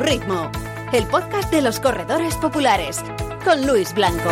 [0.00, 0.50] ritmo,
[0.92, 3.02] el podcast de los corredores populares,
[3.44, 4.30] con Luis Blanco.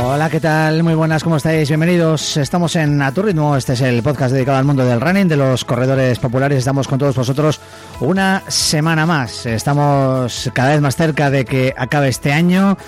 [0.00, 0.84] Hola, ¿qué tal?
[0.84, 1.68] Muy buenas, ¿cómo estáis?
[1.68, 2.36] Bienvenidos.
[2.36, 3.12] Estamos en A.
[3.56, 6.58] Este es el podcast dedicado al mundo del running, de los corredores populares.
[6.58, 7.60] Estamos con todos vosotros
[7.98, 9.44] una semana más.
[9.44, 12.78] Estamos cada vez más cerca de que acabe este año.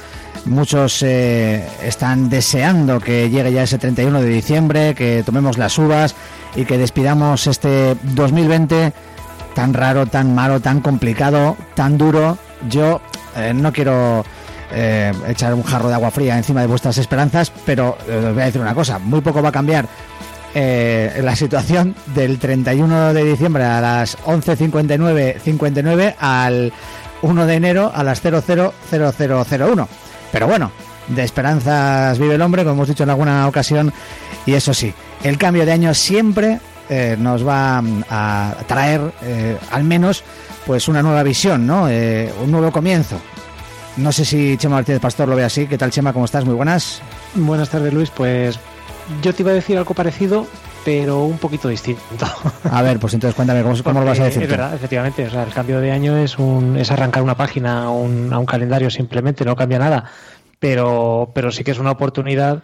[0.44, 6.14] Muchos eh, están deseando que llegue ya ese 31 de diciembre, que tomemos las uvas
[6.54, 8.92] y que despidamos este 2020
[9.56, 12.38] tan raro, tan malo, tan complicado, tan duro.
[12.68, 13.00] Yo
[13.36, 14.24] eh, no quiero
[14.72, 18.42] eh, echar un jarro de agua fría encima de vuestras esperanzas, pero eh, os voy
[18.42, 19.88] a decir una cosa, muy poco va a cambiar
[20.54, 26.72] eh, la situación del 31 de diciembre a las 11.59 59 al
[27.22, 29.88] 1 de enero a las 000001.
[30.30, 30.70] Pero bueno,
[31.08, 33.92] de esperanzas vive el hombre, como hemos dicho en alguna ocasión,
[34.46, 36.60] y eso sí, el cambio de año siempre
[37.18, 39.00] nos va mm, a traer
[39.70, 40.22] al menos
[40.66, 41.84] pues una nueva visión, ¿no?
[41.84, 43.20] Un nuevo comienzo.
[44.00, 45.66] No sé si Chema Martínez Pastor lo ve así.
[45.66, 46.14] ¿Qué tal, Chema?
[46.14, 46.46] ¿Cómo estás?
[46.46, 47.02] Muy buenas.
[47.34, 48.10] Buenas tardes, Luis.
[48.10, 48.58] Pues
[49.22, 50.46] yo te iba a decir algo parecido,
[50.86, 52.26] pero un poquito distinto.
[52.70, 54.42] A ver, pues entonces cuéntame, ¿cómo, cómo lo vas a decir?
[54.44, 54.52] Es tú?
[54.52, 55.26] verdad, efectivamente.
[55.26, 58.38] O sea, el cambio de año es, un, es arrancar una página a un, a
[58.38, 60.04] un calendario simplemente, no cambia nada.
[60.58, 62.62] Pero, pero sí que es una oportunidad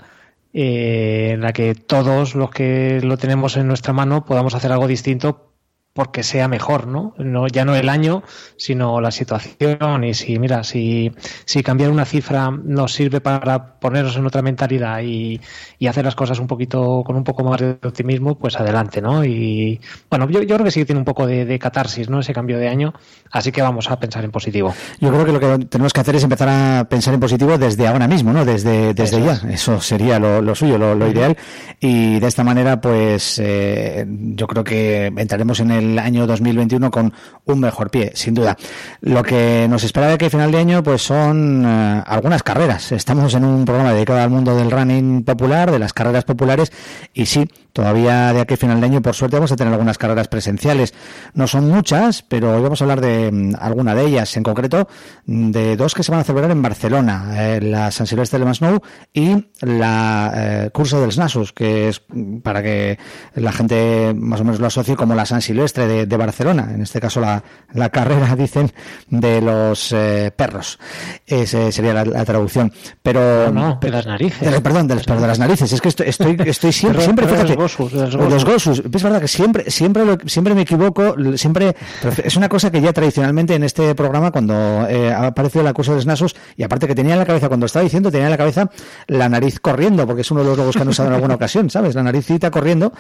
[0.55, 4.87] eh, en la que todos los que lo tenemos en nuestra mano podamos hacer algo
[4.87, 5.53] distinto
[5.97, 7.15] porque sea mejor, ¿no?
[7.17, 8.23] no ya no el año,
[8.59, 10.05] sino la situación.
[10.05, 11.11] Y si, mira, si,
[11.47, 15.41] si cambiar una cifra nos sirve para ponernos en otra mentalidad y,
[15.79, 19.25] y hacer las cosas un poquito, con un poco más de optimismo, pues adelante, ¿no?
[19.25, 19.81] Y
[20.11, 22.21] bueno, yo, yo creo que sí que tiene un poco de, de catarsis, ¿no?
[22.21, 22.93] Ese cambio de año.
[23.33, 24.75] Así que vamos a pensar en positivo.
[25.01, 27.87] Yo creo que lo que tenemos que hacer es empezar a pensar en positivo desde
[27.87, 28.45] ahora mismo, ¿no?
[28.45, 29.33] Desde, desde Eso ya.
[29.33, 29.45] es.
[29.45, 31.35] Eso sería lo, lo suyo, lo, lo ideal.
[31.81, 37.13] Y de esta manera, pues eh, yo creo que entraremos en el año 2021 con
[37.45, 38.57] un mejor pie, sin duda.
[39.01, 42.93] Lo que nos espera de a final de año, pues son eh, algunas carreras.
[42.93, 46.73] Estamos en un programa dedicado al mundo del running popular, de las carreras populares,
[47.15, 49.99] y sí, todavía de aquí a final de año, por suerte, vamos a tener algunas
[49.99, 50.95] carreras presenciales.
[51.35, 54.89] No son muchas, pero hoy vamos a hablar de mm, alguna de ellas, en concreto
[55.27, 58.47] mm, de dos que se van a celebrar en Barcelona, eh, la San Silvestre de
[58.47, 58.81] Masnou
[59.13, 62.99] y la eh, Curso dels Nasos, que es mm, para que
[63.35, 66.81] la gente más o menos lo asocie como la San Silvestre de, de Barcelona, en
[66.81, 67.45] este caso la,
[67.75, 68.73] la carrera, dicen,
[69.11, 70.79] de los eh, perros.
[71.27, 72.73] Ese sería la, la traducción.
[73.03, 74.51] Pero No, no, de las narices.
[74.51, 75.71] de- perdón, de, las- de las narices.
[75.73, 78.79] Es que estoy, estoy, estoy siempre, siempre fíjate, gosus, de los los gosus.
[78.93, 81.75] Es verdad que siempre, siempre, lo- siempre me equivoco, siempre,
[82.23, 85.93] es una cosa que ya tradicionalmente en este programa cuando eh, ha aparecido la cosa
[85.93, 88.31] de los nasos y aparte que tenía en la cabeza, cuando estaba diciendo, tenía en
[88.33, 88.71] la cabeza
[89.09, 91.71] la nariz corriendo, porque es uno de los logos que han usado en alguna ocasión,
[91.71, 91.95] ¿sabes?
[91.95, 92.93] La naricita corriendo,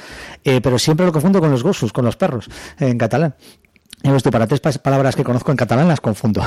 [0.44, 2.48] eh, pero siempre lo confundo con los gosus, con los perros,
[2.78, 3.34] en catalán.
[4.02, 6.44] Yo estoy para tres palabras que conozco en catalán las confundo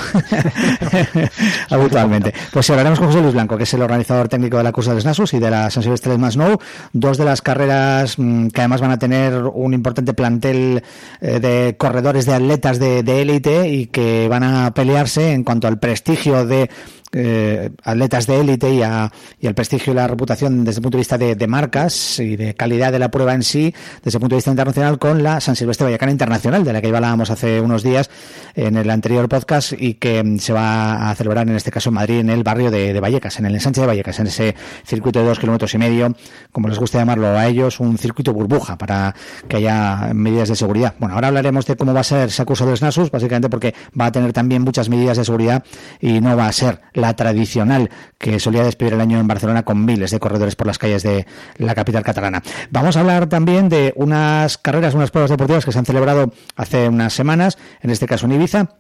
[1.70, 2.34] habitualmente.
[2.54, 4.92] Pues sí, hablaremos con José Luis Blanco, que es el organizador técnico de la Cursa
[4.92, 6.58] de los Nasus y de la San Silvestre del Masnou,
[6.94, 10.84] dos de las carreras mm, que además van a tener un importante plantel
[11.20, 15.80] eh, de corredores, de atletas de élite y que van a pelearse en cuanto al
[15.80, 16.70] prestigio de
[17.12, 20.98] eh, atletas de élite y, a- y al prestigio y la reputación desde el punto
[20.98, 24.36] de vista de, marcas y de calidad de la prueba en sí, desde el punto
[24.36, 27.84] de vista internacional, con la San Silvestre Vallecana Internacional, de la que hablábamos hace unos
[27.84, 28.10] días
[28.56, 31.96] en el anterior podcast y que mm, se va a celebrar en este caso en
[31.96, 34.56] Madrid, en el barrio de, de Vallecas, en el ensanche de Vallecas, en ese
[34.86, 36.16] circuito de dos kilómetros y medio,
[36.52, 39.16] como les gusta llamarlo a ellos, un circuito burbuja para
[39.48, 40.94] que haya medidas de seguridad.
[41.00, 43.74] Bueno, ahora hablaremos de cómo va a ser ese curso de los NASUS, básicamente porque
[44.00, 45.64] va a tener también muchas medidas de seguridad
[46.00, 49.86] y no va a ser la tradicional que solía despedir el año en Barcelona con
[49.86, 51.26] miles de corredores por las calles de
[51.58, 52.44] la capital catalana.
[52.70, 56.90] Vamos a hablar también de unas carreras, unas pruebas deportivas que se han celebrado hace
[56.90, 58.80] unas semanas, en este caso en Ibiza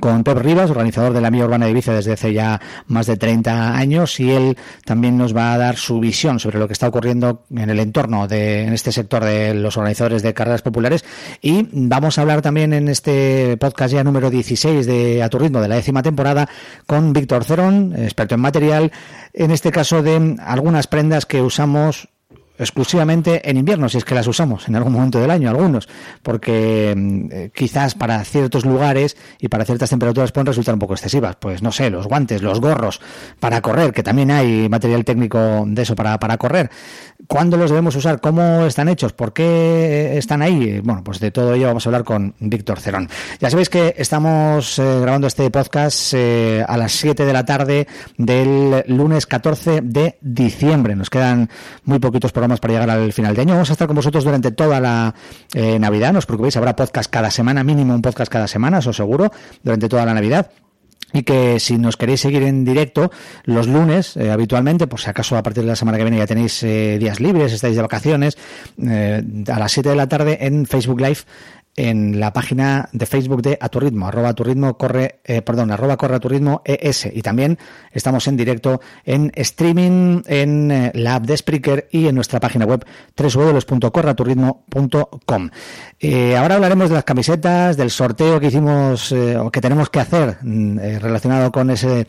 [0.00, 3.16] con Pep Rivas, organizador de la Mía Urbana de Ibiza desde hace ya más de
[3.16, 6.88] 30 años, y él también nos va a dar su visión sobre lo que está
[6.88, 11.04] ocurriendo en el entorno de en este sector de los organizadores de carreras populares.
[11.40, 15.60] Y vamos a hablar también en este podcast ya número 16 de A tu ritmo
[15.60, 16.48] de la décima temporada
[16.86, 18.92] con Víctor Cerón, experto en material,
[19.32, 22.08] en este caso de algunas prendas que usamos
[22.58, 25.88] exclusivamente en invierno, si es que las usamos en algún momento del año, algunos,
[26.22, 30.94] porque mm, eh, quizás para ciertos lugares y para ciertas temperaturas pueden resultar un poco
[30.94, 31.36] excesivas.
[31.36, 33.00] Pues no sé, los guantes, los gorros
[33.40, 36.70] para correr, que también hay material técnico de eso para, para correr.
[37.26, 38.20] ¿Cuándo los debemos usar?
[38.20, 39.12] ¿Cómo están hechos?
[39.12, 40.80] ¿Por qué están ahí?
[40.80, 43.08] Bueno, pues de todo ello vamos a hablar con Víctor Cerón.
[43.40, 47.86] Ya sabéis que estamos eh, grabando este podcast eh, a las 7 de la tarde
[48.16, 50.94] del lunes 14 de diciembre.
[50.94, 51.48] Nos quedan
[51.84, 53.54] muy poquitos programas para llegar al final de año.
[53.54, 55.14] Vamos a estar con vosotros durante toda la
[55.54, 56.12] eh, Navidad.
[56.12, 59.30] No os preocupéis, habrá podcast cada semana, mínimo un podcast cada semana, os seguro,
[59.62, 60.50] durante toda la Navidad
[61.14, 63.10] y que si nos queréis seguir en directo
[63.44, 66.26] los lunes eh, habitualmente, por si acaso a partir de la semana que viene ya
[66.26, 68.36] tenéis eh, días libres, estáis de vacaciones,
[68.84, 71.20] eh, a las 7 de la tarde en Facebook Live
[71.76, 75.42] en la página de Facebook de A Tu Ritmo, arroba a tu ritmo corre, eh,
[75.42, 77.08] perdón, arroba corre a tu ritmo ES.
[77.12, 77.58] Y también
[77.92, 82.64] estamos en directo en streaming en eh, la app de Spreaker y en nuestra página
[82.64, 82.86] web
[83.16, 85.50] www.correaturritmo.com.
[86.00, 90.00] Eh, ahora hablaremos de las camisetas, del sorteo que hicimos eh, o que tenemos que
[90.00, 92.06] hacer mm, relacionado con ese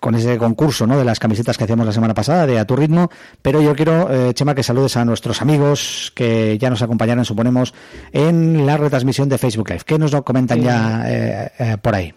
[0.00, 0.96] con ese concurso, ¿no?
[0.98, 3.10] De las camisetas que hacíamos la semana pasada de A Tu Ritmo.
[3.42, 7.74] Pero yo quiero, Chema, que saludes a nuestros amigos que ya nos acompañaron, suponemos,
[8.12, 9.82] en la retransmisión de Facebook Live.
[9.84, 12.14] ¿Qué nos lo comentan ya eh, eh, por ahí?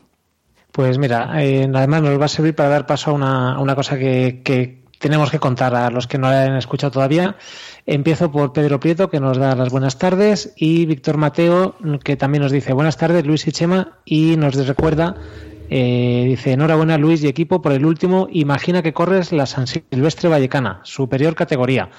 [0.71, 3.75] Pues mira, eh, además nos va a servir para dar paso a una, a una
[3.75, 7.35] cosa que, que, tenemos que contar a los que no la han escuchado todavía.
[7.85, 12.44] Empiezo por Pedro Prieto, que nos da las buenas tardes, y Víctor Mateo, que también
[12.44, 15.15] nos dice buenas tardes, Luis y Chema, y nos recuerda,
[15.69, 20.29] eh, dice enhorabuena Luis y equipo por el último, imagina que corres la San Silvestre
[20.29, 21.89] Vallecana, superior categoría.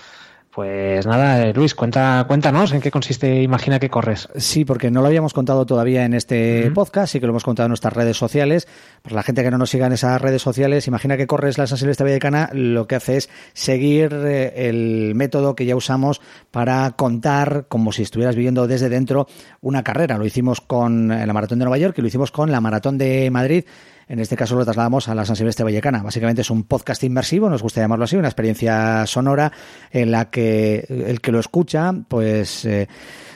[0.52, 4.28] Pues nada, eh, Luis, cuenta, cuéntanos en qué consiste Imagina que corres.
[4.36, 6.74] Sí, porque no lo habíamos contado todavía en este uh -huh.
[6.74, 8.68] podcast, sí que lo hemos contado en nuestras redes sociales.
[9.00, 11.66] Para la gente que no nos siga en esas redes sociales, Imagina que corres la
[11.66, 16.20] San Silvestre Vallecana, lo que hace es seguir eh, el método que ya usamos
[16.50, 19.28] para contar como si estuvieras viviendo desde dentro
[19.62, 20.18] una carrera.
[20.18, 23.30] Lo hicimos con la Maratón de Nueva York y lo hicimos con la Maratón de
[23.30, 23.64] Madrid.
[24.08, 26.02] En este caso lo trasladamos a la San Silvestre Vallecana.
[26.02, 29.52] Básicamente es un podcast inmersivo, nos gusta llamarlo así, una experiencia sonora
[29.90, 32.88] en la que el que lo escucha, pues eh,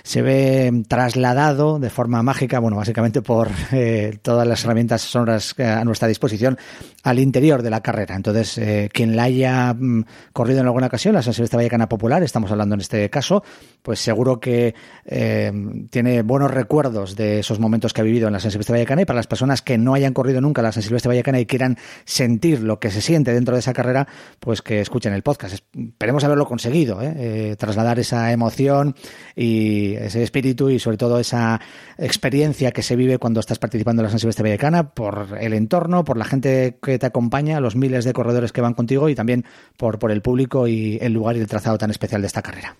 [0.06, 5.85] se ve trasladado de forma mágica, bueno, básicamente por eh, todas las herramientas sonoras a
[5.85, 6.56] nuestra disposición
[7.03, 8.14] al interior de la carrera.
[8.14, 12.53] Entonces, eh, quien la haya mm, corrido en alguna ocasión, la Silvestre Vallecana Popular, estamos
[12.53, 13.43] hablando en este caso,
[13.82, 14.76] pues seguro que
[15.06, 15.53] eh,
[15.91, 19.06] tiene buenos recuerdos de esos momentos que ha vivido en la San Silvestre Vallecana y
[19.06, 22.62] para las personas que no hayan corrido nunca la San Silvestre Vallecana y quieran sentir
[22.62, 24.06] lo que se siente dentro de esa carrera,
[24.38, 25.55] pues que escuchen el podcast.
[25.75, 27.14] Esperemos haberlo conseguido, ¿eh?
[27.17, 28.94] Eh, trasladar esa emoción
[29.35, 31.60] y ese espíritu y sobre todo esa
[31.98, 36.04] experiencia que se vive cuando estás participando en la San Silvestre Vallecana por el entorno,
[36.04, 39.44] por la gente que te acompaña, los miles de corredores que van contigo y también
[39.76, 42.76] por, por el público y el lugar y el trazado tan especial de esta carrera.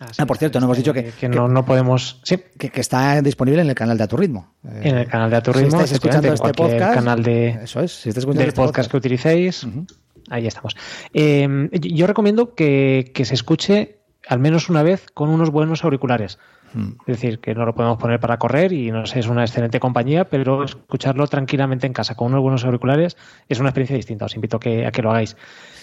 [0.00, 2.20] Ah, sí, ah, por cierto, no hemos dicho que, que, que no, no, podemos.
[2.24, 2.38] Sí.
[2.58, 4.54] Que, que, está disponible en el canal de A Tu Ritmo.
[4.64, 7.80] En el canal de A Tu Ritmo, si estáis escuchando este podcast, canal de, eso
[7.80, 9.64] es, si estáis escuchando del este podcast, podcast, que utilicéis.
[9.64, 9.86] Uh -huh.
[10.30, 10.74] Ahí estamos.
[11.12, 16.38] Eh, yo recomiendo que, que se escuche al menos una vez con unos buenos auriculares.
[16.74, 16.90] Mm.
[17.00, 19.80] Es decir, que no lo podemos poner para correr y no sé, es una excelente
[19.80, 23.16] compañía, pero escucharlo tranquilamente en casa con unos buenos auriculares
[23.48, 24.26] es una experiencia distinta.
[24.26, 25.36] Os invito a que, a que lo hagáis.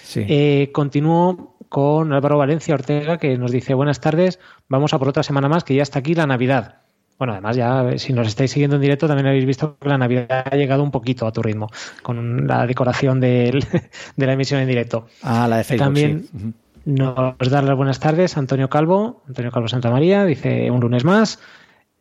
[0.04, 0.26] Sí.
[0.28, 5.24] Eh, continúo con Álvaro Valencia Ortega, que nos dice buenas tardes, vamos a por otra
[5.24, 6.82] semana más, que ya está aquí la Navidad.
[7.18, 10.28] Bueno, además ya si nos estáis siguiendo en directo también habéis visto que la Navidad
[10.30, 11.68] ha llegado un poquito a tu ritmo
[12.04, 13.60] con la decoración de,
[14.16, 15.08] de la emisión en directo.
[15.24, 15.86] Ah, la de Facebook.
[15.86, 16.54] También sí.
[16.88, 21.40] Nos da las buenas tardes Antonio Calvo, Antonio Calvo Santa María, dice un lunes más.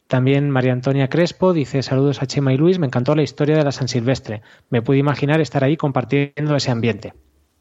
[0.06, 3.64] También María Antonia Crespo dice saludos a Chema y Luis, me encantó la historia de
[3.64, 4.42] la San Silvestre.
[4.70, 7.14] Me pude imaginar estar ahí compartiendo ese ambiente.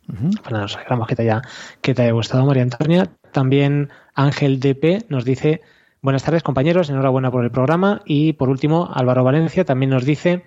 [0.08, 0.42] Uh -huh.
[0.44, 1.42] Bueno, nos alegramos que te, haya,
[1.82, 3.10] que te haya gustado, María Antonia.
[3.32, 5.62] También Ángel DP nos dice
[6.06, 6.92] Buenas tardes, compañeros.
[6.92, 8.04] Enhorabuena por el programa.
[8.06, 10.46] Y por último, Álvaro Valencia también nos dice,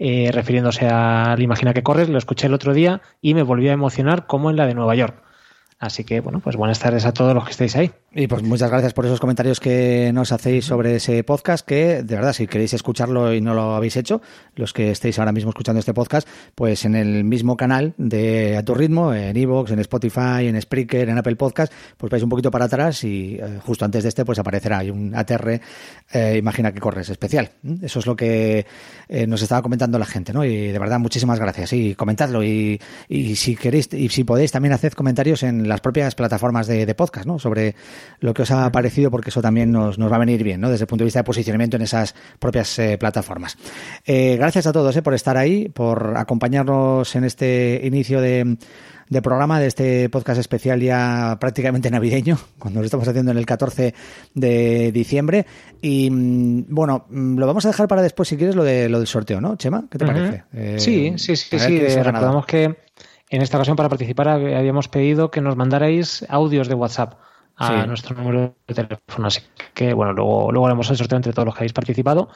[0.00, 3.74] eh, refiriéndose al Imagina que corres, lo escuché el otro día y me volvió a
[3.74, 5.23] emocionar como en la de Nueva York.
[5.84, 7.90] Así que, bueno, pues buenas tardes a todos los que estéis ahí.
[8.16, 12.14] Y pues muchas gracias por esos comentarios que nos hacéis sobre ese podcast, que de
[12.14, 14.22] verdad, si queréis escucharlo y no lo habéis hecho,
[14.54, 18.64] los que estéis ahora mismo escuchando este podcast, pues en el mismo canal de A
[18.64, 22.50] Tu Ritmo, en Evox, en Spotify, en Spreaker, en Apple Podcast, pues vais un poquito
[22.50, 25.60] para atrás y eh, justo antes de este pues aparecerá hay un ATR,
[26.12, 27.50] eh, imagina que corres, especial.
[27.82, 28.64] Eso es lo que
[29.08, 30.44] eh, nos estaba comentando la gente, ¿no?
[30.44, 31.72] Y de verdad, muchísimas gracias.
[31.74, 36.14] Y comentadlo y, y si queréis y si podéis también haced comentarios en las propias
[36.14, 37.40] plataformas de, de podcast, ¿no?
[37.40, 37.74] Sobre
[38.20, 40.70] lo que os ha parecido, porque eso también nos, nos va a venir bien, ¿no?
[40.70, 43.58] Desde el punto de vista de posicionamiento en esas propias eh, plataformas.
[44.06, 48.56] Eh, gracias a todos eh, por estar ahí, por acompañarnos en este inicio de
[49.08, 53.46] de programa de este podcast especial ya prácticamente navideño, cuando lo estamos haciendo en el
[53.46, 53.94] 14
[54.34, 55.46] de diciembre.
[55.80, 58.98] Y mm, bueno, mm, lo vamos a dejar para después, si quieres, lo, de, lo
[58.98, 59.84] del sorteo, ¿no, Chema?
[59.90, 60.44] ¿Qué te parece?
[60.52, 61.78] Eh, sí, sí, sí, sí.
[61.78, 62.76] Recordamos que
[63.34, 67.14] en esta ocasión para participar habíamos pedido que nos mandarais audios de WhatsApp
[67.56, 69.26] a nuestro número de teléfono.
[69.26, 69.40] Así
[69.74, 72.28] que, bueno, luego, luego haremos el sorteo entre todos los que habéis participado.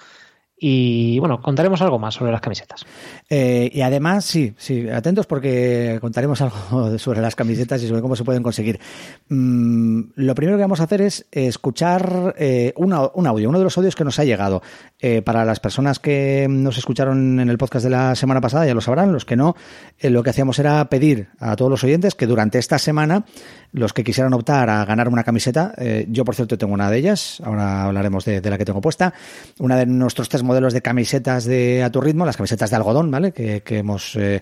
[0.61, 2.85] Y bueno, contaremos algo más sobre las camisetas.
[3.31, 8.17] Eh, y además, sí, sí, atentos porque contaremos algo sobre las camisetas y sobre cómo
[8.17, 8.81] se pueden conseguir.
[9.29, 13.77] Mm, lo primero que vamos a hacer es escuchar eh, un audio, uno de los
[13.77, 14.63] audios que nos ha llegado.
[15.01, 18.75] Eh, para las personas que nos escucharon en el podcast de la semana pasada, ya
[18.75, 19.55] lo sabrán, los que no,
[20.03, 23.25] lo que hacíamos era pedir a todos los oyentes que durante esta semana,
[23.73, 25.75] los que quisieran optar a ganar una camiseta,
[26.09, 29.15] yo por cierto tengo una de ellas, ahora hablaremos de, de la que tengo puesta,
[29.61, 33.11] una de nuestros tres modelos de camisetas de A Tu Ritmo, las camisetas de algodón,
[33.33, 34.41] Que, hemos eh,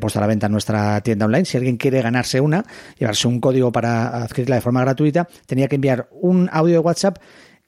[0.00, 1.44] puesto a la venta en nuestra tienda online.
[1.44, 2.64] Si alguien quiere ganarse una,
[2.98, 7.18] llevarse un código para adquirirla de forma gratuita, tenía que enviar un audio de WhatsApp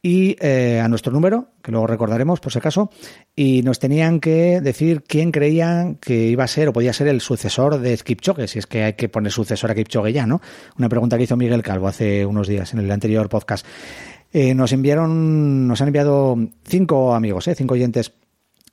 [0.03, 2.91] y eh, a nuestro número, que luego recordaremos por si acaso,
[3.35, 7.21] y nos tenían que decir quién creían que iba a ser o podía ser el
[7.21, 10.41] sucesor de Kipchoge, si es que hay que poner sucesor a Kipchoge ya, ¿no?
[10.79, 13.67] Una pregunta que hizo Miguel Calvo hace unos días en el anterior podcast.
[14.33, 18.13] Eh, nos enviaron, nos han enviado cinco amigos, eh, cinco oyentes,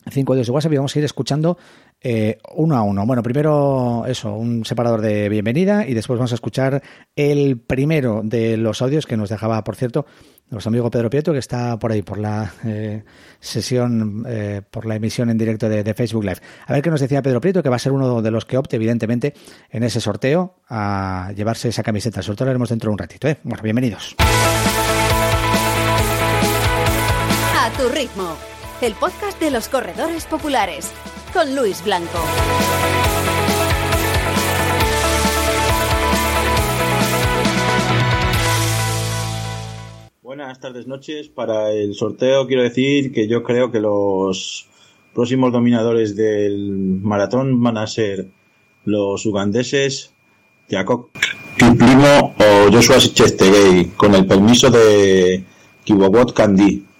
[0.09, 1.57] cinco de WhatsApp y vamos a ir escuchando
[2.01, 3.05] eh, uno a uno.
[3.05, 6.81] Bueno, primero eso, un separador de bienvenida y después vamos a escuchar
[7.15, 10.05] el primero de los audios que nos dejaba, por cierto,
[10.49, 12.53] nuestro amigo Pedro Prieto, que está por ahí, por la
[13.39, 14.23] sesión,
[14.69, 16.37] por la emisión en directo de, Facebook Live.
[16.67, 18.57] A ver qué nos decía Pedro Prieto, que va a ser uno de los que
[18.57, 19.33] opte, evidentemente,
[19.71, 22.19] en ese sorteo a llevarse esa camiseta.
[22.19, 23.27] El sorteo lo haremos dentro de un ratito.
[23.43, 24.15] Bueno, bienvenidos.
[27.77, 28.37] tu ritmo,
[28.83, 30.91] el podcast de los corredores populares,
[31.31, 32.19] con Luis Blanco.
[40.21, 41.29] Buenas tardes, noches.
[41.29, 44.67] Para el sorteo quiero decir que yo creo que los
[45.13, 48.31] próximos dominadores del maratón van a ser
[48.83, 50.13] los ugandeses
[50.69, 51.09] Jacob
[51.57, 55.41] Primo o Joshua Chestegay, con el permiso de
[55.85, 56.92] Kiwabot Candy.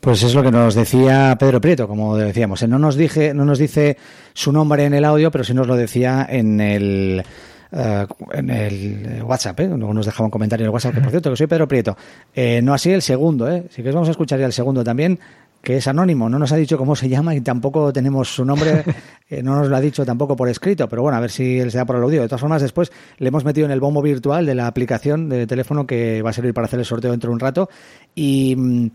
[0.00, 2.66] Pues es lo que nos decía Pedro Prieto, como decíamos.
[2.68, 3.96] No nos, dije, no nos dice
[4.32, 7.24] su nombre en el audio, pero sí nos lo decía en el,
[7.72, 9.68] eh, en el WhatsApp, ¿eh?
[9.68, 11.96] Nos dejaba un comentario en el WhatsApp, que por cierto, que soy Pedro Prieto.
[12.34, 13.64] Eh, no así el segundo, ¿eh?
[13.70, 15.18] Si que vamos a escuchar ya el segundo también,
[15.62, 16.28] que es anónimo.
[16.28, 18.84] No nos ha dicho cómo se llama y tampoco tenemos su nombre,
[19.28, 21.70] eh, no nos lo ha dicho tampoco por escrito, pero bueno, a ver si él
[21.70, 22.22] se da por el audio.
[22.22, 25.46] De todas formas, después le hemos metido en el bombo virtual de la aplicación de
[25.46, 27.68] teléfono que va a servir para hacer el sorteo dentro de un rato.
[28.14, 28.90] Y mm,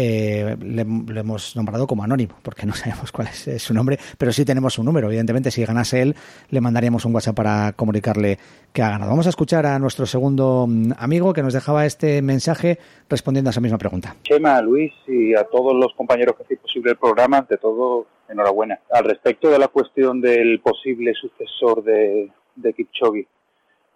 [0.00, 4.44] eh, le, hemos nombrado como anónimo, porque no sabemos cuál es, su nombre, pero sí
[4.44, 5.08] tenemos su número.
[5.08, 6.14] Evidentemente, si ganase él,
[6.50, 8.38] le mandaríamos un WhatsApp para comunicarle
[8.72, 9.10] que ha ganado.
[9.10, 12.78] Vamos a escuchar a nuestro segundo mm, amigo que nos dejaba este mensaje
[13.08, 14.14] respondiendo a esa misma pregunta.
[14.22, 18.78] Chema, Luis y a todos los compañeros que hacen posible el programa, ante todo, enhorabuena.
[18.92, 23.26] Al respecto de la cuestión del posible sucesor de, de Kipchoge,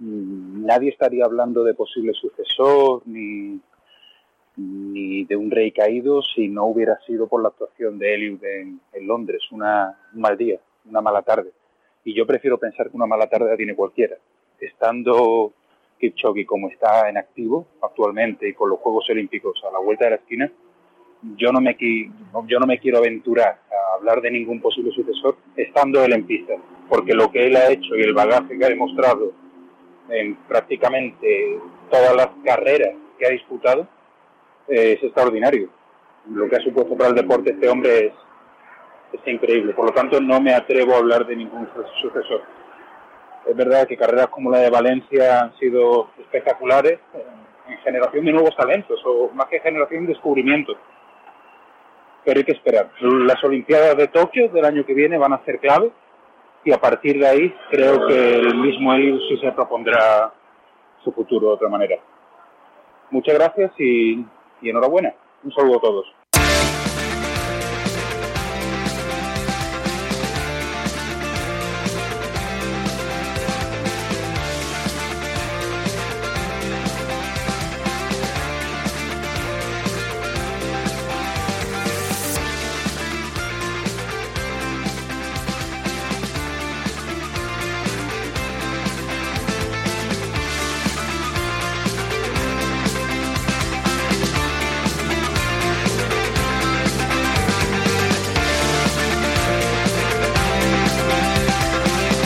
[0.00, 3.60] mm, nadie estaría hablando de posible sucesor ni
[4.56, 8.80] ni de un rey caído si no hubiera sido por la actuación de Eliud en,
[9.06, 11.50] Londres, una, un mal día, una mala tarde.
[12.04, 14.16] Y yo prefiero pensar que una mala tarde la tiene cualquiera.
[14.60, 15.52] Estando
[15.98, 20.10] Kipchoge como está en activo actualmente y con los Juegos Olímpicos a la vuelta de
[20.10, 20.50] la esquina,
[21.36, 21.76] yo no me,
[22.46, 26.54] yo no me quiero aventurar a hablar de ningún posible sucesor estando él en pista,
[26.88, 29.32] porque lo que él ha hecho y el bagaje que ha demostrado
[30.08, 31.58] en prácticamente
[31.90, 33.86] todas las carreras que ha disputado,
[34.68, 35.68] es extraordinario.
[36.30, 38.12] Lo que ha supuesto para el deporte este hombre es,
[39.12, 39.74] es increíble.
[39.74, 41.68] Por lo tanto, no me atrevo a hablar de ningún
[42.00, 42.42] sucesor.
[43.46, 47.00] Es verdad que carreras como la de Valencia han sido espectaculares
[47.68, 50.76] en generación de nuevos talentos, o más que generación de descubrimientos.
[52.24, 52.90] Pero hay que esperar.
[53.00, 55.90] Las Olimpiadas de Tokio del año que viene van a ser clave
[56.64, 60.32] y a partir de ahí creo que el mismo él sí se propondrá
[61.02, 61.96] su futuro de otra manera.
[63.10, 64.24] Muchas gracias y
[64.62, 65.14] y enhorabuena.
[65.44, 66.21] Un saludo a todos.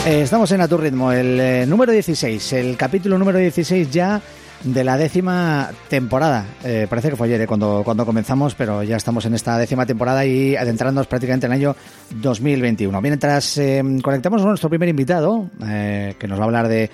[0.07, 4.21] Eh, estamos en A Tu Ritmo, el eh, número 16, el capítulo número 16 ya
[4.63, 6.45] de la décima temporada.
[6.63, 10.25] Eh, parece que fue ayer cuando, cuando comenzamos, pero ya estamos en esta décima temporada
[10.25, 11.75] y adentrándonos prácticamente en el año
[12.21, 13.01] 2021.
[13.01, 13.59] Mientras
[14.01, 16.89] conectamos con nuestro primer invitado, que nos va a hablar de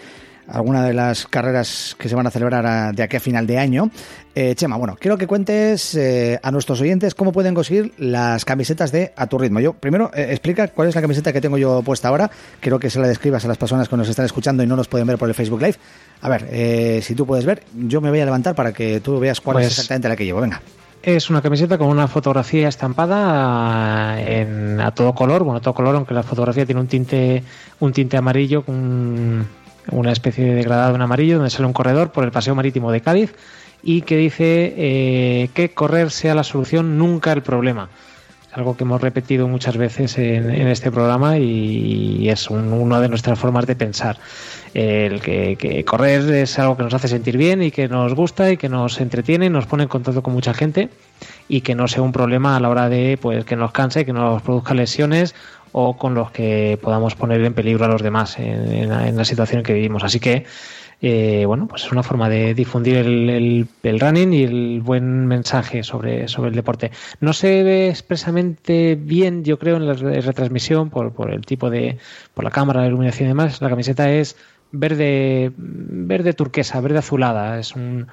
[0.48, 3.92] alguna de las carreras que se van a celebrar de aquí a final de año.
[4.36, 8.92] Eh, Chema, bueno, quiero que cuentes eh, a nuestros oyentes cómo pueden conseguir las camisetas
[8.92, 9.60] de A Tu Ritmo.
[9.60, 12.32] Yo, primero, eh, explica cuál es la camiseta que tengo yo puesta ahora.
[12.60, 14.88] Quiero que se la describas a las personas que nos están escuchando y no nos
[14.88, 15.76] pueden ver por el Facebook Live.
[16.22, 19.40] A ver, si tú puedes ver, yo me voy a levantar para que tú veas
[19.40, 20.42] cuál es pues exactamente la que llevo.
[20.42, 20.62] Venga.
[21.04, 25.96] Es una camiseta con una fotografía estampada en, a todo color, bueno, a todo color,
[25.96, 27.44] aunque la fotografía tiene un tinte,
[27.82, 29.46] un tinte amarillo con
[29.92, 33.02] una especie de degradado en amarillo, donde sale un corredor por el paseo marítimo de
[33.02, 33.36] Cádiz
[33.84, 37.90] y que dice eh, que correr sea la solución, nunca el problema.
[38.54, 43.66] Algo que hemos repetido muchas veces en, este programa y, es una de nuestras formas
[43.66, 44.18] de pensar.
[44.76, 48.58] El que, correr es algo que nos hace sentir bien y que nos gusta y
[48.58, 50.90] que nos entretiene, nos pone en contacto con mucha gente
[51.50, 54.14] y que no sea un problema a la hora de pues que nos canse, que
[54.14, 55.34] nos produzca lesiones
[55.74, 59.66] o con los que podamos poner en peligro a los demás en, la situación en
[59.66, 60.04] que vivimos.
[60.04, 60.46] Así que,
[61.06, 63.68] eh, bueno, pues es una forma de difundir el,
[64.00, 66.92] running y el buen mensaje sobre, sobre el deporte.
[67.20, 71.98] No se ve expresamente bien, yo creo, en la retransmisión por, por el tipo de,
[72.34, 73.62] por la cámara, la iluminación y demás.
[73.62, 74.38] La camiseta es
[74.72, 77.60] verde, verde turquesa, verde azulada.
[77.60, 78.08] Es un,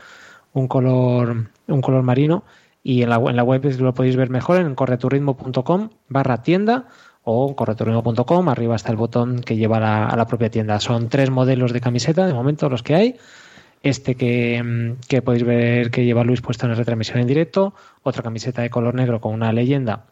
[0.53, 2.43] un color, un color marino.
[2.83, 6.89] Y en la, en la web lo podéis ver mejor en correturritmo.com barra tienda
[7.25, 10.81] o corretorino.com, arriba está el botón que lleva a la, propia tienda.
[10.81, 13.17] Son tres modelos de camiseta, de momento los que hay.
[13.83, 14.93] Este que,
[15.25, 18.95] podéis ver que lleva Luis puesto en la retransmisión en directo, otra camiseta de color
[18.95, 20.05] negro con una leyenda,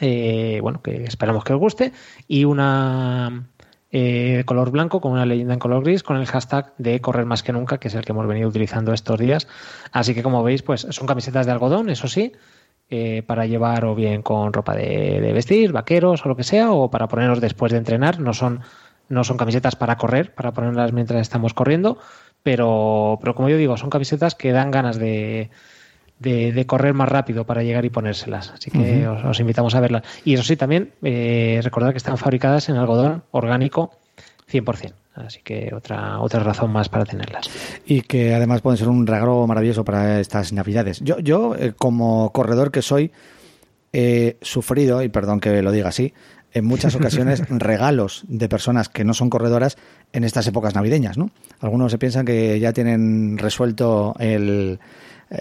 [0.00, 1.92] eh, bueno, que esperamos que os guste,
[2.28, 3.46] y una
[3.90, 7.42] eh, color blanco con una leyenda en color gris con el hashtag de correr más
[7.42, 9.46] que nunca, que es el que hemos venido utilizando estos días.
[9.92, 12.32] Así que como veis, pues son camisetas de algodón, eso sí,
[12.90, 16.90] eh, para llevar o bien con ropa de, vestir, vaqueros o lo que sea, o
[16.90, 18.20] para ponernos después de entrenar.
[18.20, 18.60] No son,
[19.08, 21.98] no son camisetas para correr, para ponerlas mientras estamos corriendo,
[22.42, 25.50] pero, pero como yo digo, son camisetas que dan ganas de,
[26.18, 28.50] de, correr más rápido para llegar y ponérselas.
[28.50, 30.02] Así que os, invitamos a verlas.
[30.24, 33.92] Y eso sí, también eh, recordad que están fabricadas en algodón orgánico
[34.50, 35.03] 100%.
[35.14, 37.48] Así que otra, otra razón más para tenerlas.
[37.86, 41.00] Y que además pueden ser un regalo maravilloso para estas navidades.
[41.00, 43.12] Yo, yo eh, como corredor que soy,
[43.92, 46.12] he sufrido, y perdón que lo diga así,
[46.52, 49.76] en muchas ocasiones regalos de personas que no son corredoras
[50.12, 51.30] en estas épocas navideñas, ¿no?
[51.60, 54.80] Algunos se piensan que ya tienen resuelto el,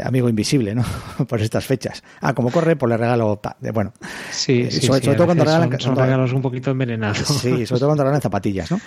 [0.04, 0.84] amigo invisible, ¿no?
[1.28, 2.04] Por estas fechas.
[2.22, 3.40] Ah, como corre, pues le regalo.
[3.74, 3.94] Bueno,
[4.32, 5.80] sí, eh, sí, sobre, todo cuando regalan.
[5.80, 7.18] Son, regalos un poquito envenenados.
[7.20, 8.80] Sí, sobre todo cuando regalan zapatillas, ¿no?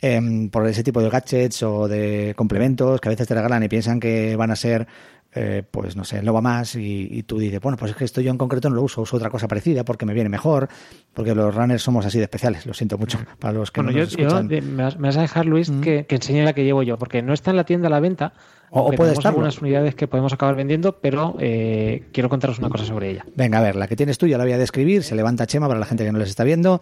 [0.00, 3.68] Em, por ese tipo de gadgets o de complementos que a veces te regalan y
[3.68, 4.86] piensan que van a ser
[5.34, 8.20] eh, pues no sé, no va más y, tú dices, bueno, pues es que esto
[8.20, 10.68] yo en concreto no lo uso, uso otra cosa parecida porque me viene mejor,
[11.12, 14.08] porque los runners somos así de especiales, lo siento mucho para los que no nos
[14.08, 14.46] escuchan.
[14.46, 15.80] me, vas, a dejar, Luis, mm.
[15.80, 18.00] que, que, enseñe la que llevo yo, porque no está en la tienda a la
[18.00, 18.32] venta,
[18.76, 22.84] o, puede estar algunas unidades que podemos acabar vendiendo, pero eh, quiero contaros una cosa
[22.84, 23.24] sobre ella.
[23.36, 25.68] Venga, a ver, la que tienes tú ya la voy a describir, se levanta Chema
[25.68, 26.80] para la gente que no les está viendo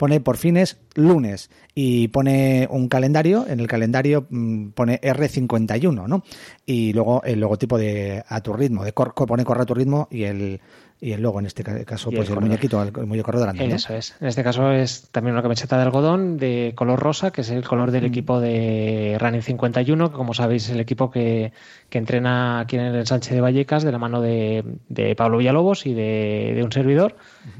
[0.00, 6.22] pone por fines lunes y pone un calendario, en el calendario mm, pone R51, ¿no?
[6.64, 10.22] Y luego el logotipo de a tu ritmo, de pone corre a tu ritmo y
[10.22, 10.62] el
[11.00, 14.14] y el logo en este caso pues el, muñequito el, muñeco corredor eso es.
[14.20, 17.66] En este caso es también una camiseta de algodón de color rosa que es el
[17.66, 18.06] color del mm.
[18.06, 21.52] equipo de Running 51 que como sabéis es el equipo que,
[21.88, 25.86] que entrena aquí en el ensanche de Vallecas de la mano de, de Pablo Villalobos
[25.86, 27.16] y de, de un servidor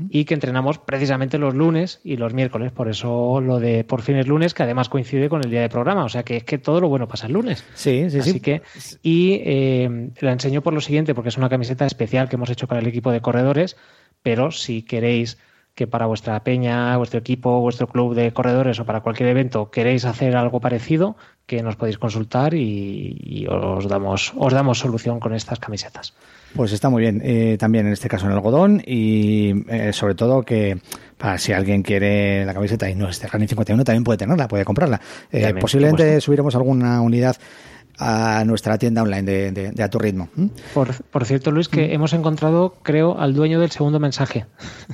[0.09, 2.73] y que entrenamos precisamente los lunes y los miércoles.
[2.73, 6.05] Por eso lo de por fines lunes que además coincide con el día de programa.
[6.05, 7.65] O sea que es que todo lo bueno pasa el lunes.
[7.75, 8.41] Sí sí así sí.
[8.41, 8.63] que
[9.03, 12.67] y eh, la enseño por lo siguiente porque es una camiseta especial que hemos hecho
[12.67, 13.77] para el equipo de corredores,
[14.23, 15.39] pero si queréis
[15.75, 20.05] que para vuestra peña, vuestro equipo, vuestro club de corredores o para cualquier evento queréis
[20.05, 21.17] hacer algo parecido,
[21.47, 26.13] que nos podéis consultar y, os damos os damos solución con estas camisetas.
[26.55, 30.43] Pues está muy bien, eh, también en este caso en algodón y eh, sobre todo
[30.43, 30.79] que
[31.17, 34.49] para si alguien quiere la camiseta y no es de Running 51 también puede tenerla,
[34.49, 35.01] puede comprarla.
[35.31, 37.37] Eh, posiblemente subiremos alguna unidad
[37.99, 40.29] a nuestra tienda online de, de, A Tu Ritmo.
[40.75, 44.47] Por, cierto, Luis, que hemos encontrado, creo, al dueño del segundo mensaje.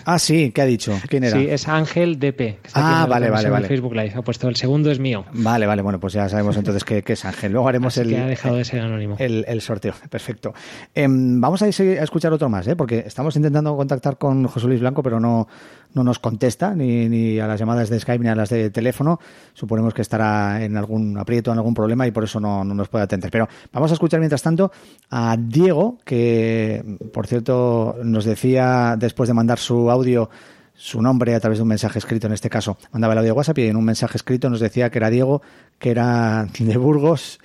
[0.04, 0.98] Ah, sí, ¿qué ha dicho?
[1.08, 1.38] ¿Quién era?
[1.38, 2.58] Sí, es Ángel DP.
[2.74, 3.68] ah, vale, vale, vale.
[3.68, 4.12] Facebook Live.
[4.16, 5.24] Ha puesto el segundo es mío.
[5.32, 7.52] Vale, vale, bueno, pues ya sabemos entonces qué, es Ángel.
[7.52, 9.16] Luego haremos el, que ha dejado de ser anónimo.
[9.18, 9.94] El, sorteo.
[10.10, 10.54] Perfecto.
[10.94, 12.76] Em, vamos a, ir a escuchar otro más, ¿eh?
[12.76, 15.48] porque estamos intentando contactar con José Luis Blanco, pero no,
[15.94, 19.18] no nos contesta ni, a las llamadas de Skype ni a las de teléfono.
[19.54, 22.88] Suponemos que estará en algún aprieto, en algún problema y por eso no, no nos
[22.88, 23.30] puede atender.
[23.30, 24.70] Pero vamos a escuchar mientras tanto
[25.10, 30.30] a Diego, que por cierto nos decía después de mandar su audio
[30.76, 32.76] su nombre a través de un mensaje escrito en este caso.
[32.92, 35.42] Mandaba el audio de WhatsApp y en un mensaje escrito nos decía que era Diego,
[35.78, 37.40] que era de Burgos,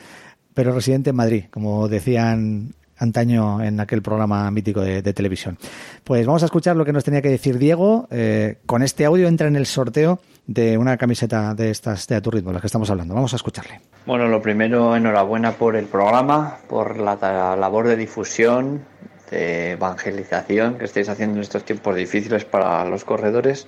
[0.53, 5.57] pero residente en Madrid, como decían antaño en aquel programa mítico de, televisión.
[6.03, 8.07] Pues vamos a escuchar lo que nos tenía que decir Diego.
[8.11, 12.21] Eh, con este audio entra en el sorteo de una camiseta de estas de A
[12.21, 13.13] Tu las que estamos hablando.
[13.13, 13.81] Vamos a escucharle.
[14.05, 17.15] Bueno, lo primero, enhorabuena por el programa, por la
[17.55, 18.85] labor de difusión,
[19.29, 23.67] de evangelización que estáis haciendo en estos tiempos difíciles para los corredores.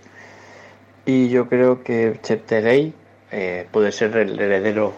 [1.06, 2.94] Y yo creo que Cheptegei
[3.32, 4.94] eh, puede ser el heredero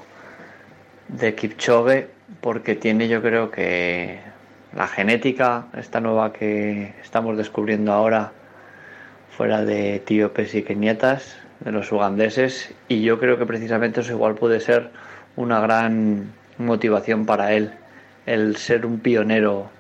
[1.07, 2.14] de Kipchoge
[2.45, 4.19] porque tiene yo creo que
[4.75, 8.33] la genética, esta nueva que estamos descubriendo ahora,
[9.35, 14.35] fuera de etíopes y keniatas, de los ugandeses, y yo creo que precisamente eso igual
[14.35, 14.91] puede ser
[15.35, 17.71] una gran motivación para él,
[18.27, 19.71] el ser un pionero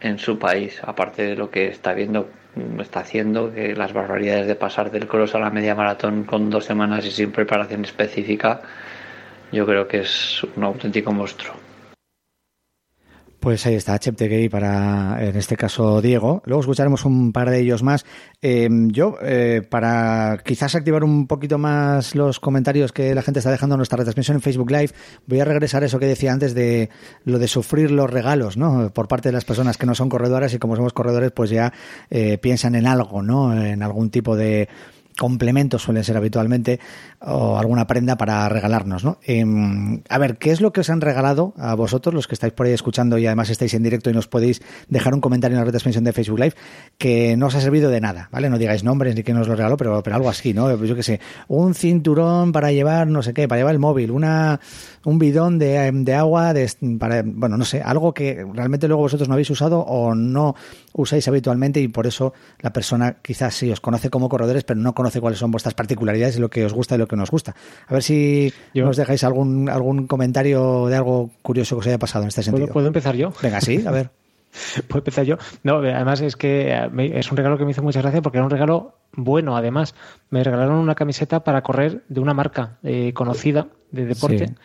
[0.00, 2.28] en su país, aparte de lo que está viendo,
[2.80, 6.64] está haciendo, que las barbaridades de pasar del cross a la media maratón con dos
[6.64, 8.60] semanas y sin preparación específica,
[9.52, 11.65] yo creo que es un auténtico monstruo.
[13.46, 16.42] Pues ahí está, Cheptegei para, en este caso, Diego.
[16.46, 18.04] Luego escucharemos un par de ellos más.
[18.42, 23.52] Eh, yo, eh, para quizás activar un poquito más los comentarios que la gente está
[23.52, 24.90] dejando en nuestra retransmisión en Facebook Live,
[25.28, 26.90] voy a regresar a eso que decía antes de
[27.24, 28.90] lo de sufrir los regalos, ¿no?
[28.92, 31.72] Por parte de las personas que no son corredoras y como somos corredores, pues ya
[32.10, 33.56] eh, piensan en algo, ¿no?
[33.56, 34.68] En algún tipo de
[35.16, 36.78] complementos suelen ser habitualmente
[37.20, 39.18] o alguna prenda para regalarnos, ¿no?
[39.24, 42.52] Em, a ver, ¿qué es lo que os han regalado a vosotros, los que estáis
[42.52, 45.60] por ahí escuchando y además estáis en directo y nos podéis dejar un comentario en
[45.60, 46.54] la red de de Facebook Live
[46.98, 48.50] que no os ha servido de nada, ¿vale?
[48.50, 50.76] No digáis nombres ni quién os lo regaló, pero, pero algo así, ¿no?
[50.76, 54.10] Pues yo qué sé, un cinturón para llevar no sé qué, para llevar el móvil,
[54.10, 54.60] una
[55.06, 59.28] un bidón de, de agua, de, para, bueno, no sé, algo que realmente luego vosotros
[59.28, 60.56] no habéis usado o no
[60.94, 64.96] usáis habitualmente y por eso la persona quizás sí os conoce como corredores, pero no
[64.96, 67.54] conoce cuáles son vuestras particularidades y lo que os gusta y lo que nos gusta.
[67.86, 72.24] A ver si nos dejáis algún, algún comentario de algo curioso que os haya pasado
[72.24, 72.66] en este sentido.
[72.66, 73.32] ¿Puedo, empezar yo?
[73.40, 74.10] Venga, sí, a ver.
[74.88, 75.36] Puedo empezar yo.
[75.62, 78.44] No, además es que eh, es un regalo que me hizo mucha gracia porque era
[78.44, 79.94] un regalo bueno, además.
[80.30, 84.56] Me regalaron una camiseta para correr de una marca eh, conocida de deporte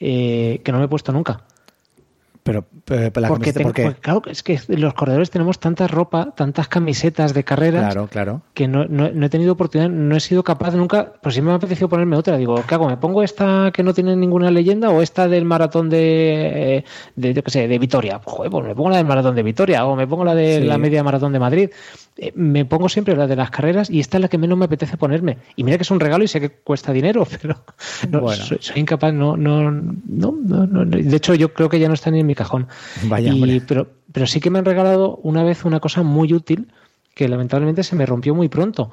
[0.00, 1.42] eh, que no me he puesto nunca.
[2.48, 3.52] Pero, eh, porque,
[4.00, 8.42] claro, es que los corredores tenemos tanta ropa, tantas camisetas de carreras claro, claro.
[8.54, 11.56] que no, no, he tenido oportunidad, no he sido capaz nunca, pues sí me ha
[11.56, 12.38] apetecido ponerme otra.
[12.38, 12.88] Digo, ¿qué hago?
[12.88, 16.84] ¿Me pongo esta que no tiene ninguna leyenda o esta del maratón de, eh,
[17.16, 18.18] de yo qué sé, de Vitoria?
[18.24, 20.78] Joder, pues me pongo la del maratón de Vitoria o me pongo la de la
[20.78, 21.70] media maratón de Madrid.
[22.20, 24.64] Eh, me pongo siempre la de las carreras y esta es la que menos me
[24.64, 25.38] apetece ponerme.
[25.54, 27.56] Y mira que es un regalo y sé que cuesta dinero, pero
[28.20, 28.42] bueno.
[28.42, 32.20] soy, incapaz, no, no, no, no, De hecho, yo creo que ya no está ni
[32.20, 32.68] en mi cajón.
[33.04, 33.34] Vaya,
[33.66, 36.68] pero, pero sí que me han regalado una vez una cosa muy útil
[37.14, 38.90] que lamentablemente se me rompió muy pronto.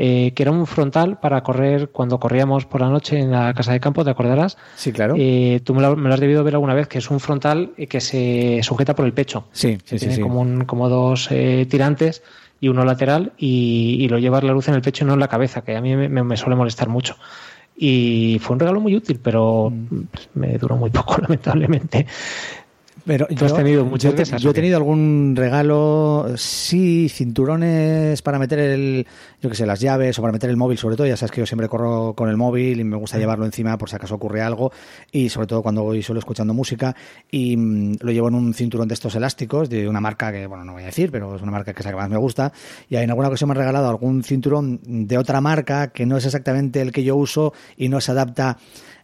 [0.00, 3.72] Eh, que era un frontal para correr cuando corríamos por la noche en la casa
[3.72, 4.56] de campo, ¿te acordarás?
[4.76, 5.16] Sí, claro.
[5.18, 8.60] Eh, tú me lo, has debido ver alguna vez, que es un frontal que se
[8.62, 9.48] sujeta por el pecho.
[9.50, 10.20] Sí, sí, Tiene sí.
[10.20, 12.22] Como, como dos eh, tirantes
[12.60, 15.26] y uno lateral y, lo llevas la luz en el pecho y no en la
[15.26, 17.16] cabeza, que a mí me, me suele molestar mucho.
[17.80, 20.00] Y fue un regalo muy útil, pero mm.
[20.34, 22.06] me duró muy poco, lamentablemente.
[23.08, 24.42] Pero ¿Tú has tenido muchas veces?
[24.42, 29.06] Yo he tenido algún regalo, sí, cinturones para meter el,
[29.40, 31.06] yo qué sé, las llaves o para meter el móvil, sobre todo.
[31.06, 33.88] Ya sabes que yo siempre corro con el móvil y me gusta llevarlo encima por
[33.88, 34.72] si acaso ocurre algo.
[35.10, 36.94] Y sobre todo cuando voy solo escuchando música.
[37.30, 40.66] Y mm, lo llevo en un cinturón de estos elásticos de una marca que, bueno,
[40.66, 42.52] no voy a decir, pero es una marca que es la que más me gusta.
[42.90, 46.26] Y en alguna ocasión me han regalado algún cinturón de otra marca que no es
[46.26, 48.58] exactamente el que yo uso y no se adapta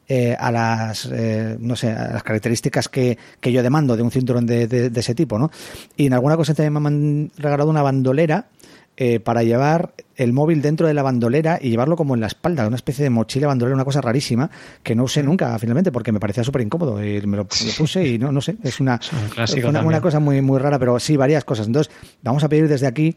[0.08, 4.10] eh, a las eh, no sé a las características que, que yo demando de un
[4.10, 5.50] cinturón de, de, ese tipo no
[5.96, 8.48] y en alguna cosa también me han regalado una bandolera
[8.96, 12.64] eh, para llevar el móvil dentro de la bandolera y llevarlo como en la espalda,
[12.64, 14.48] una especie de mochila bandolera, una cosa rarísima
[14.84, 18.18] que no usé nunca finalmente porque me parecía súper incómodo y me lo, puse y
[18.18, 19.00] no, no sé, es una,
[19.36, 21.66] es una, una, cosa muy, muy rara, pero sí, varias cosas.
[21.66, 23.16] Entonces, vamos a pedir desde aquí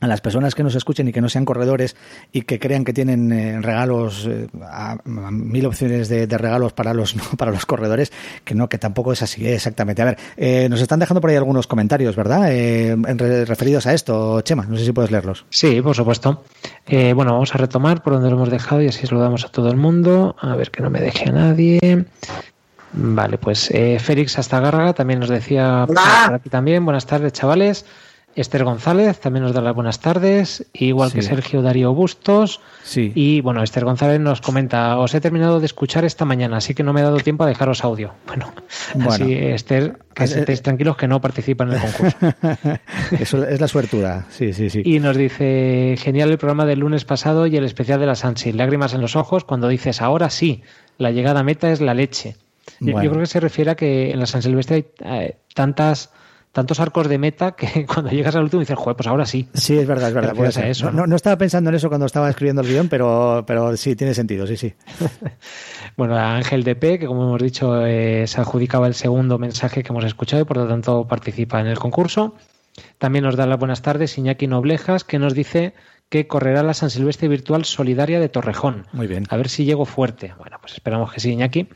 [0.00, 1.96] a las personas que nos escuchen y que no sean corredores
[2.32, 7.14] y que crean que tienen eh, regalos, eh, a, mil opciones de, regalos para los
[7.38, 8.12] para los corredores,
[8.44, 10.02] que no, que tampoco es así, exactamente.
[10.02, 12.46] A ver, eh, nos están dejando por ahí algunos comentarios, ¿verdad?
[13.46, 15.46] referidos a esto, Chema, no sé si puedes leerlos.
[15.50, 16.44] Sí, por supuesto.
[16.88, 19.76] bueno, vamos a retomar por donde lo hemos dejado y así saludamos a todo el
[19.76, 20.36] mundo.
[20.40, 22.06] A ver que no me deje a nadie.
[22.92, 26.84] Vale, pues Félix Astagárraga también nos decía por aquí también.
[26.84, 27.84] Buenas tardes, chavales.
[28.36, 32.60] Esther González también nos da las buenas tardes, igual que Sergio Darío Bustos.
[32.82, 33.10] Sí.
[33.14, 36.82] Y bueno, Esther González nos comenta, os he terminado de escuchar esta mañana, así que
[36.82, 38.12] no me he dado tiempo a dejaros audio.
[38.26, 38.52] Bueno,
[39.10, 42.18] así Esther, que eh, estéis tranquilos que no participan en el concurso.
[43.18, 44.82] Eso es la suertura, sí, sí, sí.
[44.84, 48.52] Y nos dice, genial el programa del lunes pasado y el especial de la Sansi,
[48.52, 50.62] lágrimas en los ojos cuando dices, ahora sí,
[50.98, 52.36] la llegada a meta es la leche.
[52.80, 56.10] Yo creo que se refiere a que en la San Silvestre hay eh, tantas
[56.56, 59.46] tantos arcos de meta que cuando llegas al último dices, joder, pues ahora sí.
[59.52, 60.66] Sí, es verdad, es verdad.
[60.66, 61.06] Eso, ¿no?
[61.06, 61.14] ¿no?
[61.14, 64.56] estaba pensando en eso cuando estaba escribiendo el guion, pero, pero sí, tiene sentido, sí,
[64.56, 64.72] sí.
[65.98, 70.06] bueno, Ángel DP, que como hemos dicho, eh, se adjudicaba el segundo mensaje que hemos
[70.06, 72.34] escuchado y por lo tanto participa en el concurso.
[72.96, 75.74] También nos da las buenas tardes Iñaki Noblejas, que nos dice
[76.08, 78.86] que correrá la San Silvestre Virtual Solidaria de Torrejón.
[78.92, 79.26] Muy bien.
[79.28, 80.32] A ver si llego fuerte.
[80.38, 81.68] Bueno, pues esperamos que sí, Iñaki.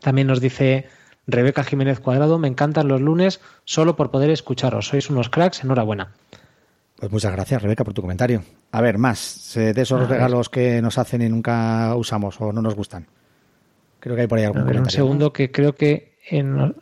[0.00, 0.88] También nos dice
[1.26, 4.88] Rebeca Jiménez Cuadrado, me encantan los lunes solo por poder escucharos.
[4.88, 6.12] Sois unos cracks, enhorabuena.
[6.96, 8.42] Pues muchas gracias, Rebeca, por tu comentario.
[8.72, 12.74] A ver, más de esos regalos que nos hacen y nunca usamos o no nos
[12.74, 13.06] gustan.
[14.00, 16.74] Creo que hay por ahí algún ver, Un segundo, que creo que en,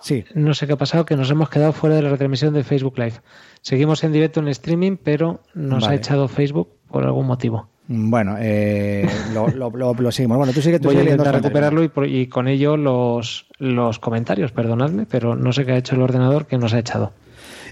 [0.00, 0.24] Sí.
[0.34, 2.98] No sé qué ha pasado, que nos hemos quedado fuera de la retransmisión de Facebook
[2.98, 3.20] Live.
[3.60, 7.68] Seguimos en directo en streaming, pero nos ha echado Facebook por algún motivo.
[7.92, 10.38] Bueno, eh, lo, lo, seguimos.
[10.38, 15.34] Bueno, tú Voy a intentar recuperarlo y, y, con ello los, los comentarios, perdonadme, pero
[15.34, 17.12] no sé qué ha hecho el ordenador que nos ha echado.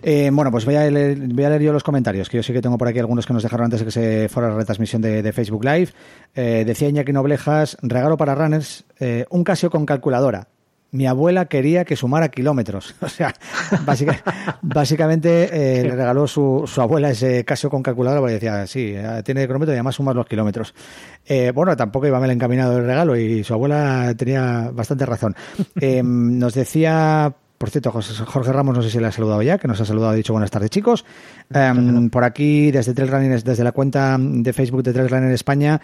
[0.03, 2.53] Eh, bueno, pues voy a, leer, voy a leer yo los comentarios, que yo sí
[2.53, 5.01] que tengo por aquí algunos que nos dejaron antes de que se fuera la retransmisión
[5.03, 5.91] de, Facebook Live.
[6.35, 10.49] Eh, decía Iñaki Noblejas, regalo para runners, eh, un Casio con calculadora
[10.91, 12.95] mi abuela quería que sumara kilómetros.
[13.09, 13.35] O sea,
[14.63, 19.23] básicamente eh, le regaló su, su, abuela ese Casio con calculadora porque decía, sí, eh,
[19.25, 20.75] tiene cronómetro y además sumas los kilómetros.
[21.27, 25.35] Eh, bueno, tampoco iba mal encaminado el regalo y su abuela tenía bastante razón.
[26.05, 29.81] nos decía por cierto, Jorge Ramos, no sé si le ha saludado ya, que nos
[29.81, 31.05] ha saludado y dicho buenas tardes, chicos.
[32.13, 35.81] por aquí, desde Trail Running, desde la cuenta de Facebook de Trail Running España,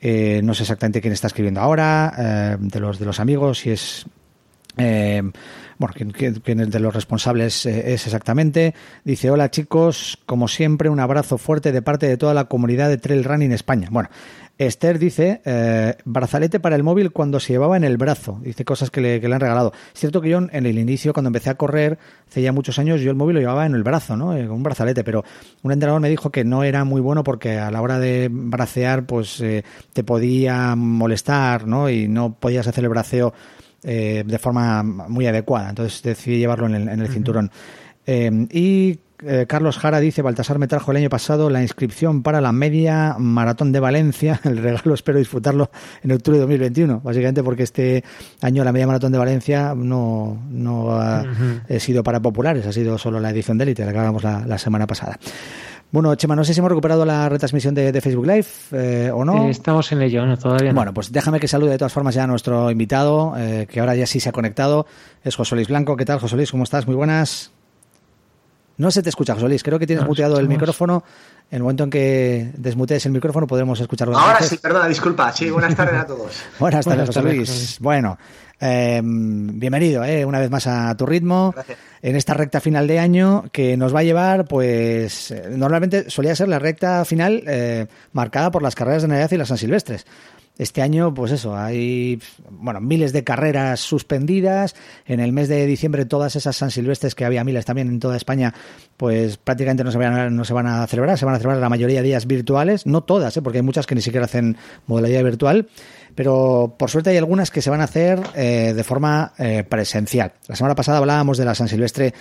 [0.00, 4.06] no sé exactamente quién está escribiendo ahora, de los de los amigos, si es
[4.76, 5.22] eh,
[5.78, 8.74] bueno, quién, de los responsables eh, es exactamente.
[9.04, 12.98] Dice, hola chicos, como siempre, un abrazo fuerte de parte de toda la comunidad de
[12.98, 13.88] Trail Running España.
[13.90, 14.08] Bueno,
[14.58, 18.40] Esther dice, eh, brazalete para el móvil cuando se llevaba en el brazo.
[18.42, 19.72] Dice cosas que le, han regalado.
[19.94, 21.96] Es cierto que yo en el inicio, cuando empecé a correr,
[22.28, 24.30] hace ya muchos años, yo el móvil lo llevaba en el brazo, ¿no?
[24.30, 25.24] con un brazalete, pero
[25.62, 29.06] un entrenador me dijo que no era muy bueno porque a la hora de bracear,
[29.06, 29.42] pues
[29.92, 31.88] te podía molestar, ¿no?
[31.88, 33.32] Y no podías hacer el braceo
[33.84, 35.70] eh, de forma muy adecuada.
[35.70, 37.50] Entonces decidí llevarlo en el, cinturón.
[38.06, 42.40] Eh, y eh, Carlos Jara dice, Baltasar me trajo el año pasado la inscripción para
[42.40, 44.40] la media maratón de Valencia.
[44.44, 45.70] El regalo espero disfrutarlo
[46.02, 48.04] en octubre de 2021, básicamente porque este
[48.40, 51.24] año la media maratón de Valencia no, no ha
[51.78, 54.86] sido para populares, ha sido solo la edición de élite, la que hablamos la semana
[54.86, 55.18] pasada.
[55.90, 59.46] Bueno, Chema, no sé si hemos recuperado la retransmisión de, Facebook Live eh, o no.
[59.46, 60.76] Eh, estamos en ello, no, todavía no.
[60.76, 63.94] Bueno, pues déjame que salude de todas formas ya a nuestro invitado, eh, que ahora
[63.94, 64.86] ya sí se ha conectado.
[65.24, 65.96] Es José Luis Blanco.
[65.96, 66.50] ¿Qué tal, José Luis?
[66.50, 66.86] ¿Cómo estás?
[66.86, 67.52] Muy buenas.
[68.76, 69.62] No se te escucha, José Luis.
[69.62, 71.04] Creo que tienes muteado el micrófono.
[71.50, 74.16] En el momento en que desmutees el micrófono podremos escucharlo.
[74.18, 75.32] Ahora sí, perdona, disculpa.
[75.32, 76.32] Sí, buenas tardes a todos.
[76.58, 77.78] buenas tardes, José Luis.
[77.80, 78.18] Bueno,
[78.60, 81.54] eh, bienvenido eh, una vez más a tu ritmo
[82.02, 86.34] en esta recta final de año que nos va a llevar, pues eh, normalmente solía
[86.34, 90.06] ser la recta final eh, marcada por las carreras de Navidad y las San Silvestres.
[90.58, 94.74] Este año, pues eso, hay bueno, miles de carreras suspendidas.
[95.06, 98.16] En el mes de diciembre, todas esas San Silvestres, que había miles también en toda
[98.16, 98.52] España,
[98.96, 101.16] pues prácticamente no se van a, no se van a celebrar.
[101.16, 102.86] Se van a celebrar la mayoría de días virtuales.
[102.86, 103.42] No todas, ¿eh?
[103.42, 104.56] porque hay muchas que ni siquiera hacen
[104.88, 105.68] modalidad virtual.
[106.18, 110.32] Pero por suerte hay algunas que se van a hacer eh, de forma eh, presencial.
[110.48, 112.12] La semana pasada hablábamos de la San Silvestre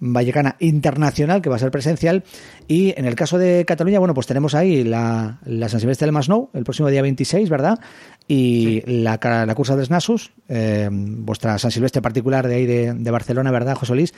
[0.00, 2.24] Vallecana Internacional, que va a ser presencial.
[2.66, 6.12] Y en el caso de Cataluña, bueno, pues tenemos ahí la, la San Silvestre del
[6.12, 7.78] Masnou, el próximo día 26, ¿verdad?
[8.26, 13.52] Y la, la cursa de Snasus, eh, vuestra San Silvestre particular de ahí de, Barcelona,
[13.52, 14.14] ¿verdad, José Luis?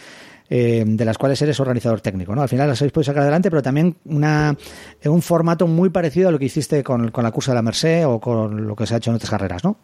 [0.48, 2.42] Eh, de las cuales eres organizador técnico, ¿no?
[2.42, 4.56] Al final las habéis podido sacar adelante, pero también una,
[5.04, 8.06] un formato muy parecido a lo que hiciste con, con la cursa de la Merced
[8.06, 9.76] o con lo que se ha hecho en otras carreras, ¿no?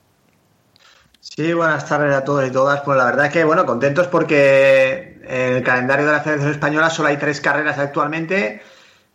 [1.18, 2.81] Sí, buenas tardes a todos y todas.
[2.83, 7.09] Pues la verdad que, bueno, contentos porque en el calendario de la Federación Española solo
[7.09, 8.61] hay tres carreras actualmente.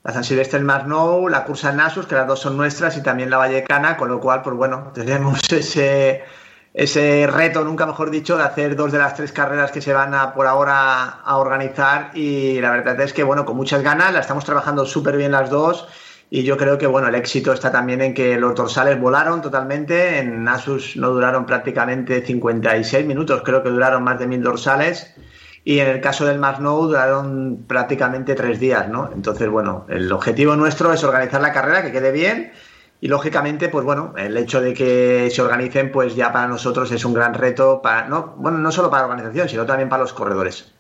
[0.03, 3.29] La San Silvestre el Nou, la Cursa Nasus, que las dos son nuestras, y también
[3.29, 6.23] la Vallecana, con lo cual, pues bueno, tenemos ese,
[6.77, 10.13] ese reto, nunca mejor dicho, de hacer dos de las tres carreras que se van
[10.13, 12.11] a por ahora a organizar.
[12.13, 15.49] Y la verdad es que, bueno, con muchas ganas, la estamos trabajando súper bien las
[15.49, 15.87] dos
[16.29, 20.19] y yo creo que bueno, el éxito está también en que los dorsales volaron totalmente.
[20.19, 25.15] En Asus no duraron prácticamente 56 minutos, creo que duraron más de mil dorsales.
[25.63, 29.09] y en el caso del Mars No duraron prácticamente tres días, ¿no?
[29.13, 32.51] Entonces, bueno, el objetivo nuestro es organizar la carrera, que quede bien
[32.99, 37.05] y lógicamente, pues bueno, el hecho de que se organicen, pues ya para nosotros es
[37.05, 40.13] un gran reto, para, no, bueno, no solo para la organización, sino también para los
[40.13, 40.73] corredores.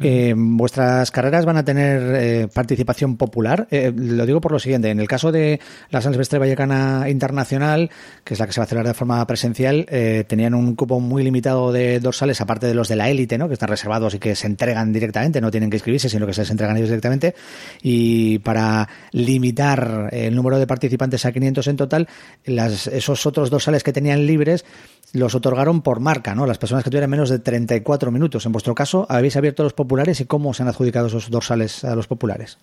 [0.00, 3.68] Eh, ¿Vuestras carreras van a tener eh, participación popular?
[3.70, 5.60] Eh, lo digo por lo siguiente, en el caso de
[5.90, 7.90] la San Silvestre Vallecana Internacional,
[8.24, 9.86] que es la que se va a celebrar de forma presencial,
[10.26, 13.48] tenían un cupo muy limitado de dorsales, aparte de los de la élite, ¿no?
[13.48, 16.42] que están reservados y que se entregan directamente, no tienen que inscribirse, sino que se
[16.42, 17.34] les entregan ellos directamente,
[17.82, 22.08] y para limitar el número de participantes a 500 en total,
[22.44, 24.64] las, esos otros dorsales que tenían libres
[25.12, 26.46] los otorgaron por marca, ¿no?
[26.46, 28.46] Las personas que tuvieran menos de 34 minutos.
[28.46, 31.94] En vuestro caso, ¿habéis abierto los populares y cómo se han adjudicado esos dorsales a
[31.94, 32.58] los populares?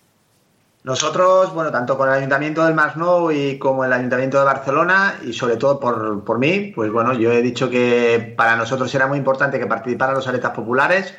[0.82, 5.34] Nosotros, bueno, tanto con el Ayuntamiento del Masnou y como el Ayuntamiento de Barcelona y
[5.34, 9.18] sobre todo por, por mí, pues bueno, yo he dicho que para nosotros era muy
[9.18, 11.14] importante que participaran los atletas populares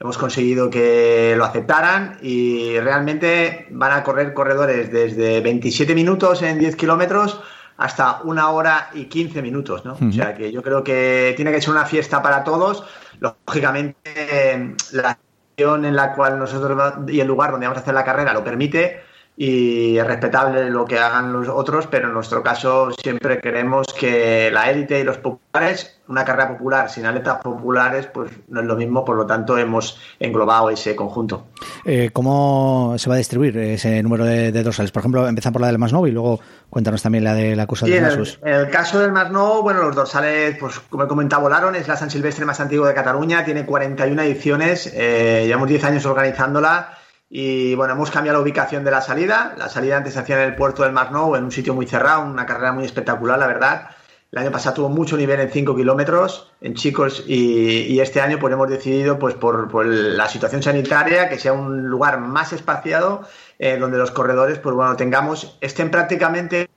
[0.00, 6.58] hemos conseguido que lo aceptaran y realmente van a correr corredores desde 27 minutos en
[6.58, 7.40] 10 kilómetros
[7.76, 9.94] hasta una hora y 15 minutos, ¿no?
[9.94, 12.84] O sea que yo creo que tiene que ser una fiesta para todos.
[13.24, 15.18] Lógicamente, la
[15.56, 18.44] acción en la cual nosotros y el lugar donde vamos a hacer la carrera lo
[18.44, 19.02] permite
[19.36, 24.48] y es respetable lo que hagan los otros, pero en nuestro caso siempre queremos que
[24.52, 28.76] la élite y los populares, una carrera popular sin atletas populares, pues no es lo
[28.76, 31.46] mismo, por lo tanto hemos englobado ese conjunto.
[31.84, 34.92] Eh, ¿Cómo se va a distribuir ese número de, dorsales?
[34.92, 36.38] Por ejemplo, empezar por la del Masnou y luego
[36.70, 38.38] cuéntanos también la de la cursa de Nasus.
[38.42, 41.96] En el, caso del Masnou, bueno, los dorsales, pues como he comentado, volaron, es la
[41.96, 46.98] San Silvestre más antigua de Cataluña, tiene 41 ediciones, eh, llevamos 10 años organizándola
[47.36, 49.56] y bueno, hemos cambiado la ubicación de la salida.
[49.58, 51.84] La salida antes se hacía en el puerto del Mar Nou, en un sitio muy
[51.84, 53.90] cerrado, una carrera muy espectacular, la verdad.
[54.30, 58.52] El año pasado tuvo mucho nivel en 5 kilómetros en chicos y, este año pues
[58.52, 63.22] hemos decidido pues por, la situación sanitaria que sea un lugar más espaciado
[63.58, 66.68] eh, donde los corredores pues bueno tengamos estén prácticamente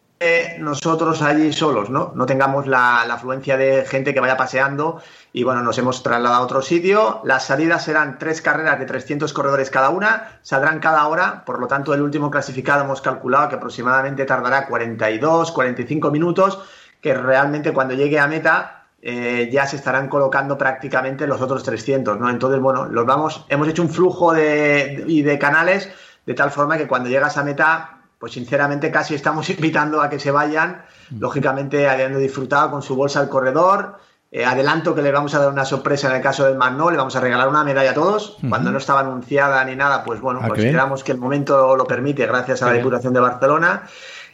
[0.59, 2.11] nosotros allí solos, ¿no?
[2.15, 5.01] No tengamos la, afluencia de gente que vaya paseando
[5.31, 7.21] y bueno, nos hemos trasladado a otro sitio.
[7.23, 11.67] Las salidas serán tres carreras de 300 corredores cada una, saldrán cada hora, por lo
[11.67, 16.59] tanto el último clasificado hemos calculado que aproximadamente tardará 42, 45 minutos,
[17.01, 22.19] que realmente cuando llegue a meta eh, ya se estarán colocando prácticamente los otros 300,
[22.19, 22.29] ¿no?
[22.29, 25.91] Entonces, bueno, los vamos, hemos hecho un flujo de, y de canales
[26.25, 30.19] de tal forma que cuando llegas a meta pues sinceramente casi estamos invitando a que
[30.19, 31.19] se vayan, mm.
[31.19, 33.99] lógicamente habiendo disfrutado con su bolsa al corredor.
[34.29, 36.97] Eh, adelanto que le vamos a dar una sorpresa en el caso del Magno, le
[36.97, 38.37] vamos a regalar una medalla a todos.
[38.49, 42.25] Cuando no estaba anunciada ni nada, pues bueno, ah, consideramos que el momento lo permite
[42.25, 43.83] gracias a la Diputación de Barcelona.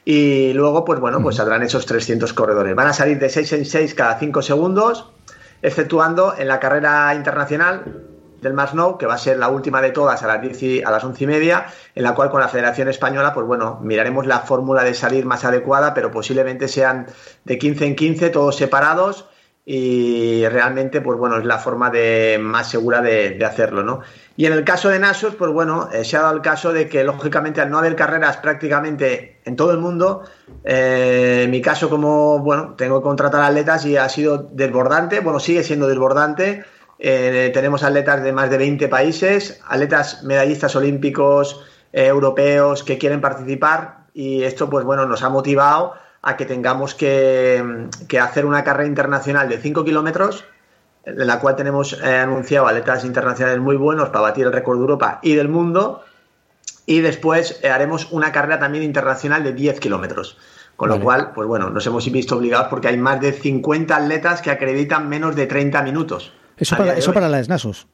[0.03, 2.75] Y luego, pues bueno, pues saldrán esos 300 corredores.
[2.75, 5.11] Van a salir de 6 en 6 cada 5 segundos,
[5.61, 8.03] exceptuando en la carrera internacional,
[8.43, 11.03] del Masnou, que va a ser la última de todas a las, 10 a las
[11.03, 14.83] 11 y media, en la cual con la Federación Española, pues bueno, miraremos la fórmula
[14.83, 17.07] de salir más adecuada, pero posiblemente sean
[17.45, 19.27] de 15 en 15, todos separados,
[19.65, 24.01] y realmente, pues bueno, es la forma de, más segura de, hacerlo, ¿no?
[24.35, 26.89] Y en el caso de Nasus, pues bueno, eh, se ha dado el caso de
[26.89, 30.23] que, lógicamente, al no haber carreras prácticamente en todo el mundo,
[30.65, 35.39] eh, en mi caso, como, bueno, tengo que contratar atletas y ha sido desbordante, bueno,
[35.39, 36.65] sigue siendo desbordante,
[37.05, 41.59] eh, tenemos atletas de más de 20 países, atletas medallistas olímpicos,
[41.91, 46.95] eh, europeos que quieren participar y esto pues bueno nos ha motivado a que tengamos
[46.95, 47.89] que,
[48.21, 50.45] hacer una carrera internacional de 5 kilómetros
[51.03, 54.83] en la cual tenemos eh, anunciado atletas internacionales muy buenos para batir el récord de
[54.83, 56.05] Europa y del mundo
[56.85, 60.37] y después haremos una carrera también internacional de 10 kilómetros.
[60.77, 64.41] Con lo cual, pues bueno, nos hemos visto obligados porque hay más de 50 atletas
[64.41, 66.33] que acreditan menos de 30 minutos.
[66.57, 67.87] Eso, para, eso para las Nasus.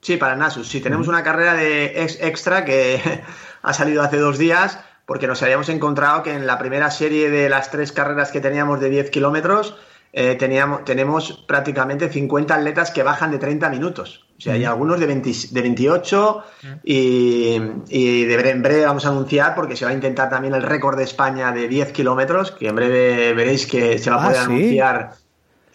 [0.00, 0.68] Sí, para Nasus.
[0.68, 3.00] Sí, tenemos una carrera de ex extra que
[3.62, 7.48] ha salido hace dos días porque nos habíamos encontrado que en la primera serie de
[7.48, 9.76] las tres carreras que teníamos de 10 kilómetros
[10.12, 14.26] eh, teníamos, tenemos prácticamente 50 atletas que bajan de 30 minutos.
[14.38, 16.44] O sea, hay algunos de, de 28
[16.84, 20.62] y, y, de en breve vamos a anunciar porque se va a intentar también el
[20.62, 24.26] récord de España de 10 kilómetros, que en breve veréis que se va a ah,
[24.26, 25.12] poder anunciar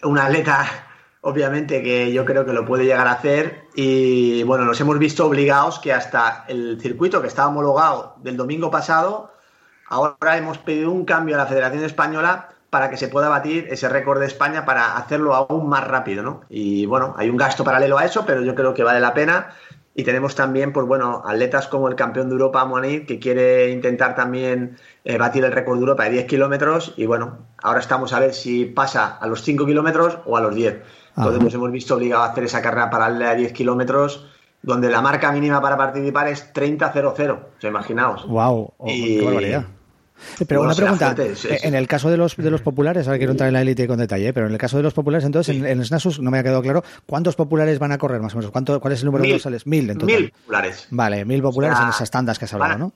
[0.02, 0.66] un atleta
[1.22, 5.26] obviamente que yo creo que lo puede llegar a hacer y bueno, nos hemos visto
[5.26, 9.32] obligados que hasta el circuito que estaba homologado del domingo pasado,
[9.88, 13.88] ahora hemos pedido un cambio a la Federación Española para que se pueda batir ese
[13.88, 16.40] récord de España para hacerlo aún más rápido, ¿no?
[16.48, 19.54] Y bueno, hay un gasto paralelo a eso, pero yo creo que vale la pena.
[19.94, 24.14] Y tenemos también, pues bueno, atletas como el campeón de Europa, Monir, que quiere intentar
[24.14, 26.94] también eh, batir el récord de Europa de 10 kilómetros.
[26.96, 30.54] Y bueno, ahora estamos a ver si pasa a los 5 kilómetros o a los
[30.54, 30.82] 10
[31.16, 34.26] entonces nos hemos visto obligados a hacer esa carrera paralela de 10 kilómetros
[34.62, 37.32] donde la marca mínima para participar es 30.00.
[37.32, 38.26] O sea, imaginaos.
[38.26, 38.72] ¡Wow!
[38.86, 39.64] qué barbaridad.
[40.46, 43.54] Pero una pregunta, en el caso de los, de los populares, ahora quiero entrar en
[43.54, 46.20] la élite con detalle, pero en el caso de los populares, entonces, en, en Snasus
[46.20, 48.52] no me ha quedado claro, ¿cuántos populares van a correr más o menos?
[48.52, 49.66] ¿Cuánto, ¿Cuál es el número de dorsales?
[49.66, 50.16] Mil en total.
[50.16, 50.86] Mil populares.
[50.90, 52.92] Vale, mil populares en esas tandas que has hablado, ¿no?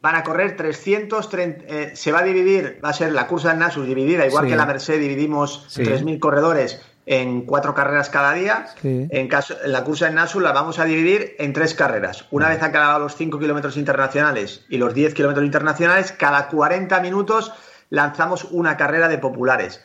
[0.00, 3.58] Van a correr 330, eh, se va a dividir, va a ser la cursa de
[3.58, 5.82] Nasus dividida, igual que la Merced dividimos sí.
[5.82, 8.66] 3.000 corredores en cuatro carreras cada día.
[8.82, 9.08] Sí.
[9.10, 12.26] En, caso, en la cursa de Nasus la vamos a dividir en tres carreras.
[12.30, 17.52] Una vez acabado los 5 kilómetros internacionales y los 10 kilómetros internacionales, cada 40 minutos
[17.88, 19.82] lanzamos una carrera de populares.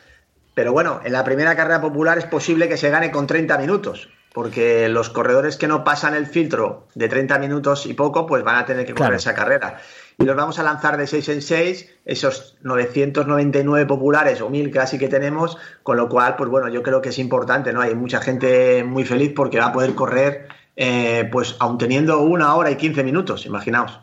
[0.54, 4.10] Pero bueno, en la primera carrera popular es posible que se gane con 30 minutos
[4.34, 8.56] porque los corredores que no pasan el filtro de 30 minutos y poco, pues van
[8.56, 9.16] a tener que correr claro.
[9.16, 9.78] esa carrera.
[10.18, 14.98] Y los vamos a lanzar de 6 en 6, esos 999 populares o 1000 casi
[14.98, 17.80] que tenemos, con lo cual, pues bueno, yo creo que es importante, ¿no?
[17.80, 22.56] Hay mucha gente muy feliz porque va a poder correr, eh, pues aún teniendo una
[22.56, 24.00] hora y 15 minutos, imaginaos.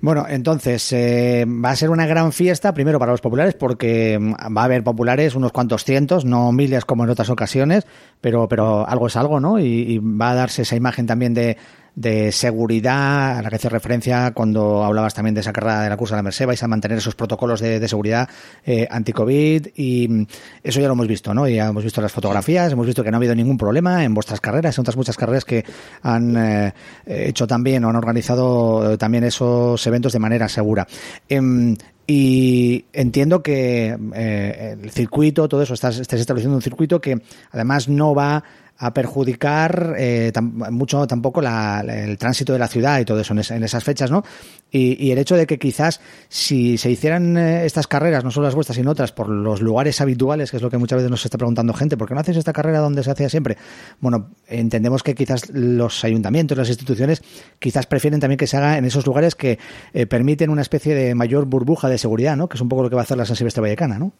[0.00, 4.62] Bueno, entonces eh, va a ser una gran fiesta, primero para los populares, porque va
[4.62, 7.86] a haber populares unos cuantos cientos, no miles como en otras ocasiones,
[8.20, 9.58] pero, pero algo es algo, ¿no?
[9.58, 11.56] Y va a darse esa imagen también de,
[12.00, 15.96] de seguridad a la que hace referencia cuando hablabas también de esa carrera de la
[15.96, 18.28] cursa de la Merced, vais a mantener esos protocolos de, seguridad
[18.64, 20.26] eh, anti-COVID y
[20.62, 21.46] eso ya lo hemos visto, ¿no?
[21.46, 24.40] Ya hemos visto las fotografías, hemos visto que no ha habido ningún problema en vuestras
[24.40, 25.64] carreras, en otras muchas carreras que
[26.02, 26.72] han eh,
[27.06, 30.86] hecho también o han organizado también esos eventos de manera segura.
[31.28, 31.74] Eh,
[32.12, 37.22] y entiendo que eh, el circuito, todo eso, estás, estás estableciendo un circuito que
[37.52, 38.42] además no va
[38.82, 43.40] a perjudicar eh, mucho tampoco la, el tránsito de la ciudad y todo eso en,
[43.40, 44.24] es, en esas fechas, ¿no?
[44.72, 48.54] Y, el hecho de que quizás si se hicieran eh, estas carreras, no solo las
[48.54, 51.36] vuestras, sino otras, por los lugares habituales, que es lo que muchas veces nos está
[51.36, 53.58] preguntando gente, ¿por qué no haces esta carrera donde se hacía siempre?
[54.00, 57.22] Bueno, entendemos que quizás los ayuntamientos, las instituciones,
[57.58, 59.58] quizás prefieren también que se haga en esos lugares que
[59.92, 62.48] eh, permiten una especie de mayor burbuja de seguridad, ¿no?
[62.48, 64.12] Que es un poco lo que va a hacer la San Silvestre Vallecana, ¿no?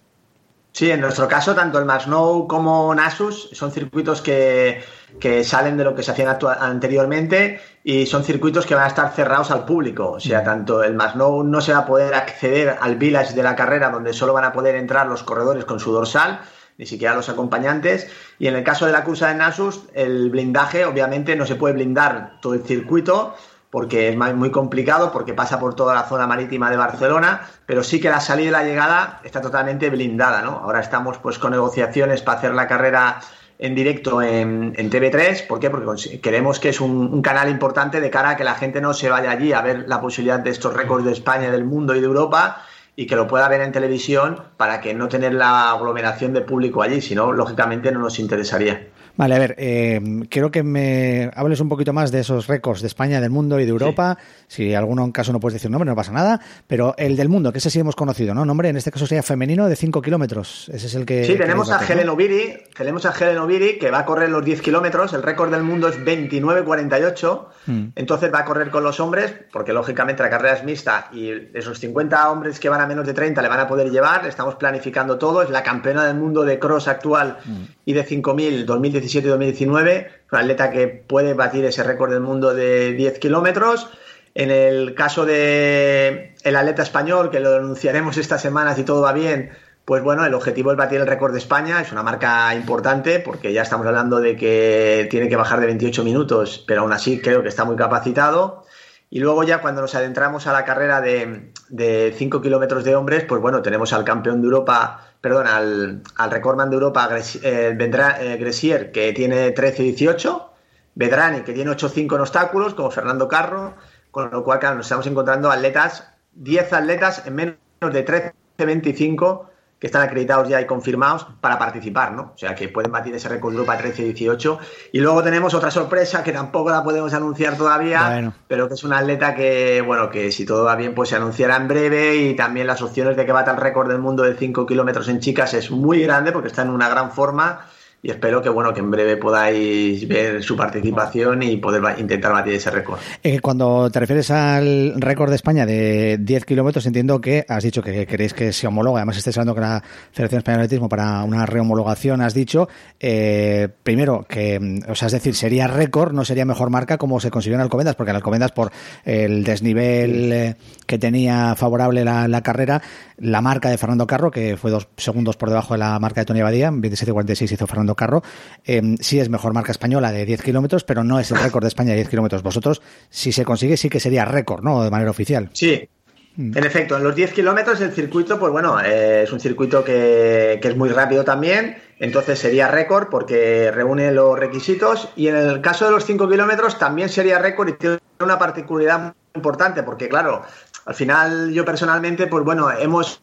[0.72, 4.82] Sí, en nuestro caso, tanto el Masnou como Nasus son circuitos que,
[5.18, 9.12] que salen de lo que se hacían anteriormente y son circuitos que van a estar
[9.12, 10.12] cerrados al público.
[10.12, 13.56] O sea, tanto el Masnou no se va a poder acceder al village de la
[13.56, 16.40] carrera, donde solo van a poder entrar los corredores con su dorsal,
[16.78, 18.08] ni siquiera los acompañantes.
[18.38, 21.74] Y en el caso de la cursa de Nasus, el blindaje, obviamente, no se puede
[21.74, 23.34] blindar todo el circuito
[23.70, 28.00] porque es muy complicado, porque pasa por toda la zona marítima de Barcelona, pero sí
[28.00, 30.60] que la salida y la llegada está totalmente blindada, ¿no?
[30.64, 33.20] Ahora estamos pues con negociaciones para hacer la carrera
[33.60, 35.68] en directo en, en TV3, ¿por qué?
[35.68, 39.10] Porque queremos que es un, canal importante de cara a que la gente no se
[39.10, 42.06] vaya allí a ver la posibilidad de estos récords de España, del mundo y de
[42.06, 42.62] Europa,
[42.96, 46.82] y que lo pueda ver en televisión para que no tener la aglomeración de público
[46.82, 48.88] allí, si no, lógicamente no nos interesaría.
[49.20, 50.00] Vale, a ver, eh,
[50.30, 53.64] quiero que me hables un poquito más de esos récords de España, del mundo y
[53.64, 54.16] de Europa.
[54.48, 54.68] Sí.
[54.68, 56.40] Si alguno en caso no puedes decir nombre, no pasa nada.
[56.66, 58.46] Pero el del mundo, que ese sí hemos conocido, ¿no?
[58.46, 60.70] Nombre, en este caso sería femenino de 5 kilómetros.
[60.72, 61.26] Ese es el que.
[61.26, 64.42] Sí, tenemos que a Helen Oviri, tenemos a Helen Oviri que va a correr los
[64.42, 65.12] 10 kilómetros.
[65.12, 67.44] El récord del mundo es 29.48.
[67.66, 67.84] Mm.
[67.96, 71.78] Entonces va a correr con los hombres, porque lógicamente la carrera es mixta y esos
[71.78, 74.24] 50 hombres que van a menos de 30 le van a poder llevar.
[74.26, 75.42] Estamos planificando todo.
[75.42, 77.62] Es la campeona del mundo de cross actual mm.
[77.84, 82.54] y de 5.000 2017 y 2019, un atleta que puede batir ese récord del mundo
[82.54, 83.88] de 10 kilómetros.
[84.34, 89.12] En el caso de el atleta español, que lo anunciaremos estas semanas y todo va
[89.12, 89.50] bien,
[89.84, 93.52] pues bueno, el objetivo es batir el récord de España, es una marca importante porque
[93.52, 97.42] ya estamos hablando de que tiene que bajar de 28 minutos, pero aún así creo
[97.42, 98.64] que está muy capacitado.
[99.12, 103.24] Y luego ya cuando nos adentramos a la carrera de, de 5 kilómetros de hombres,
[103.24, 107.08] pues bueno, tenemos al campeón de Europa, perdón, al, al recordman de Europa,
[107.42, 110.46] eh, Vendrá, eh, Gresier, que tiene 13-18,
[110.94, 113.74] Vedrani, que tiene 8-5 en obstáculos, como Fernando Carro,
[114.12, 119.49] con lo cual, claro, nos estamos encontrando atletas, 10 atletas en menos de 13-25
[119.80, 122.32] que están acreditados ya y confirmados para participar, ¿no?
[122.34, 124.58] O sea, que pueden batir ese récord de Europa 13-18.
[124.92, 128.34] Y luego tenemos otra sorpresa que tampoco la podemos anunciar todavía, bueno.
[128.46, 131.56] pero que es una atleta que, bueno, que si todo va bien, pues se anunciará
[131.56, 134.66] en breve y también las opciones de que bata el récord del mundo de 5
[134.66, 137.66] kilómetros en chicas es muy grande porque está en una gran forma
[138.02, 142.54] y espero que bueno que en breve podáis ver su participación y poder intentar batir
[142.54, 142.98] ese récord.
[143.22, 147.82] Eh, cuando te refieres al récord de España de 10 kilómetros, entiendo que has dicho
[147.82, 149.82] que queréis que se homologue, además estáis hablando con la
[150.12, 155.12] Federación Española de Atletismo para una rehomologación, has dicho, eh, primero que, o sea, es
[155.12, 158.52] decir, sería récord, no sería mejor marca como se consiguió en Alcobendas, porque en Alcobendas
[158.52, 158.72] por
[159.04, 162.80] el desnivel eh, que tenía favorable la, la, carrera,
[163.18, 166.24] la marca de Fernando Carro, que fue dos segundos por debajo de la marca de
[166.24, 168.22] Tony Badía, 27.46 hizo Fernando Fernando Carro,
[168.64, 171.68] eh, sí es mejor marca española de 10 kilómetros, pero no es el récord de
[171.68, 172.42] España de 10 kilómetros.
[172.42, 174.82] Vosotros, si se consigue, sí que sería récord, ¿no?
[174.82, 175.50] De manera oficial.
[175.52, 175.88] Sí,
[176.36, 176.56] Mm.
[176.56, 180.60] En efecto, en los 10 kilómetros el circuito, pues bueno, eh, es un circuito que,
[180.62, 185.86] es muy rápido también, entonces sería récord porque reúne los requisitos y en el caso
[185.86, 190.42] de los 5 kilómetros también sería récord y tiene una particularidad muy importante porque claro,
[190.86, 193.20] al final yo personalmente, pues bueno, hemos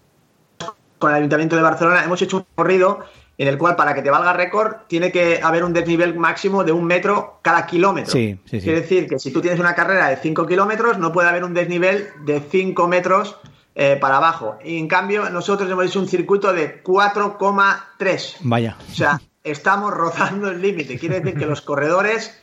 [0.99, 3.05] con el Ayuntamiento de Barcelona hemos hecho un recorrido
[3.37, 6.71] en el cual para que te valga récord tiene que haber un desnivel máximo de
[6.71, 8.11] un metro cada kilómetro.
[8.11, 11.43] Sí, Quiere decir que si tú tienes una carrera de 5 kilómetros no puede haber
[11.43, 13.37] un desnivel de 5 metros
[13.75, 14.57] eh, para abajo.
[14.63, 18.37] Y en cambio nosotros hemos hecho un circuito de 4,3.
[18.41, 18.75] Vaya.
[18.91, 20.97] O sea, estamos rozando el límite.
[20.97, 22.41] Quiere decir que los corredores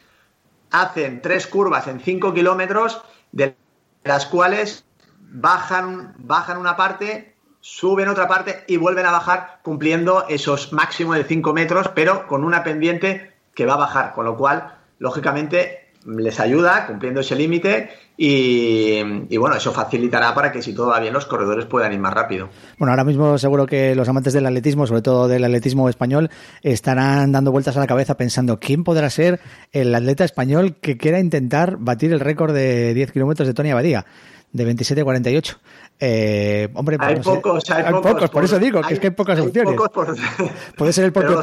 [0.70, 3.57] hacen tres curvas en 5 kilómetros de
[4.05, 4.84] las cuales
[5.18, 7.34] bajan, bajan una parte
[7.66, 12.44] suben otra parte y vuelven a bajar cumpliendo esos máximos de 5 metros, pero con
[12.44, 17.88] una pendiente que va a bajar, con lo cual, lógicamente, les ayuda cumpliendo ese límite
[18.18, 22.12] y, bueno, eso facilitará para que si todo va bien los corredores puedan ir más
[22.12, 22.50] rápido.
[22.78, 26.28] Bueno, ahora mismo seguro que los amantes del atletismo, sobre todo del atletismo español,
[26.60, 29.40] estarán dando vueltas a la cabeza pensando quién podrá ser
[29.72, 34.04] el atleta español que quiera intentar batir el récord de 10 kilómetros de Tony Abadía
[34.54, 35.56] de 27-48.
[36.01, 39.38] Eh, hombre, hay, pues, pocos, hay, pocos, por, eso digo que es que hay pocas
[39.38, 39.74] opciones.
[40.76, 41.40] Puede ser el propio,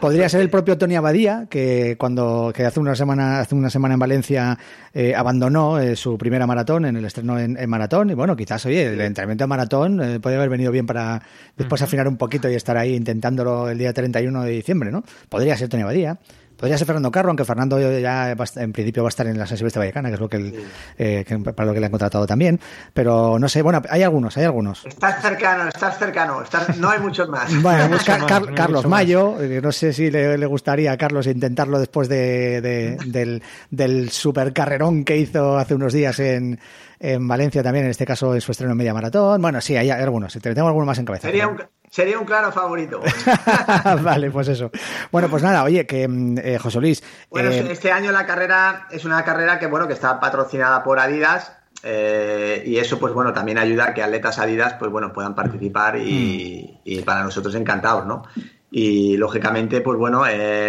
[0.00, 3.94] podría ser el propio Tony Abadía que cuando que hace una semana hace una semana
[3.94, 4.58] en Valencia
[4.92, 8.86] eh, abandonó eh, su primera maratón en el estreno en, maratón y bueno quizás oye
[8.86, 11.20] el entrenamiento de maratón eh, puede haber venido bien para
[11.56, 15.02] después afinar un poquito y estar ahí intentándolo el día 31 de diciembre, ¿no?
[15.28, 16.18] Podría ser Tony Abadía.
[16.56, 19.80] Podría ser Fernando Carro, aunque Fernando ya en principio va a estar en la Silvestre
[19.80, 20.64] Vallecana, que es lo que,
[20.98, 21.24] eh,
[21.54, 22.60] para lo que le han contratado también.
[22.92, 24.84] Pero no sé, bueno, hay algunos, hay algunos.
[24.86, 26.42] Estás cercano, estás cercano,
[26.78, 27.52] no hay muchos más.
[27.64, 27.96] Bueno,
[28.54, 34.10] Carlos Mayo, eh, no sé si le, gustaría a Carlos intentarlo después de, del, del
[34.10, 36.60] super carrerón que hizo hace unos días en,
[37.00, 39.40] en Valencia también, en este caso en su estreno en media maratón.
[39.40, 41.28] Bueno, sí, hay algunos, tengo algunos más en cabeza.
[41.28, 41.58] Sería un,
[41.94, 43.00] sería un claro favorito.
[44.02, 44.72] vale, pues eso.
[45.12, 47.04] Bueno, pues nada, oye, que mm, eh, José Luis.
[47.30, 50.98] Bueno, eh, este año la carrera es una carrera que, bueno, que está patrocinada por
[50.98, 51.52] Adidas.
[51.84, 55.96] Eh, y eso, pues bueno, también ayuda a que atletas Adidas, pues bueno, puedan participar
[55.96, 58.24] y, y para nosotros encantados, ¿no?
[58.72, 60.24] Y lógicamente, pues bueno,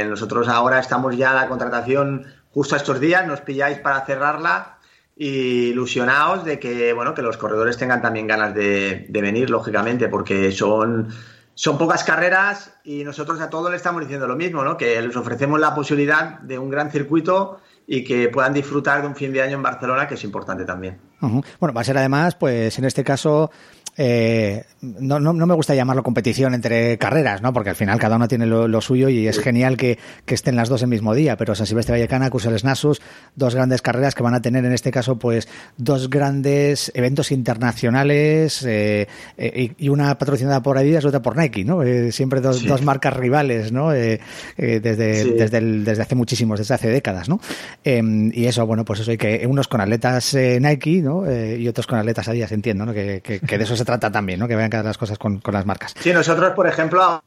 [0.07, 4.74] nosotros ahora estamos ya en la contratación justo estos días, nos pilláis para cerrarla
[5.15, 11.07] ilusionados de que bueno que los corredores tengan también ganas de, venir lógicamente porque son
[11.53, 15.15] son pocas carreras y nosotros a todos le estamos diciendo lo mismo no que les
[15.15, 19.41] ofrecemos la posibilidad de un gran circuito y que puedan disfrutar de un fin de
[19.41, 20.99] año en Barcelona que es importante también.
[21.21, 23.51] Bueno va a ser además pues en este caso
[23.97, 27.53] eh, no, no, me gusta llamarlo competición entre carreras, ¿no?
[27.53, 30.81] Porque al final cada uno tiene lo, suyo y es genial que, estén las dos
[30.81, 33.01] el mismo día, pero San Silvestre Vallecana, Cursales Nasus,
[33.35, 38.63] dos grandes carreras que van a tener en este caso, pues, dos grandes eventos internacionales
[38.63, 41.81] eh, eh, y una patrocinada por Adidas y otra por Nike, ¿no?
[42.11, 43.91] siempre dos, dos, marcas rivales, ¿no?
[43.91, 44.19] desde,
[44.57, 47.39] desde, desde hace muchísimos, desde hace décadas, ¿no?
[47.83, 51.23] Em, y eso, bueno, pues eso hay que, unos con atletas Nike, ¿no?
[51.31, 52.93] y otros con atletas Adidas, entiendo, ¿no?
[52.93, 54.47] Que, que, que de eso se trata también, ¿no?
[54.47, 55.93] Que vean cada las cosas con, las marcas.
[55.99, 57.23] Sí, nosotros, por ejemplo,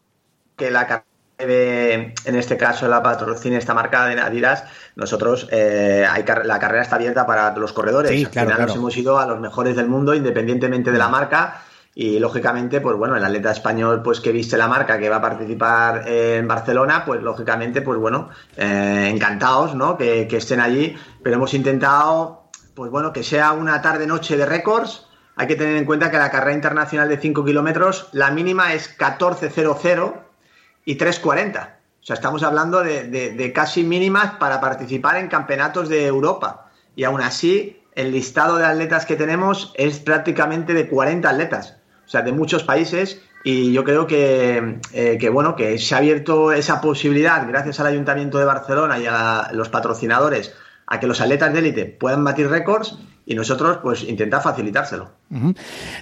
[0.56, 1.04] que la carrera
[1.40, 4.64] en este caso la patrocina esta marca de Adidas,
[4.96, 8.10] nosotros eh, hay, la carrera está abierta para los corredores.
[8.10, 11.62] Sí, claro, Al nos hemos ido a los mejores del mundo independientemente de la marca
[11.94, 15.20] y lógicamente, pues bueno, el atleta español pues que viste la marca que va a
[15.20, 19.96] participar en Barcelona, pues lógicamente, pues bueno, eh, encantados, ¿no?
[19.96, 25.07] Que, que estén allí, pero hemos intentado, pues bueno, que sea una tarde-noche de récords
[25.38, 28.98] hay que tener en cuenta que la carrera internacional de 5 kilómetros, la mínima es
[28.98, 30.14] 14.00
[30.84, 31.68] y 3.40.
[32.02, 36.72] O sea, estamos hablando de, casi mínimas para participar en campeonatos de Europa.
[36.96, 41.76] Y aún así, el listado de atletas que tenemos es prácticamente de 40 atletas.
[42.04, 43.22] O sea, de muchos países.
[43.44, 47.86] Y yo creo que, eh, que, bueno, que se ha abierto esa posibilidad, gracias al
[47.86, 50.52] Ayuntamiento de Barcelona y a los patrocinadores,
[50.88, 55.17] a que los atletas de élite puedan batir récords y nosotros pues intentar facilitárselo.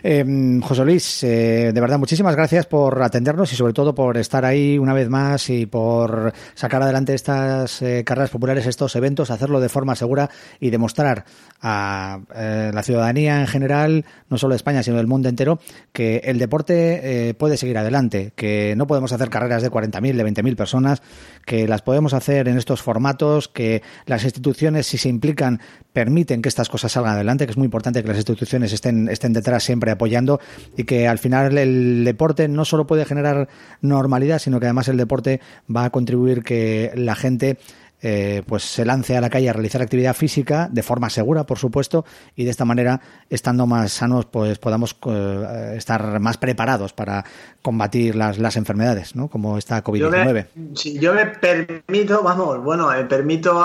[0.03, 4.45] Em, José Luis, eh, de verdad muchísimas gracias por atendernos y sobre todo por estar
[4.45, 9.61] ahí una vez más y por sacar adelante estas eh, carreras populares, estos eventos, hacerlo
[9.61, 11.24] de forma segura y demostrar
[11.61, 15.59] a eh, la ciudadanía en general, no solo de España sino del mundo entero,
[15.93, 20.57] que el deporte puede seguir adelante, que no podemos hacer carreras de 40.000, de 20.000
[20.57, 21.03] personas,
[21.45, 25.61] que las podemos hacer en estos formatos, que las instituciones si se implican
[25.93, 29.33] permiten que estas cosas salgan adelante, que es muy importante que las instituciones estén, estén
[29.33, 30.41] detrás siempre apoyando
[30.77, 33.49] y que al final el deporte no solo puede generar
[33.81, 35.41] normalidad, sino que además el deporte
[35.75, 37.59] va a contribuir que la gente
[38.03, 41.59] eh, pues se lance a la calle a realizar actividad física de forma segura, por
[41.59, 42.05] supuesto,
[42.35, 43.01] y de esta manera,
[43.31, 47.25] estando más sanos, pues podamos eh, estar más preparados para
[47.62, 49.29] combatir las, las enfermedades, ¿no?
[49.29, 50.47] Como esta COVID-19.
[50.75, 53.64] Si yo me permito, vamos, bueno, me permito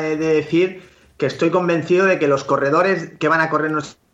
[0.00, 0.82] de decir
[1.16, 3.72] que estoy convencido de que los corredores que van a correr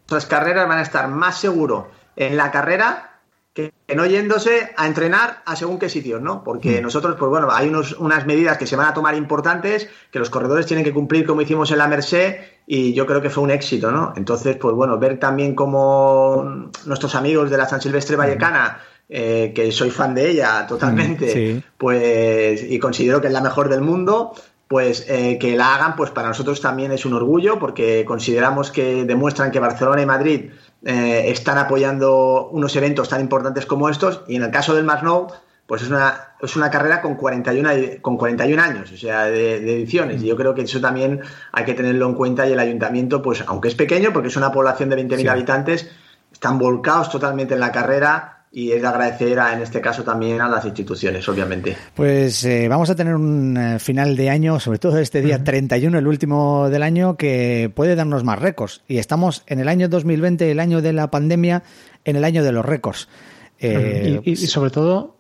[0.08, 3.16] nuestras carreras van a estar más seguros en la carrera
[3.56, 6.44] que, no yéndose a entrenar a según qué sitios, ¿no?
[6.44, 6.82] Porque mm.
[6.82, 10.28] nosotros, pues bueno, hay unos, unas medidas que se van a tomar importantes, que los
[10.30, 12.36] corredores tienen que cumplir como hicimos en la Merced
[12.66, 14.12] y yo creo que fue un éxito, ¿no?
[14.16, 18.78] Entonces, pues bueno, ver también como nuestros amigos de la San Silvestre Vallecana,
[19.08, 23.68] eh, que soy fan de ella totalmente, mm, pues y considero que es la mejor
[23.68, 24.34] del mundo,
[24.68, 29.04] pues eh, que la hagan, pues para nosotros también es un orgullo porque consideramos que
[29.04, 30.50] demuestran que Barcelona y Madrid
[30.84, 35.28] eh, están apoyando unos eventos tan importantes como estos y en el caso del Masnou,
[35.66, 40.22] pues es una, es una carrera con 41, con 41 años, o sea, de, ediciones.
[40.22, 41.20] Y yo creo que eso también
[41.52, 44.52] hay que tenerlo en cuenta y el ayuntamiento, pues aunque es pequeño, porque es una
[44.52, 45.90] población de 20.000 habitantes,
[46.32, 50.48] están volcados totalmente en la carrera y es de agradecer en este caso también a
[50.48, 51.76] las instituciones, obviamente.
[51.94, 55.98] Pues eh, vamos a tener un eh, final de año, sobre todo este día 31,
[55.98, 58.80] el último del año, que puede darnos más récords.
[58.88, 61.64] Y estamos en el año 2020, el año de la pandemia,
[62.06, 63.10] en el año de los récords.
[63.58, 65.18] Eh, y, sobre todo,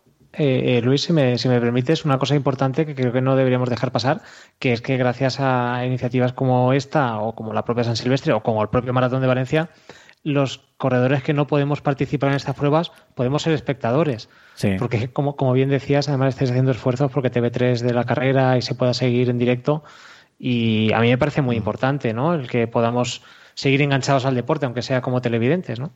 [0.82, 3.92] Luis, si me, si me permites, una cosa importante que creo que no deberíamos dejar
[3.92, 4.22] pasar,
[4.58, 8.42] que es que gracias a iniciativas como esta, o como la propia San Silvestre, o
[8.42, 9.68] como el propio Maratón de Valencia,
[10.26, 14.28] los corredores que no podemos participar en estas pruebas podemos ser espectadores.
[14.76, 18.62] Porque, como, como bien decías, además estáis haciendo esfuerzos porque TV3 de la carrera y
[18.62, 19.84] se pueda seguir en directo.
[20.36, 22.34] Y a mí me parece muy importante, ¿no?
[22.34, 23.22] El que podamos
[23.54, 25.92] seguir enganchados al deporte, aunque sea como televidentes, ¿no?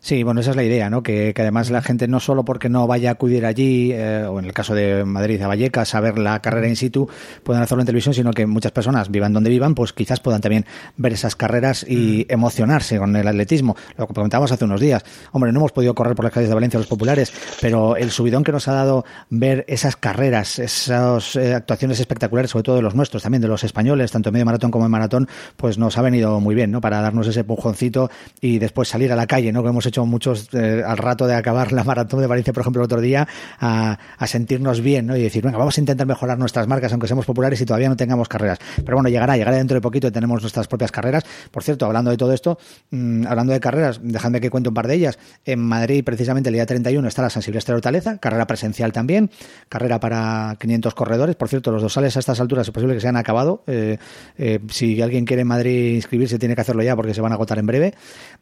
[0.00, 1.02] Sí, bueno, esa es la idea, ¿no?
[1.02, 4.44] Que, además la gente no solo porque no vaya a acudir allí, eh, o en
[4.44, 7.08] el caso de Madrid, a Vallecas, a ver la carrera in situ,
[7.42, 10.66] puedan hacerlo en televisión, sino que muchas personas, vivan donde vivan, pues quizás puedan también
[10.96, 12.32] ver esas carreras y mm.
[12.32, 13.76] emocionarse con el atletismo.
[13.96, 15.04] Lo que comentábamos hace unos días.
[15.32, 18.44] Hombre, no hemos podido correr por las calles de Valencia los populares, pero el subidón
[18.44, 22.94] que nos ha dado ver esas carreras, esas eh, actuaciones espectaculares, sobre todo de los
[22.94, 26.02] nuestros, también de los españoles, tanto en medio maratón como en maratón, pues nos ha
[26.02, 26.80] venido muy bien, ¿no?
[26.80, 29.62] Para darnos ese pujoncito y después salir a la calle, ¿no?
[29.62, 32.82] Que hemos hecho muchos eh, al rato de acabar la maratón de Valencia, por ejemplo,
[32.82, 33.26] el otro día,
[33.60, 35.10] a, sentirnos bien.
[35.10, 37.96] Y decir, venga, vamos a intentar mejorar nuestras marcas, aunque seamos populares y todavía no
[37.96, 38.58] tengamos carreras.
[38.76, 41.24] Pero bueno, llegará, llegará dentro de poquito y tenemos nuestras propias carreras.
[41.50, 42.58] Por cierto, hablando de todo esto,
[42.90, 45.18] mm, hablando de carreras, dejadme que cuente un par de ellas.
[45.44, 49.30] En Madrid, precisamente, el día 31 está la San Silvestre de Hortaleza, carrera presencial también,
[49.68, 51.36] carrera para 500 corredores.
[51.36, 53.62] Por cierto, los dosales a estas alturas es posible que se hayan acabado.
[53.66, 53.98] Eh,
[54.36, 57.34] eh, si alguien quiere en Madrid inscribirse, tiene que hacerlo ya porque se van a
[57.36, 57.94] agotar en breve.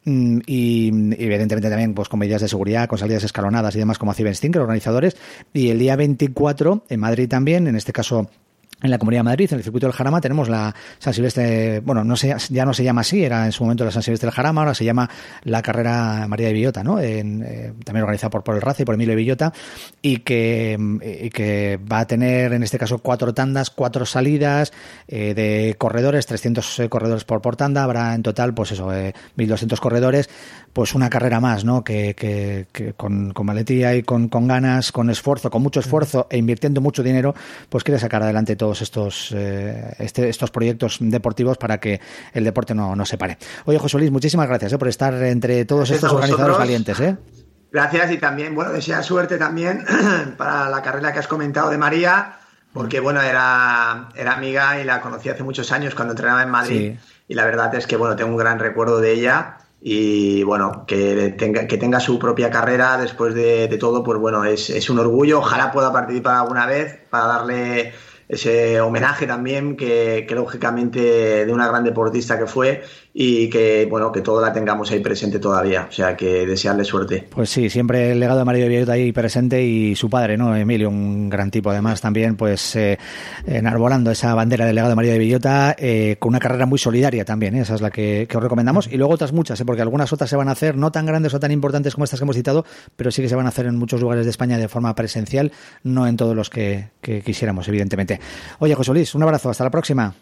[0.05, 0.91] Mm, y,
[1.37, 4.61] evidentemente también pues con medidas de seguridad, con salidas escalonadas y demás como hace los
[4.61, 5.15] organizadores.
[5.53, 8.29] Y el día 24 en Madrid también, en este caso
[8.81, 12.03] en la Comunidad de Madrid, en el circuito del Jarama, tenemos la San Silvestre, bueno,
[12.03, 14.35] no se, ya no se llama así, era en su momento la San Silvestre del
[14.35, 15.09] Jarama, ahora se llama
[15.43, 16.99] la carrera María de Villota, ¿no?
[16.99, 19.53] En, eh, también organizada por, por el Raza y por Emilio de Villota,
[20.01, 20.77] y que,
[21.21, 24.71] y que va a tener en este caso cuatro tandas, cuatro salidas
[25.07, 29.79] eh, de corredores, 300 eh, corredores por, por tanda, habrá en total, pues eso, 1.200
[29.79, 30.29] corredores,
[30.71, 31.83] pues una carrera más, ¿no?
[31.83, 36.27] Que, que, que con, con maletía y con, con ganas, con esfuerzo, con mucho esfuerzo
[36.29, 37.33] e invirtiendo mucho dinero,
[37.69, 42.01] pues quiere sacar adelante todo todos estos, eh, este, estos proyectos deportivos para que
[42.33, 43.37] el deporte no, no se pare.
[43.63, 46.99] Oye, José Luis, muchísimas gracias eh, por estar entre todos estos organizadores valientes.
[46.99, 47.15] ¿eh?
[47.71, 49.85] Gracias y también, bueno, desea suerte también
[50.37, 52.39] para la carrera que has comentado de María,
[52.73, 56.95] porque, bueno, era, era amiga y la conocí hace muchos años cuando entrenaba en Madrid.
[57.29, 61.35] Y la verdad es que, bueno, tengo un gran recuerdo de ella y bueno, que
[61.37, 65.39] tenga, que tenga su propia carrera después de, todo, pues bueno, es, es, un orgullo.
[65.39, 67.93] Ojalá pueda participar alguna vez para darle
[68.27, 72.83] ese homenaje también que, lógicamente de una gran deportista que fue
[73.19, 75.87] y que bueno que todo la tengamos ahí presente todavía.
[75.89, 77.27] O sea que desearle suerte.
[77.31, 80.87] Pues sí siempre el legado de Mario Villota ahí presente y su padre no Emilio
[80.87, 81.71] un gran tipo.
[81.71, 82.99] Además también pues eh,
[83.47, 87.25] enarbolando esa bandera del legado de Mario de Villota eh, con una carrera muy solidaria
[87.25, 87.61] también ¿eh?
[87.61, 88.85] esa es la que, os recomendamos.
[88.85, 89.65] Y luego otras muchas ¿eh?
[89.65, 92.19] porque algunas otras se van a hacer no tan grandes o tan importantes como estas
[92.19, 92.65] que hemos citado
[92.95, 95.51] pero sí que se van a hacer en muchos lugares de España de forma presencial
[95.81, 98.19] no en todos los que quisiéramos evidentemente.
[98.59, 100.13] Oye, José Luis, un abrazo, hasta la próxima.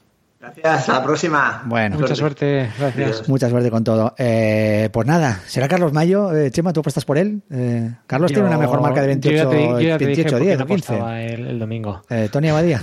[0.45, 1.63] Gracias, hasta la próxima.
[1.65, 3.27] Bueno, mucha suerte, gracias.
[3.27, 4.13] Mucha suerte con todo.
[4.17, 6.35] Eh, pues nada, será Carlos Mayo.
[6.35, 7.41] Eh, Chema, ¿tú apuestas por él?
[7.49, 10.97] Eh, Carlos tiene una mejor marca de 28, 28 10 o 15.
[11.33, 12.01] El, el, domingo.
[12.31, 12.81] Tony Abadía.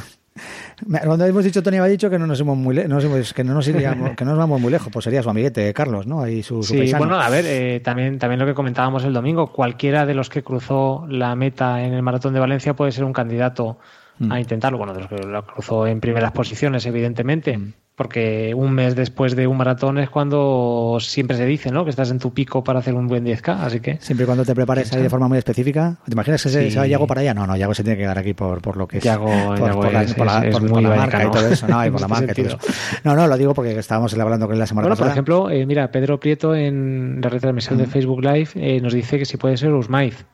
[1.05, 2.99] Cuando hemos dicho Tony dicho que no nos hemos muy no
[3.35, 6.07] que no nos iríamos, que no nos vamos muy lejos, pues sería su amiguete Carlos,
[6.07, 6.23] ¿no?
[6.23, 10.07] Ahí su, sí, bueno, a ver, eh, también, también lo que comentábamos el domingo, cualquiera
[10.07, 13.79] de los que cruzó la meta en el maratón de Valencia puede ser un candidato
[14.21, 14.39] a mm.
[14.39, 14.79] intentarlo.
[14.79, 17.59] Bueno, de los que lo cruzó en primeras posiciones, evidentemente.
[17.59, 21.85] Mm porque un mes después de un maratón es cuando siempre se dice, ¿no?
[21.85, 23.99] Que estás en tu pico para hacer un buen 10K, así que...
[24.01, 25.99] Siempre y cuando te prepares ahí de forma muy específica.
[26.07, 27.35] ¿Te imaginas que se, va Yago para allá?
[27.35, 29.05] No, no, Yago se tiene que quedar aquí por, por lo que es...
[29.05, 31.85] Yago, por, la, marca y todo eso, ¿no?
[31.87, 32.59] Y por la marca y todo eso.
[33.05, 35.11] No, no, lo digo porque estábamos hablando con él la semana bueno, pasada.
[35.11, 39.19] por ejemplo, eh, mira, Pedro Prieto en la retransmisión de Facebook Live eh, nos dice
[39.19, 40.25] que si puede ser Usmaiz.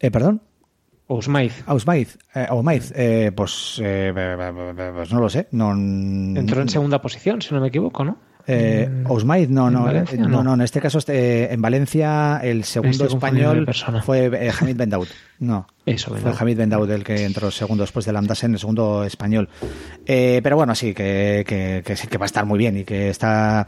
[0.00, 0.42] Eh, ¿Perdón?
[1.08, 1.64] Osmaiz.
[1.66, 4.12] Osmaiz, eh, eh, pues, eh,
[4.94, 5.48] pues no lo sé.
[5.52, 8.18] No, Entró en segunda posición, si no me equivoco, ¿no?
[8.50, 13.04] Eh, Osmaiz, no, no, eh, no, no, en este caso este, en Valencia el segundo
[13.04, 13.68] español
[14.02, 15.08] fue Hamid Bendaud.
[15.40, 19.50] No, Eso, fue Hamid Bendaud el que entró segundo después de Landasen, el segundo español.
[20.06, 23.66] pero bueno, sí, que, que, que, que va a estar muy bien y que está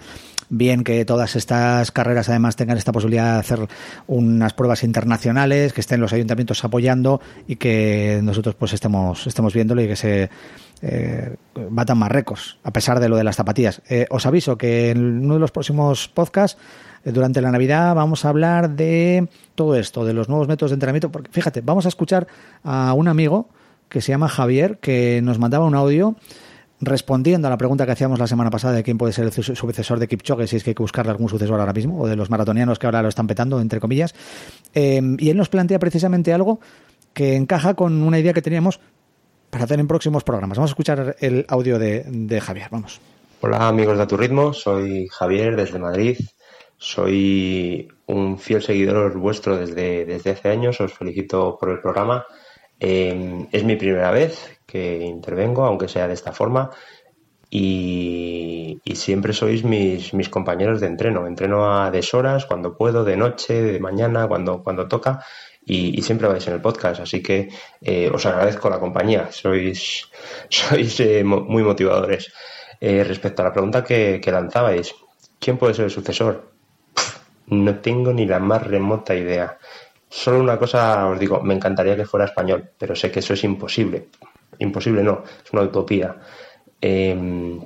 [0.50, 3.68] bien que todas estas carreras además tengan esta posibilidad de hacer
[4.06, 9.80] unas pruebas internacionales, que estén los ayuntamientos apoyando y que nosotros pues estemos, estemos viéndolo
[9.80, 10.30] y que se
[10.82, 11.36] eh,
[11.70, 13.80] batan más récords, a pesar de lo de las zapatillas.
[13.88, 16.60] Eh, os aviso que en uno de los próximos podcasts,
[17.04, 20.74] eh, durante la Navidad, vamos a hablar de todo esto, de los nuevos métodos de
[20.74, 22.26] entrenamiento, porque fíjate, vamos a escuchar
[22.64, 23.48] a un amigo
[23.88, 26.16] que se llama Javier, que nos mandaba un audio
[26.80, 29.98] respondiendo a la pregunta que hacíamos la semana pasada de quién puede ser el sucesor
[29.98, 32.30] de Kipchoge, si es que hay que buscarle algún sucesor ahora mismo, o de los
[32.30, 34.14] maratonianos que ahora lo están petando, entre comillas.
[34.74, 36.60] Eh, y él nos plantea precisamente algo
[37.12, 38.80] que encaja con una idea que teníamos
[39.50, 40.56] para hacer en próximos programas.
[40.56, 43.00] Vamos a escuchar el audio de, Javier, vamos.
[43.42, 46.18] Hola amigos de tu ritmo, soy Javier desde Madrid.
[46.78, 52.24] Soy un fiel seguidor vuestro desde, desde hace años, os felicito por el programa.
[52.78, 56.70] Eh, es mi primera vez que intervengo, aunque sea de esta forma.
[57.50, 61.26] Y, siempre sois mis, mis, compañeros de entreno.
[61.26, 65.24] Entreno a deshoras, cuando puedo, de noche, de mañana, cuando, cuando toca.
[65.66, 67.00] Y, siempre vais en el podcast.
[67.00, 67.48] Así que
[67.80, 69.32] eh, os agradezco la compañía.
[69.32, 70.08] Sois,
[70.48, 72.32] sois eh, muy motivadores.
[72.80, 74.94] Eh, respecto a la pregunta que, que lanzabais,
[75.38, 76.52] ¿quién puede ser el sucesor?
[77.48, 79.58] No tengo ni la más remota idea.
[80.08, 83.44] Solo una cosa os digo, me encantaría que fuera español, pero sé que eso es
[83.44, 84.08] imposible
[84.58, 86.16] imposible no, es una utopía.
[86.80, 87.60] Em,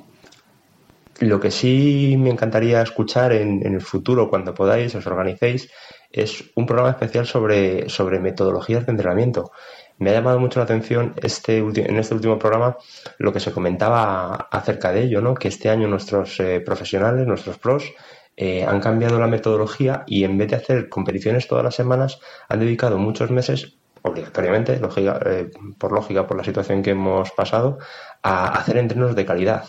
[1.20, 5.70] lo que sí me encantaría escuchar en, el futuro, cuando podáis, os organicéis,
[6.11, 9.53] es un programa especial sobre, sobre metodologías de entrenamiento.
[9.99, 12.76] Me ha llamado mucho la atención este en este último programa
[13.18, 15.35] lo que se comentaba acerca de ello, ¿no?
[15.35, 17.93] que este año nuestros eh, profesionales, nuestros pros,
[18.37, 22.18] eh, han cambiado la metodología y en vez de hacer competiciones todas las semanas,
[22.49, 27.79] han dedicado muchos meses obligatoriamente, eh, por lógica, por la situación que hemos pasado,
[28.23, 29.65] a hacer entrenos de calidad.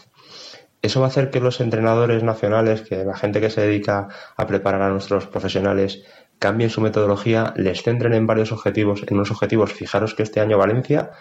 [0.82, 4.46] Eso va a hacer que los entrenadores nacionales, que la gente que se dedica a
[4.46, 6.04] preparar a nuestros profesionales,
[6.38, 9.72] cambien su metodología, les centren en varios objetivos, en unos objetivos.
[9.72, 11.12] Fijaros que este año Valencia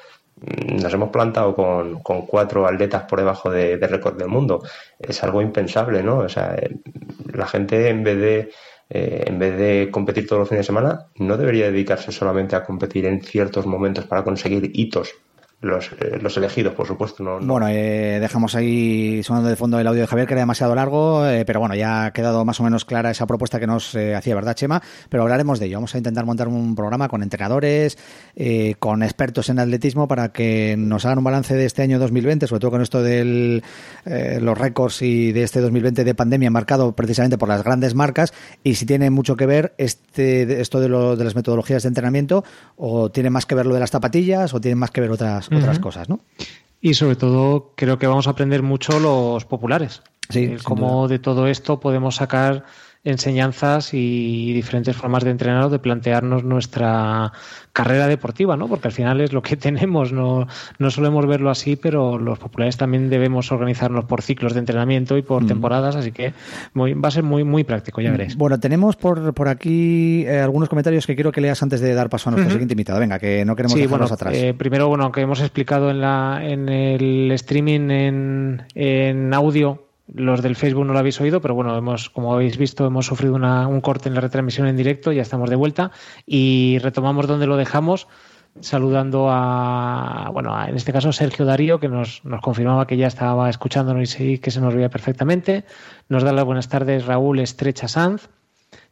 [0.40, 4.60] mm, nos hemos plantado con, cuatro atletas por debajo de, de récord del mundo.
[4.98, 6.18] Es algo impensable, ¿no?
[6.18, 6.56] O sea,
[7.32, 8.50] la gente en vez de
[8.94, 12.62] eh, en vez de competir todos los fines de semana, no debería dedicarse solamente a
[12.62, 15.16] competir en ciertos momentos para conseguir hitos
[15.60, 17.22] los, eh, los elegidos, por supuesto.
[17.22, 20.74] No, Bueno, eh, dejamos ahí sonando de fondo el audio de Javier, que era demasiado
[20.74, 23.96] largo, eh, pero bueno, ya ha quedado más o menos clara esa propuesta que nos
[23.96, 24.82] hacía, ¿verdad, Chema?
[25.08, 25.78] Pero hablaremos de ello.
[25.78, 27.96] Vamos a intentar montar un programa con entrenadores,
[28.78, 32.60] con expertos en atletismo, para que nos hagan un balance de este año 2020, sobre
[32.60, 33.62] todo con esto de
[34.40, 38.74] los récords y de este 2020 de pandemia, marcado precisamente por las grandes marcas, y
[38.74, 42.44] si tiene mucho que ver este esto de, lo, de las metodologías de entrenamiento,
[42.76, 45.48] o tiene más que ver lo de las zapatillas, o tiene más que ver otras
[45.56, 46.20] otras cosas, ¿no?
[46.80, 50.02] Y sobre todo creo que vamos a aprender mucho los populares.
[50.28, 52.64] Sí, cómo de todo esto podemos sacar
[53.04, 57.32] enseñanzas y diferentes formas de entrenar o de plantearnos nuestra
[57.74, 58.66] carrera deportiva, ¿no?
[58.68, 60.46] Porque al final es lo que tenemos, no,
[60.78, 65.22] no solemos verlo así, pero los populares también debemos organizarnos por ciclos de entrenamiento y
[65.22, 65.48] por mm.
[65.48, 66.32] temporadas, así que
[66.76, 68.36] va a ser muy, muy práctico, ya veréis.
[68.36, 72.08] Bueno, tenemos por, por aquí eh, algunos comentarios que quiero que leas antes de dar
[72.08, 73.00] paso a nuestro siguiente invitado.
[73.00, 74.34] Venga, que no queremos dejarlos atrás.
[74.34, 80.42] Eh, primero, bueno, que hemos explicado en, la, en el streaming en, en audio los
[80.42, 83.80] del Facebook no lo habéis oído, pero bueno, hemos, como habéis visto, hemos sufrido un
[83.80, 85.90] corte en la retransmisión en directo, ya estamos de vuelta
[86.26, 88.06] y retomamos donde lo dejamos
[88.60, 93.50] saludando a, bueno, en este caso Sergio Darío, que nos, nos confirmaba que ya estaba
[93.50, 95.64] escuchándonos y que se nos veía perfectamente.
[96.08, 98.28] Nos da las buenas tardes Raúl Estrecha Sanz.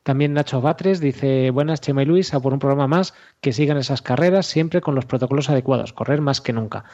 [0.02, 3.76] También Nacho Batres dice, buenas Chema y Luis, a por un programa más, que sigan
[3.76, 6.84] esas carreras siempre con los protocolos adecuados, correr más que nunca.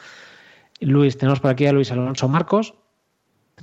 [0.79, 2.75] Luis, tenemos por aquí a Luis Alonso Marcos,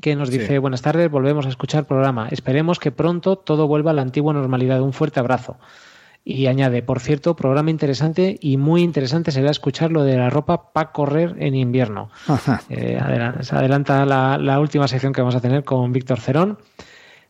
[0.00, 2.28] que nos dice, buenas tardes, volvemos a escuchar programa.
[2.30, 4.80] Esperemos que pronto todo vuelva a la antigua normalidad.
[4.80, 5.56] Un fuerte abrazo.
[6.28, 10.72] Y añade, por cierto, programa interesante y muy interesante será escuchar lo de la ropa
[10.72, 12.10] para correr en invierno.
[12.68, 12.98] Eh,
[13.42, 16.58] se adelanta la, la, última sección que vamos a tener con Víctor Cerón.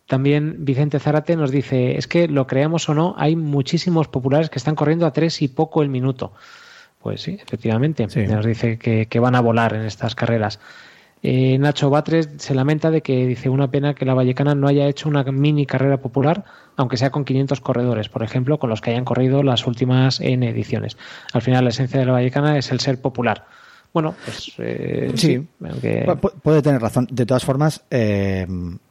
[0.06, 4.58] También Vicente Zárate nos dice, es que lo creamos o no, hay muchísimos populares que
[4.58, 6.32] están corriendo a tres y poco el minuto.
[7.02, 10.58] Pues sí, efectivamente, nos dice que, que van a volar en estas carreras.
[11.22, 14.86] Eh, Nacho Batres se lamenta de que dice una pena que la Vallecana no haya
[14.86, 16.44] hecho una mini carrera popular,
[16.76, 20.48] aunque sea con 500 corredores, por ejemplo, con los que hayan corrido las últimas N
[20.48, 20.96] ediciones.
[21.32, 23.46] Al final, la esencia de la Vallecana es el ser popular.
[23.92, 25.46] Bueno, pues eh, sí,
[26.42, 27.08] puede tener razón.
[27.10, 28.46] De todas formas, eh,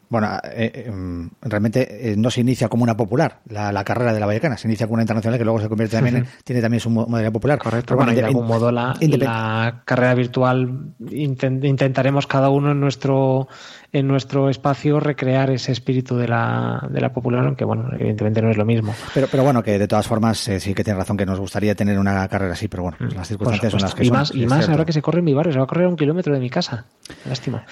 [0.10, 4.20] bueno, eh, eh, mm, realmente eh, no se inicia como una popular la, carrera de
[4.20, 6.80] la Vallecana, se inicia como una internacional que luego se convierte también en, tiene también
[6.80, 7.58] su modalidad popular.
[7.60, 13.48] Correcto, bueno, de algún modo la, carrera virtual intentaremos cada uno en nuestro
[13.92, 18.52] en nuestro espacio recrear ese espíritu de la, de la popular, aunque bueno, evidentemente no
[18.52, 18.94] es lo mismo.
[19.14, 21.98] Pero, pero bueno, que de todas formas sí que tiene razón que nos gustaría tener
[21.98, 24.18] una carrera así, pero bueno, las circunstancias son las que y son.
[24.18, 25.90] Más, y más ahora que se corre en mi barrio, se va a correr a
[25.90, 26.86] un kilómetro de mi casa.
[27.26, 27.66] Lástima.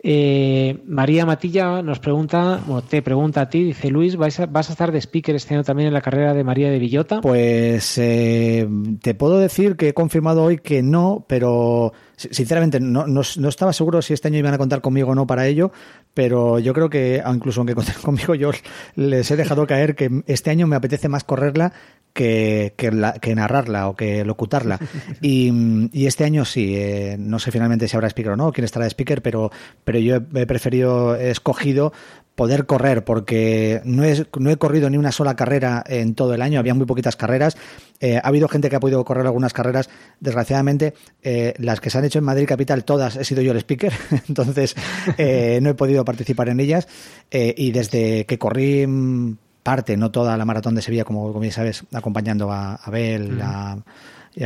[0.00, 4.68] Eh, María Matilla nos pregunta, o te pregunta a ti, dice Luis, ¿vas a, ¿vas
[4.68, 7.20] a, estar de speaker este año también en la carrera de María de Villota?
[7.20, 8.68] Pues eh,
[9.02, 13.72] te puedo decir que he confirmado hoy que no, pero sinceramente no, no, no, estaba
[13.72, 15.70] seguro si este año iban a contar conmigo o no para ello,
[16.14, 18.50] pero yo creo que incluso aunque conten conmigo yo
[18.96, 21.72] les he dejado caer que este año me apetece más correrla
[22.12, 24.80] que, que, narrarla o que locutarla.
[25.20, 28.84] Y, este año sí, eh, no sé finalmente si habrá speaker o no, quién estará
[28.84, 29.52] de speaker, pero,
[29.84, 31.92] pero yo he preferido, he escogido
[32.38, 36.40] poder correr, porque no, es, no he corrido ni una sola carrera en todo el
[36.40, 37.56] año, había muy poquitas carreras.
[37.98, 41.98] Eh, ha habido gente que ha podido correr algunas carreras, desgraciadamente, eh, las que se
[41.98, 43.92] han hecho en Madrid Capital, todas he sido yo el speaker,
[44.28, 44.76] entonces
[45.18, 46.86] no he podido participar en ellas.
[47.28, 51.50] y desde que corrí mm, parte, no toda la maratón de Sevilla, como, como ya
[51.50, 53.82] sabes, acompañando a Abel, a y a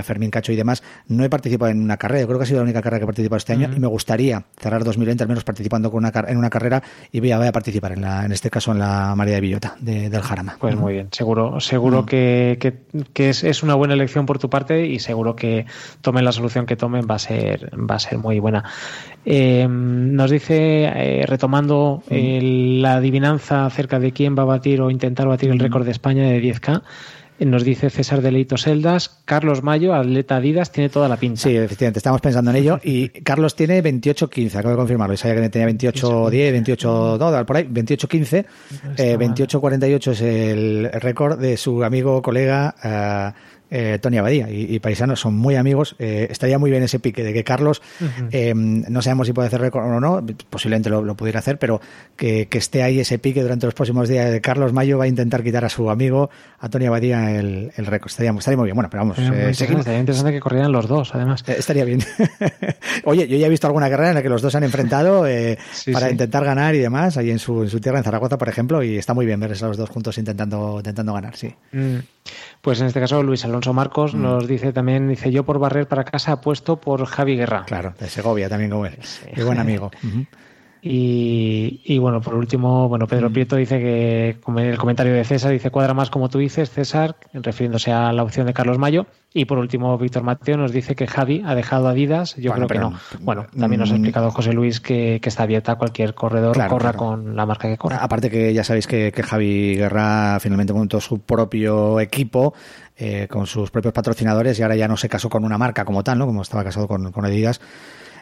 [0.02, 2.22] Fermín Cacho y demás, no he participado en una carrera.
[2.22, 3.86] Yo creo que ha sido la única carrera que he participado este año y me
[3.86, 7.46] gustaría cerrar 2020 al menos participando con una, en una carrera y voy a, voy
[7.46, 10.56] a participar en, la, en este caso en la María de Villota del Jarama.
[10.58, 12.58] Pues muy bien, seguro, seguro que,
[13.12, 15.66] que, es, es, una buena elección por tu parte y seguro que
[16.00, 18.64] tomen la solución que tomen va a ser, va a ser muy buena.
[19.24, 25.28] Eh, nos dice, eh, retomando la adivinanza acerca de quién va a batir o intentar
[25.28, 26.82] batir el récord de España de 10K,
[27.40, 31.40] nos dice César Deleito Celdas, Carlos Mayo, atleta Adidas, tiene toda la pinta.
[31.40, 32.80] Sí, efectivamente, estamos pensando en ello.
[32.82, 35.16] Y Carlos tiene 28-15, acabo de confirmarlo.
[35.16, 38.44] Sabía que tenía 28-10, 28-2, por ahí, 28-15.
[38.96, 42.74] Eh, 28-48 es el récord de su amigo, colega.
[42.84, 45.96] Uh, eh, Tony Abadía y, Paisano son muy amigos.
[45.98, 47.80] Eh, estaría muy bien ese pique de que Carlos,
[48.30, 51.80] eh, no sabemos si puede hacer récord o no, posiblemente lo, pudiera hacer, pero
[52.14, 55.42] que, esté ahí ese pique durante los próximos días de Carlos Mayo va a intentar
[55.42, 58.10] quitar a su amigo, a Tony Abadía, el, récord.
[58.10, 58.76] Estaría, estaría, muy bien.
[58.76, 59.18] Bueno, pero vamos.
[59.18, 61.42] Estaría interesante que corrieran los dos, además.
[61.46, 62.00] estaría bien.
[63.04, 65.22] Oye, yo ya he visto alguna carrera en la que los dos se han enfrentado
[65.92, 68.82] para intentar ganar y demás, ahí en su, en su tierra, en Zaragoza, por ejemplo,
[68.82, 71.54] y está muy bien verles a los dos juntos intentando, intentando ganar, sí.
[71.72, 72.00] Mm.
[72.60, 74.22] Pues en este caso Luis Alonso Marcos mm.
[74.22, 77.64] nos dice también, dice yo por barrer para casa apuesto por Javi Guerra.
[77.66, 78.98] Claro, de Segovia también como él.
[79.34, 79.90] Qué buen amigo.
[80.84, 83.32] Y, bueno, por último, bueno, Pedro mm.
[83.32, 87.92] Prieto dice que el comentario de César dice cuadra más como tú dices, César, refiriéndose
[87.92, 89.06] a la opción de Carlos Mayo.
[89.32, 92.34] Y por último, Víctor Mateo nos dice que Javi ha dejado Adidas.
[92.34, 92.94] Yo creo que no.
[93.20, 97.36] Bueno, también nos ha explicado José Luis que, está abierta a cualquier corredor corra con
[97.36, 97.98] la marca que corra.
[97.98, 102.54] Aparte que ya sabéis que, Javi Guerra finalmente montó su propio equipo
[102.96, 106.02] eh, con sus propios patrocinadores y ahora ya no se casó con una marca como
[106.02, 106.26] tal, ¿no?
[106.26, 107.60] Como estaba casado con, con Adidas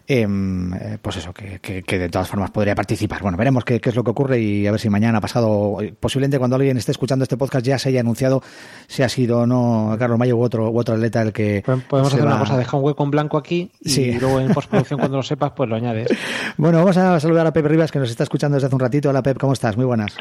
[0.06, 3.22] eh, pues eso, que, que, de todas formas podría participar.
[3.22, 6.56] Bueno, veremos qué, es lo que ocurre y a ver si mañana, pasado, posiblemente cuando
[6.56, 8.42] alguien esté escuchando este podcast ya se haya anunciado
[8.86, 11.62] si ha sido o no Carlos Mayo u otro, u otro atleta el que...
[11.88, 15.18] Podemos hacer una cosa, deja un hueco en blanco aquí y luego en postproducción cuando
[15.18, 16.08] lo sepas pues lo añades.
[16.56, 19.10] Bueno, vamos a saludar a Pep Rivas que nos está escuchando desde hace un ratito.
[19.10, 19.76] Hola Pep, ¿cómo estás?
[19.76, 20.16] Muy buenas.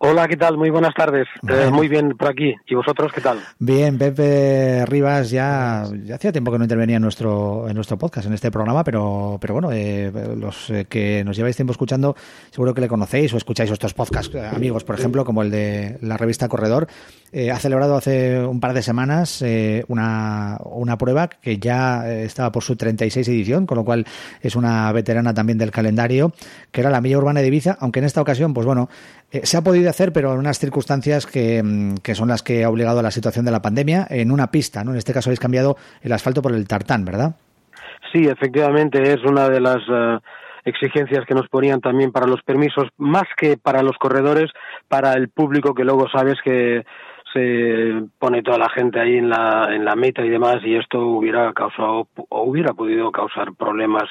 [0.00, 0.56] Hola, ¿qué tal?
[0.56, 1.26] Muy buenas tardes.
[1.48, 2.54] Eh, muy bien por aquí.
[2.68, 3.40] ¿Y vosotros qué tal?
[3.58, 8.28] Bien, Pepe Rivas ya, ya hacía tiempo que no intervenía en nuestro en nuestro podcast,
[8.28, 12.14] en este programa, pero pero bueno, eh, los eh, que nos lleváis tiempo escuchando,
[12.50, 16.16] seguro que le conocéis o escucháis estos podcasts, amigos, por ejemplo, como el de la
[16.16, 16.86] revista Corredor.
[17.32, 19.44] Ha celebrado hace un par de semanas
[19.88, 24.06] una, una prueba que ya estaba por su 36 edición, con lo cual
[24.40, 26.32] es una veterana también del calendario,
[26.72, 28.88] que era la Milla Urbana de Ibiza, aunque en esta ocasión, pues bueno,
[29.30, 33.00] se ha podido hacer, pero en unas circunstancias mm, que, son las que ha obligado
[33.00, 34.92] a la situación de la pandemia, en una pista, ¿no?
[34.92, 37.36] En este caso habéis cambiado el asfalto por el tartán, ¿verdad?
[38.12, 40.18] Sí, efectivamente, es una de las eh,
[40.64, 44.50] exigencias que nos ponían también para los permisos, más que para los corredores,
[44.88, 46.84] para el público que luego sabes que
[47.32, 51.00] se pone toda la gente ahí en la, en la meta y demás y esto
[51.00, 54.08] hubiera causado o hubiera podido causar problemas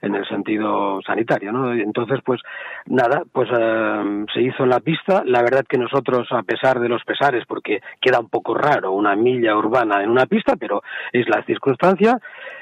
[0.00, 1.72] en el sentido sanitario, ¿no?
[1.72, 2.40] Entonces, pues
[2.86, 5.22] nada, pues eh, se hizo en la pista.
[5.24, 9.16] La verdad que nosotros, a pesar de los pesares, porque queda un poco raro una
[9.16, 12.18] milla urbana en una pista, pero es la circunstancia,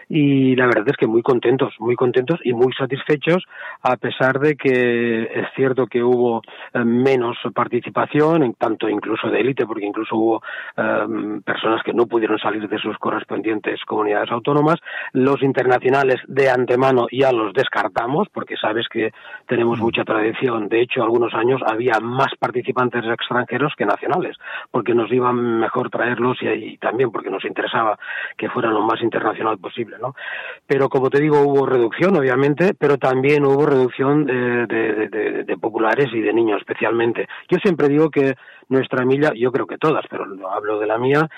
[0.08, 3.44] y la verdad es que muy contentos, muy contentos y muy satisfechos,
[3.82, 6.42] a pesar de que es cierto que hubo
[6.72, 10.42] eh, menos participación, en tanto incluso de élite, porque incluso hubo
[10.76, 14.76] eh, personas que no pudieron salir de sus correspondientes comunidades autónomas.
[15.12, 19.10] Los internacionales de antemano ya los descartamos, porque sabes que
[19.46, 20.68] tenemos mucha tradición.
[20.68, 24.36] De hecho, algunos años había más participantes extranjeros que nacionales,
[24.70, 27.98] porque nos iba mejor traerlos y, y también porque nos interesaba
[28.36, 29.95] que fueran lo más internacional posible.
[30.66, 36.32] Pero como te digo, hubo reducción, obviamente, pero también hubo reducción de, populares y de
[36.32, 37.26] niños, especialmente.
[37.48, 38.34] Yo siempre digo que
[38.68, 41.28] nuestra milla, yo creo que todas, pero hablo de la mía,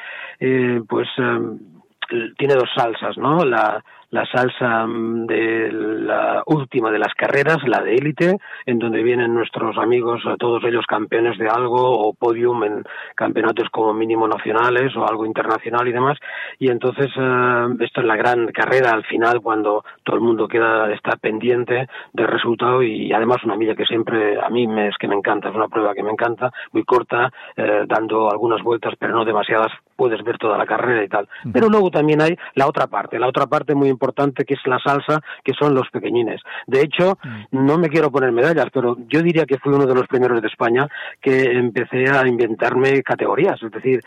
[0.40, 3.44] eh, pues eh, tiene dos salsas, ¿no?
[3.44, 9.02] La, la salsa mm, de la última de las carreras, la de élite, en donde
[9.02, 12.84] vienen nuestros amigos, todos ellos campeones de algo o podium en
[13.14, 16.18] campeonatos como mínimo nacionales o algo internacional y demás.
[16.58, 20.90] Y entonces eh, esto es la gran carrera al final cuando todo el mundo queda
[20.92, 25.08] está pendiente del resultado y además una milla que siempre a mí me, es que
[25.08, 29.14] me encanta, es una prueba que me encanta, muy corta, eh, dando algunas vueltas pero
[29.14, 31.28] no demasiadas, puedes ver toda la carrera y tal.
[31.52, 34.78] Pero luego también hay la otra parte, la otra parte muy importante que es la
[34.78, 36.40] salsa, que son los pequeñines.
[36.66, 37.66] De hecho, mm.
[37.66, 40.48] no me quiero poner medallas, pero yo diría que fui uno de los primeros de
[40.48, 40.88] España
[41.20, 44.00] que empecé a inventarme categorías, es decir,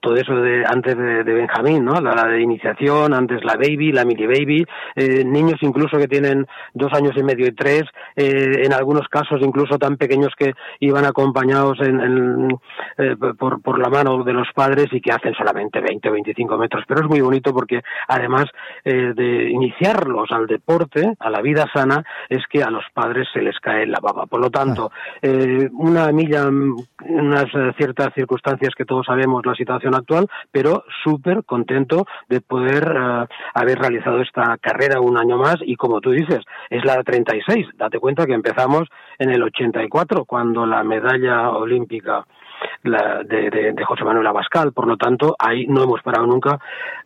[0.00, 2.00] todo eso de antes de, Benjamín, ¿no?
[2.00, 4.64] La, de iniciación, antes la baby, la mini baby,
[4.94, 7.82] eh, niños incluso que tienen dos años y medio y tres,
[8.16, 12.50] eh, en algunos casos incluso tan pequeños que iban acompañados en,
[12.98, 16.58] eh, por, por la mano de los padres y que hacen solamente 20 o 25
[16.58, 18.46] metros, pero es muy bonito porque además
[18.84, 23.58] de iniciarlos al deporte, a la vida sana, es que a los padres se les
[23.60, 24.26] cae la baba.
[24.26, 24.90] Por lo tanto,
[25.22, 27.46] eh, una milla en unas
[27.76, 33.78] ciertas circunstancias que todos sabemos la situación actual, pero súper contento de poder eh, haber
[33.78, 37.68] realizado esta carrera un año más y como tú dices, es la 36.
[37.76, 42.24] Date cuenta que empezamos en el 84 cuando la medalla olímpica
[42.82, 44.72] la, de, de, José Manuel Abascal.
[44.72, 46.58] Por lo tanto, ahí no hemos parado nunca,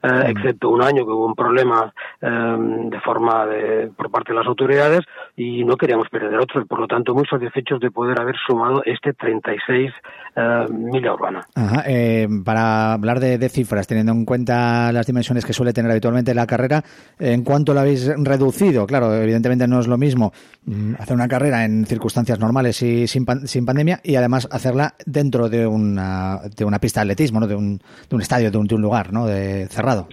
[0.02, 0.30] eh, mm.
[0.30, 4.46] excepto un año que hubo un problema em, de forma de, por parte de las
[4.46, 5.00] autoridades
[5.36, 6.64] y no queríamos perder otro.
[6.66, 9.92] Por lo tanto, muy satisfechos de poder haber sumado este 36
[10.36, 11.46] eh, milla urbana.
[11.86, 16.34] Eh, para hablar de, de, cifras, teniendo en cuenta las dimensiones que suele tener habitualmente
[16.34, 16.82] la carrera,
[17.18, 18.86] ¿en cuánto lo habéis reducido?
[18.86, 20.32] Claro, evidentemente no es lo mismo
[20.64, 25.47] mm, hacer una carrera en circunstancias normales y sin, sin pandemia y además hacerla dentro
[25.48, 27.46] de una, de una pista de atletismo, ¿no?
[27.46, 29.26] de, un, de un estadio, de un, de un lugar ¿no?
[29.26, 30.08] de, cerrado.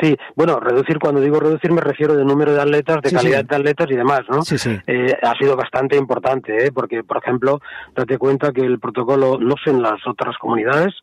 [0.00, 3.56] Sí, bueno, reducir, cuando digo reducir me refiero de número de atletas, de calidad de
[3.56, 4.42] atletas y demás, ¿no?
[4.42, 4.78] Sí, sí.
[4.86, 6.72] Eh, ha sido bastante importante, ¿eh?
[6.72, 7.60] porque, por ejemplo,
[7.94, 10.94] date cuenta que el protocolo, no sé en las otras comunidades,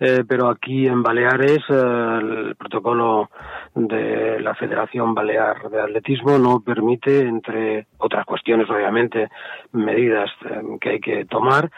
[0.00, 3.30] eh, pero aquí en Baleares eh, el protocolo
[3.74, 9.28] de la Federación Balear de Atletismo no permite, entre otras cuestiones, obviamente,
[9.72, 11.70] medidas eh, que hay que tomar,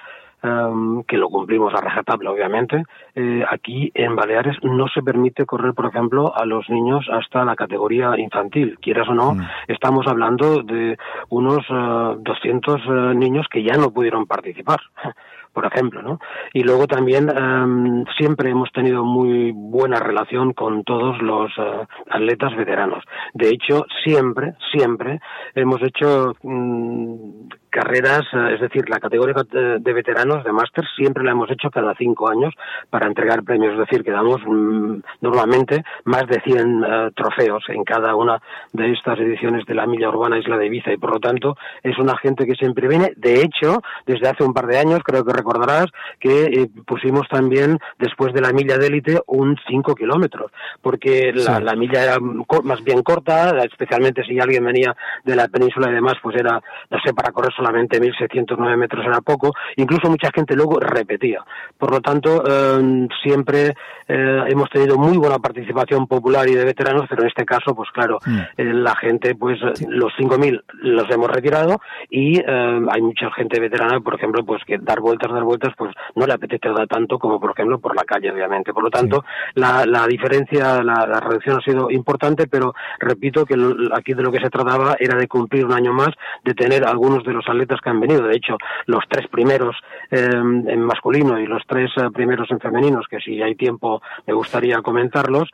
[0.43, 2.83] Que lo cumplimos a rajatabla, obviamente.
[3.15, 7.57] Eh, aquí en Baleares no se permite correr, por ejemplo, a los niños hasta la
[7.57, 8.79] categoría infantil.
[8.81, 9.41] Quieras o no, mm.
[9.69, 10.97] estamos hablando de
[11.29, 14.81] unos 200 eh, niños que ya no pudieron participar
[15.53, 16.21] por ejemplo, ¿no?
[16.53, 22.55] Y luego también em, siempre hemos tenido muy buena relación con todos los eh, atletas
[22.57, 23.05] veteranos.
[23.35, 25.21] De hecho, siempre, siempre
[25.55, 31.33] hemos hecho mm, carreras, eh, es decir, la categoría de veteranos de máster siempre la
[31.33, 32.55] hemos hecho cada cinco años
[32.91, 37.85] para entregar premios, es decir, que damos mm, normalmente más de 100 eh, trofeos en
[37.85, 38.41] cada una
[38.73, 41.99] de estas ediciones de la Milla Urbana Isla de Ibiza y por lo tanto es
[41.99, 43.13] una gente que siempre viene.
[43.17, 45.87] De hecho, desde hace un par de años, creo que recordarás
[46.19, 50.51] que eh, pusimos también después de la milla de élite un 5 kilómetros,
[50.83, 52.17] porque la, la, milla era
[52.65, 54.95] más bien corta, especialmente si alguien venía
[55.25, 56.61] de la península y demás, pues era,
[56.91, 61.45] no sé, para correr solamente 1.609 metros era poco, incluso mucha gente luego repetía.
[61.77, 63.75] Por lo tanto, eh, siempre
[64.09, 67.91] eh, hemos tenido muy buena participación popular y de veteranos, pero en este caso, pues
[67.91, 68.39] claro, mm.
[68.57, 74.15] eh, la gente, pues los 5.000 los hemos retirado y hay mucha gente veterana, por
[74.15, 77.51] ejemplo, pues que dar vueltas, dar vueltas, pues no le apetece dar tanto como, por
[77.53, 78.73] ejemplo, por la calle, obviamente.
[78.73, 83.55] Por lo tanto, la, la, diferencia, la, la, reducción ha sido importante, pero repito que
[83.95, 86.11] aquí de lo que se trataba era de cumplir un año más,
[86.45, 88.27] de tener algunos de los atletas que han venido.
[88.27, 89.77] De hecho, los tres primeros
[90.11, 94.35] eh, en masculino y los tres eh, primeros en femeninos, que si hay tiempo me
[94.35, 95.49] gustaría comentarlos,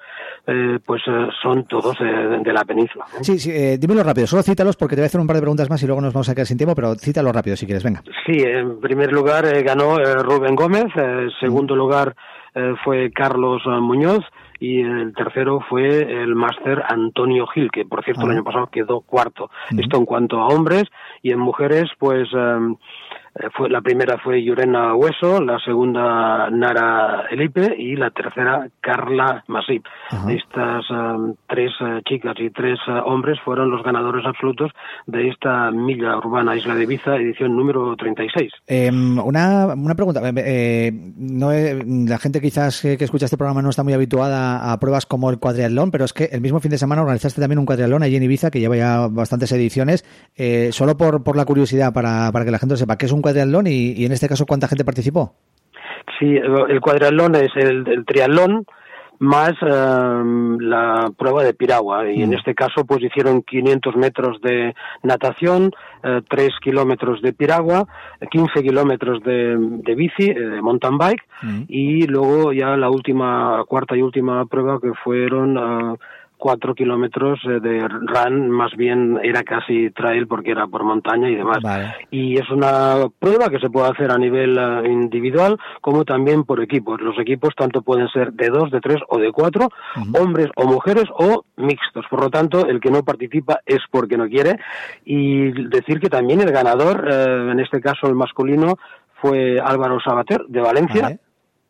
[0.47, 1.03] eh, pues
[1.43, 3.07] son todos de la península.
[3.21, 5.71] Sí, sí dímelo rápido, solo cítalos porque te voy a hacer un par de preguntas
[5.71, 8.03] más y luego nos vamos a quedar sin tiempo, pero cítalo rápido si quieres, venga.
[8.27, 12.15] Sí, en primer lugar ganó Rubén Gómez, en segundo lugar
[12.85, 14.25] fue Carlos Muñoz,
[14.59, 19.01] y el tercero fue el máster Antonio Gil, que por cierto el año pasado quedó
[19.01, 19.51] cuarto.
[19.77, 20.85] Esto en cuanto a hombres
[21.27, 22.75] y en mujeres, pues eh,
[23.55, 29.85] fue, la primera fue Yurena Hueso, la segunda Nara Elipe y la tercera Carla Masip.
[30.29, 34.71] Estas um, tres uh, chicas y tres uh, hombres fueron los ganadores absolutos
[35.07, 38.53] de esta milla urbana Isla de Ibiza, edición número 36.
[38.67, 40.21] Eh, una, una pregunta.
[40.37, 45.07] Eh, no, la gente quizás que, escucha este programa no está muy habituada a pruebas
[45.07, 48.03] como el cuadriatlón, pero es que el mismo fin de semana organizaste también un cuadriatlón
[48.03, 50.05] allí en Ibiza que lleva ya bastantes ediciones.
[50.37, 53.23] Eh, solo por, por la curiosidad, para, para que la gente sepa, ¿qué es un
[53.27, 55.35] cuadriatlón y, en este caso cuánta gente participó?
[56.19, 58.65] Sí, el cuadriatlón es el, triatlón
[59.19, 62.35] más em, la prueba de piragua y en mm.
[62.35, 65.73] este caso pues hicieron 500 metros de natación,
[66.05, 67.87] eh, 3 kilómetros de piragua,
[68.31, 71.63] 15 kilómetros de, de bici, eh, de mountain bike mm.
[71.67, 75.97] y luego ya la última, cuarta y última prueba que fueron uh,
[76.47, 81.35] cuatro kilómetros eh, de run, más bien era casi trail porque era por montaña y
[81.35, 81.59] demás.
[82.13, 86.63] Y es una prueba que se puede hacer a nivel eh, individual como también por
[86.63, 87.01] equipos.
[87.01, 89.71] Los equipos tanto pueden ser de dos, de tres o de cuatro,
[90.17, 92.07] hombres o mujeres o mixtos.
[92.09, 94.57] Por lo tanto, el que no participa es porque no quiere.
[95.05, 98.79] Y decir que también el ganador, eh, en este caso el masculino,
[99.21, 101.19] fue Álvaro Sabater de Valencia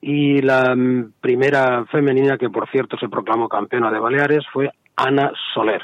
[0.06, 5.32] y la mm, primera femenina que por cierto se proclamó campeona de Baleares fue Ana
[5.52, 5.82] Soler.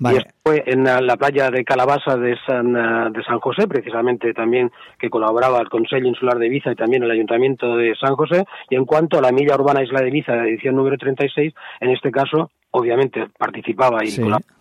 [0.00, 4.70] Y fue en la playa de Calabaza de San, eh, de San José, precisamente también
[4.98, 8.44] que colaboraba el Consejo Insular de Ibiza y también el Ayuntamiento de San José.
[8.68, 12.10] Y en cuanto a la milla urbana Isla de Ibiza, edición número 36, en este
[12.10, 14.14] caso, obviamente participaba y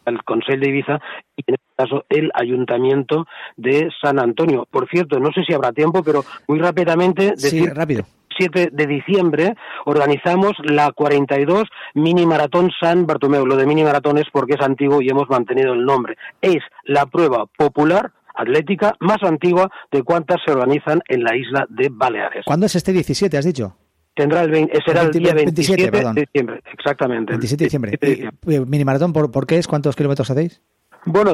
[0.06, 1.00] el Consejo de Ibiza
[1.36, 3.28] y en este caso el Ayuntamiento
[3.58, 4.66] de San Antonio.
[4.72, 8.06] Por cierto, no sé si habrá tiempo, pero muy rápidamente decir rápido
[8.38, 9.56] 7 de diciembre
[9.86, 11.64] organizamos la 42
[11.94, 13.46] Mini Maratón San Bartomeu.
[13.46, 16.18] Lo de Mini Maratón es porque es antiguo y hemos mantenido el nombre.
[16.42, 21.90] Es la prueba popular atlética más antigua de cuantas se organizan en la isla de
[21.92, 22.44] Baleares.
[22.46, 23.78] ¿Cuándo es este 17, has dicho?
[24.14, 27.34] Tendrá el será el, día 27, de diciembre, exactamente.
[27.34, 28.00] 27 de diciembre.
[28.02, 29.68] Eh, ¿Mini maratón por, por qué es?
[29.68, 30.62] ¿Cuántos kilómetros hacéis?
[31.08, 31.34] Bueno,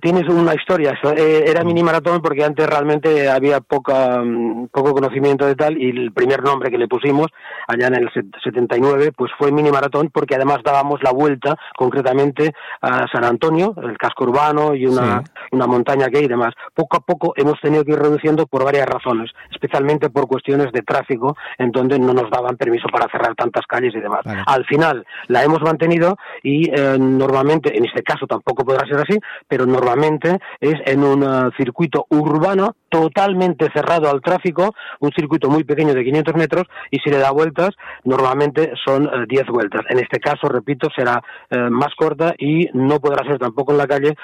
[0.00, 0.98] tienes una historia.
[1.16, 5.90] Eh, era mini maratón porque antes realmente había poca, mm, poco conocimiento de tal y
[5.90, 7.28] el primer nombre que le pusimos
[7.68, 8.10] allá en el
[8.42, 13.96] 79 pues fue mini maratón porque además dábamos la vuelta concretamente a San Antonio, el
[13.96, 16.52] casco urbano y una, una montaña que hay y demás.
[16.74, 20.82] Poco a poco hemos tenido que ir reduciendo por varias razones, especialmente por cuestiones de
[20.82, 24.22] tráfico en donde no nos daban permiso para cerrar tantas calles y demás.
[24.46, 29.11] Al final la hemos mantenido y eh, normalmente, en este caso tampoco podrá ser así,
[29.48, 35.64] pero normalmente es en un uh, circuito urbano totalmente cerrado al tráfico, un circuito muy
[35.64, 37.70] pequeño de 500 metros y si le da vueltas,
[38.04, 39.80] normalmente son 10 uh, vueltas.
[39.88, 43.86] En este caso, repito, será uh, más corta y no podrá ser tampoco en la
[43.86, 44.14] calle,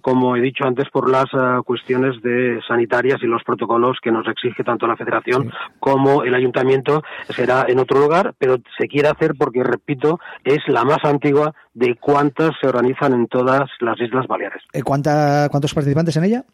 [0.00, 1.26] como he dicho antes, por las
[1.64, 7.02] cuestiones de sanitarias y los protocolos que nos exige tanto la Federación como el Ayuntamiento.
[7.28, 11.96] Será en otro lugar, pero se quiere hacer porque, repito, es la más antigua de
[12.00, 14.62] cuántas se organizan en todas las islas Baleares.
[14.72, 16.44] Eh, ¿Cuánta, ¿Cuántos participantes en ella?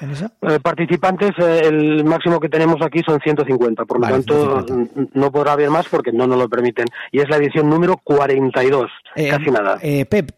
[0.00, 4.64] Eh, participantes, eh, el máximo que tenemos aquí son 150, por lo tanto
[5.12, 6.86] no podrá haber más porque no nos lo permiten.
[7.12, 9.78] Y es la edición número 42, casi nada.
[10.08, 10.30] Pep,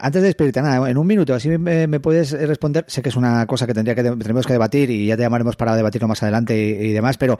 [0.00, 2.84] antes de despedirte, nada, en un minuto, así me, puedes responder.
[2.86, 5.56] Sé que es una cosa que tendría que tenemos que debatir y ya te llamaremos
[5.56, 7.38] para debatirlo más adelante y demás, pero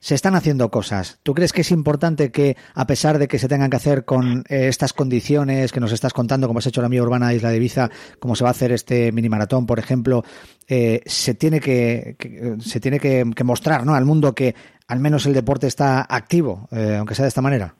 [0.00, 1.20] se están haciendo cosas.
[1.22, 4.44] ¿Tú crees que es importante que, a pesar de que se tengan que hacer con
[4.48, 7.58] eh, estas condiciones que nos estás contando, como has hecho la mía urbana Isla de
[7.58, 10.24] Ibiza, como se va a hacer este mini maratón, por ejemplo,
[10.66, 12.16] eh, se tiene que,
[12.60, 13.94] se tiene que, mostrar ¿no?
[13.94, 14.54] al mundo que
[14.88, 17.74] al menos el deporte está activo, eh, aunque sea de esta manera?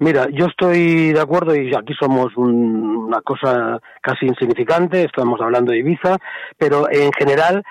[0.00, 5.78] Mira, yo estoy de acuerdo y aquí somos una cosa casi insignificante, estamos hablando de
[5.78, 6.16] Ibiza,
[6.56, 7.62] pero en general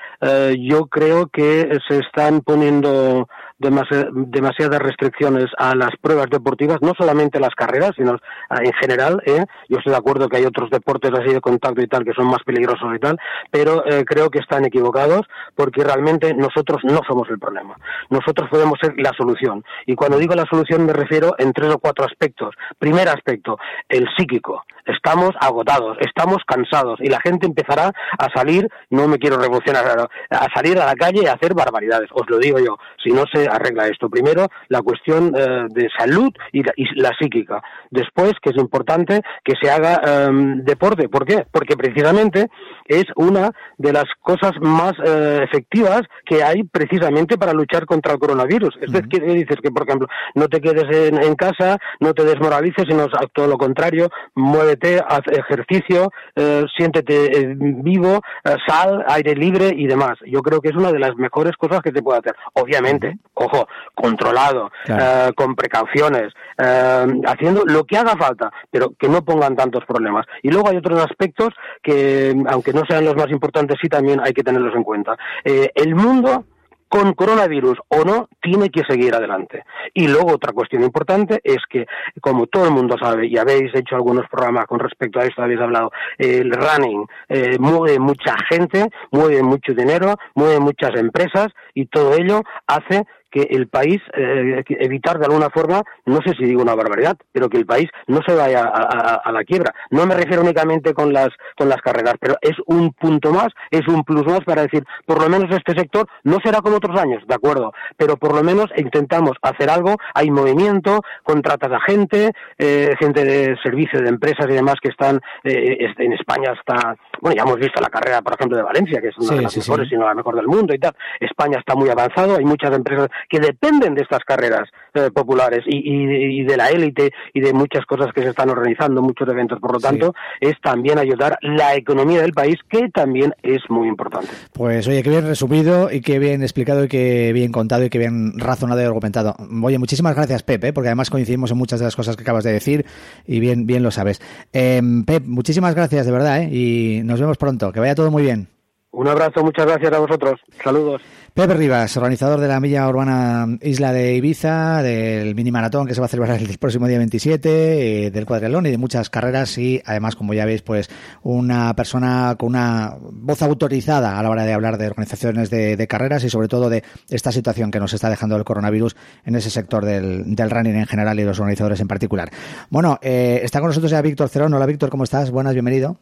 [0.59, 3.27] yo creo que se están poniendo
[3.59, 8.17] demasiadas restricciones a las pruebas deportivas, no solamente las carreras, sino
[8.49, 9.21] en general.
[9.25, 9.45] ¿eh?
[9.67, 12.27] Yo estoy de acuerdo que hay otros deportes así de contacto y tal que son
[12.27, 13.17] más peligrosos y tal,
[13.51, 15.21] pero eh, creo que están equivocados
[15.55, 17.75] porque realmente nosotros no somos el problema.
[18.09, 19.63] Nosotros podemos ser la solución.
[19.85, 22.55] Y cuando digo la solución me refiero en tres o cuatro aspectos.
[22.77, 23.57] Primer aspecto,
[23.89, 24.63] el psíquico.
[24.85, 29.85] Estamos agotados, estamos cansados y la gente empezará a salir, no me quiero revolucionar,
[30.31, 32.09] a salir a la calle y a hacer barbaridades.
[32.11, 34.09] Os lo digo yo, si no se arregla esto.
[34.09, 36.63] Primero, la cuestión eh, de salud y
[36.95, 37.61] la, psíquica.
[37.89, 41.09] Después, que es importante que se haga em, deporte.
[41.09, 41.45] ¿Por qué?
[41.51, 42.47] Porque precisamente
[42.85, 48.19] es una de las cosas más eh, efectivas que hay precisamente para luchar contra el
[48.19, 48.77] coronavirus.
[48.81, 52.85] Es decir, que dices que, por ejemplo, no te quedes en, casa, no te desmoralices,
[52.87, 58.21] sino todo lo contrario, muévete, haz ejercicio, eh, siéntete vivo,
[58.67, 60.17] sal, aire libre y demás.
[60.25, 62.35] Yo creo que es una de las mejores cosas que se puede hacer.
[62.53, 69.23] Obviamente, ojo, controlado, eh, con precauciones, eh, haciendo lo que haga falta, pero que no
[69.23, 70.25] pongan tantos problemas.
[70.43, 71.49] Y luego hay otros aspectos
[71.81, 75.17] que, aunque no sean los más importantes, sí también hay que tenerlos en cuenta.
[75.43, 76.45] Eh, el mundo
[76.89, 79.63] con coronavirus o no, tiene que seguir adelante.
[79.93, 81.85] Y luego otra cuestión importante es que,
[82.19, 85.61] como todo el mundo sabe, y habéis hecho algunos programas con respecto a esto, habéis
[85.61, 92.15] hablado, el running eh, mueve mucha gente, mueve mucho dinero, mueve muchas empresas y todo
[92.15, 96.75] ello hace que el país, eh, evitar de alguna forma, no sé si digo una
[96.75, 99.73] barbaridad, pero que el país no se vaya a, la quiebra.
[99.91, 103.87] No me refiero únicamente con las, con las carreras, pero es un punto más, es
[103.87, 107.23] un plus más para decir, por lo menos este sector no será como otros años,
[107.27, 112.95] de acuerdo, pero por lo menos intentamos hacer algo, hay movimiento, contratas a gente, eh,
[112.99, 117.43] gente de servicio de empresas y demás que están, eh, en España está, bueno, ya
[117.43, 119.95] hemos visto la carrera, por ejemplo, de Valencia, que es una de las mejores, si
[119.95, 120.93] no la mejor del mundo y tal.
[121.19, 126.43] España está muy avanzado, hay muchas empresas que dependen de estas carreras eh, populares y,
[126.43, 129.59] de la élite y de muchas cosas que se están organizando, muchos eventos.
[129.59, 134.29] Por lo tanto, es también ayudar la economía del país, que también es muy importante.
[134.53, 137.97] Pues oye, qué bien resumido y qué bien explicado y qué bien contado y qué
[137.97, 139.35] bien razonado y argumentado.
[139.63, 142.53] Oye, muchísimas gracias, Pepe, porque además coincidimos en muchas de las cosas que acabas de
[142.53, 142.85] decir
[143.25, 144.21] y bien, bien lo sabes.
[144.53, 146.49] Eh, Pep, muchísimas gracias, de verdad, ¿eh?
[146.51, 147.71] y nos vemos pronto.
[147.71, 148.47] Que vaya todo muy bien.
[148.91, 150.39] Un abrazo, muchas gracias a vosotros.
[150.63, 151.01] Saludos.
[151.39, 156.01] Pepe Rivas, organizador de la milla urbana Isla de Ibiza, del mini maratón que se
[156.01, 159.81] va a celebrar el próximo día 27, eh, del cuadrilón y de muchas carreras y
[159.85, 160.89] además, como ya veis, pues
[161.23, 166.25] una persona con una voz autorizada a la hora de hablar de organizaciones de, carreras
[166.25, 169.85] y sobre todo de esta situación que nos está dejando el coronavirus en ese sector
[169.85, 172.29] del, running en general y los organizadores en particular.
[172.69, 174.53] Bueno, eh, está con nosotros ya Víctor Cerón.
[174.53, 175.31] Hola Víctor, ¿cómo estás?
[175.31, 175.95] Buenas, bienvenido.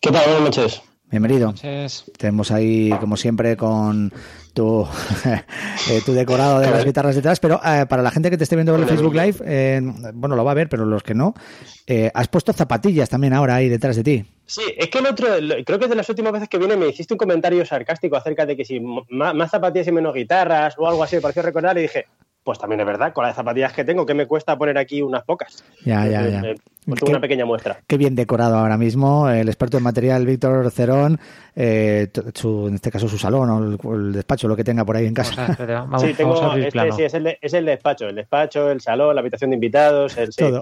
[0.00, 0.24] ¿Qué tal?
[0.24, 0.82] Buenas noches.
[1.08, 1.54] Bienvenido.
[2.18, 4.12] Tenemos ahí, como siempre, con
[4.52, 4.84] tu,
[5.90, 8.56] eh, tu decorado de las guitarras detrás, pero eh, para la gente que te esté
[8.56, 9.80] viendo en el Facebook Live, eh,
[10.14, 11.34] bueno, lo va a ver, pero los que no,
[12.12, 14.24] has puesto zapatillas también ahora ahí detrás de ti.
[14.46, 15.28] Sí, es que el otro,
[15.64, 18.44] creo que es de las últimas veces que viene me hiciste un comentario sarcástico acerca
[18.44, 21.78] de que si más, más zapatillas y menos guitarras o algo así, me pareció recordar
[21.78, 22.06] y dije,
[22.46, 25.24] pues también es verdad, con las zapatillas que tengo, que me cuesta poner aquí unas
[25.24, 25.64] pocas.
[25.84, 26.54] Ya, ya, ya.
[26.86, 27.80] una pequeña muestra.
[27.88, 29.28] Qué bien decorado ahora mismo.
[29.28, 31.18] El experto en material Víctor Cerón,
[31.56, 35.14] eh, en este caso su salón o el, despacho, lo que tenga por ahí en
[35.14, 35.56] casa.
[35.98, 39.50] sí, tengo, este, sí, es el, es el, despacho, el despacho, el salón, la habitación
[39.50, 40.60] de invitados, el Todo.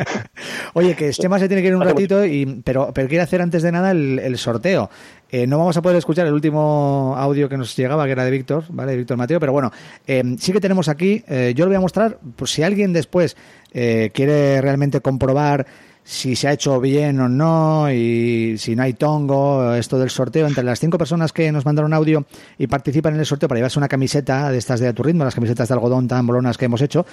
[0.72, 3.62] Oye, que Chema se tiene que ir un ratito, y, pero, pero quiere hacer antes
[3.62, 4.88] de nada el sorteo.
[5.34, 8.30] Eh, no vamos a poder escuchar el último audio que nos llegaba, que era de
[8.30, 8.94] Víctor, ¿vale?
[8.94, 9.72] Víctor Mateo, pero bueno,
[10.06, 13.34] eh, sí que tenemos aquí, eh, yo lo voy a mostrar, por si alguien después
[13.72, 15.66] quiere realmente comprobar
[16.04, 20.46] si se ha hecho bien o no y si no hay tongo, esto del sorteo,
[20.46, 22.26] entre las cinco personas que nos mandaron audio
[22.58, 25.24] y participan en el sorteo para llevarse una camiseta de estas de a tu ritmo,
[25.24, 27.06] las camisetas de algodón tan bolonas que hemos hecho,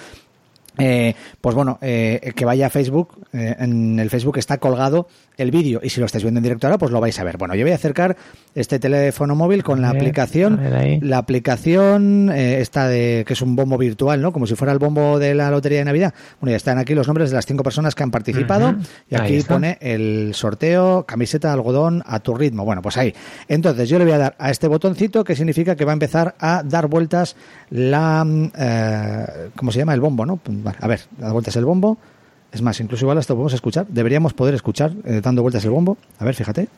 [0.78, 3.26] eh, pues bueno, eh, que vaya a Facebook.
[3.32, 6.66] Eh, en el Facebook está colgado el vídeo y si lo estáis viendo en directo
[6.66, 7.38] ahora, pues lo vais a ver.
[7.38, 8.16] Bueno, yo voy a acercar
[8.54, 10.60] este teléfono móvil con la aplicación.
[11.02, 14.32] La aplicación esta de que es un bombo virtual, ¿no?
[14.32, 16.14] Como si fuera el bombo de la lotería de Navidad.
[16.40, 18.74] Bueno, ya están aquí los nombres de las cinco personas que han participado
[19.08, 22.64] y aquí pone el sorteo camiseta de algodón a tu ritmo.
[22.64, 23.14] Bueno, pues ahí.
[23.48, 26.34] Entonces yo le voy a dar a este botoncito que significa que va a empezar
[26.38, 27.36] a dar vueltas
[27.70, 28.20] la
[29.56, 29.94] ¿cómo se llama?
[29.94, 30.38] El bombo, ¿no?
[30.80, 31.98] A ver, da vueltas el bombo.
[32.52, 33.86] Es más, incluso igual hasta podemos escuchar.
[33.88, 35.96] Deberíamos poder escuchar eh, dando vueltas el bombo.
[36.18, 36.68] A ver, fíjate.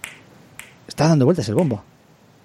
[0.87, 1.83] Está dando vueltas el bombo.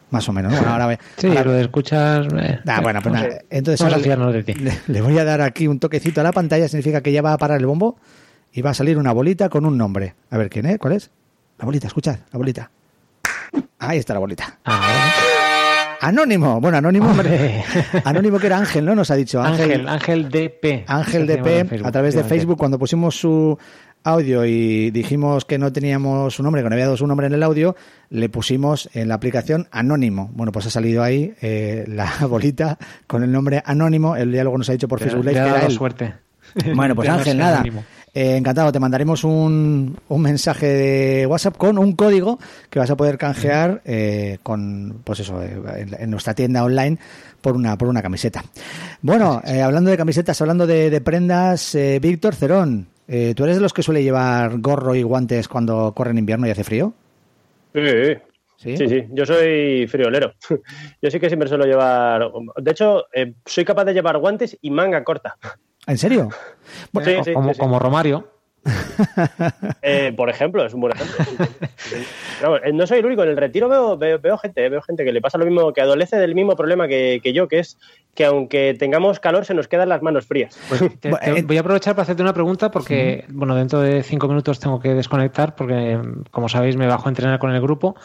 [0.09, 0.51] más o menos.
[0.53, 0.57] ¿no?
[0.59, 2.27] Bueno, ahora, ve- Sí, ahora- lo de escuchas.
[2.37, 3.27] eh, Ah, bueno, pues nada.
[3.49, 7.11] Entonces ahora le, le voy a dar aquí un toquecito a la pantalla, significa que
[7.11, 7.97] ya va a parar el bombo
[8.53, 10.15] y va a salir una bolita con un nombre.
[10.29, 10.79] A ver, ¿quién es?
[10.79, 11.09] ¿Cuál es?
[11.59, 12.71] La bolita, escuchad, la bolita.
[13.79, 14.57] Ahí está la bolita.
[16.01, 17.09] Anónimo, bueno, Anónimo.
[17.09, 17.63] Hombre.
[18.03, 18.95] Anónimo que era Ángel, ¿no?
[18.95, 20.83] Nos ha dicho Ángel, Ángel DP.
[20.87, 22.23] Ángel llama en DP, a través de.
[22.23, 23.57] Facebook, cuando pusimos su
[24.03, 27.33] audio y dijimos que no teníamos su nombre, que no había dado su nombre en
[27.33, 27.75] el audio,
[28.09, 30.29] le pusimos en la aplicación Anónimo.
[30.33, 34.15] Bueno, pues ha salido ahí eh, la bolita con el nombre Anónimo.
[34.15, 35.71] El diálogo nos ha dicho por Facebook le Live ha que era él.
[35.73, 36.13] suerte.
[36.75, 37.55] Bueno, pues Ángel, nada.
[37.57, 37.83] anónimo.
[38.17, 42.39] Eh, encantado, te mandaremos un, un mensaje de WhatsApp con un código
[42.71, 46.97] que vas a poder canjear eh, con, pues eso, eh, en, en nuestra tienda online
[47.41, 48.43] por una por una camiseta.
[49.03, 53.57] Bueno, eh, hablando de camisetas, hablando de, de prendas, eh, Víctor Cerón, eh, ¿tú eres
[53.57, 56.93] de los que suele llevar gorro y guantes cuando corre en invierno y hace frío?
[57.75, 57.81] Sí,
[58.59, 58.75] Sí.
[58.75, 59.03] sí, sí.
[59.11, 60.33] Yo soy friolero.
[61.03, 62.23] Yo sí que siempre suelo llevar.
[62.55, 65.37] De hecho, eh, soy capaz de llevar guantes y manga corta.
[65.87, 66.29] ¿En serio?
[67.03, 67.59] Sí, sí, como, sí, sí.
[67.59, 68.27] como Romario.
[69.81, 71.45] Eh, por ejemplo, es un buen ejemplo.
[72.63, 73.23] Eh, no soy el único.
[73.23, 75.71] En el retiro veo, veo, veo gente, eh, veo gente que le pasa lo mismo,
[75.73, 77.77] que adolece del mismo problema que, que yo, que es
[78.15, 80.59] que aunque tengamos calor, se nos quedan las manos frías.
[80.99, 84.59] Te- te- voy a aprovechar para hacerte una pregunta porque, bueno, dentro de cinco minutos
[84.59, 85.99] tengo que desconectar porque,
[86.31, 87.95] como sabéis, me bajo a entrenar con el grupo.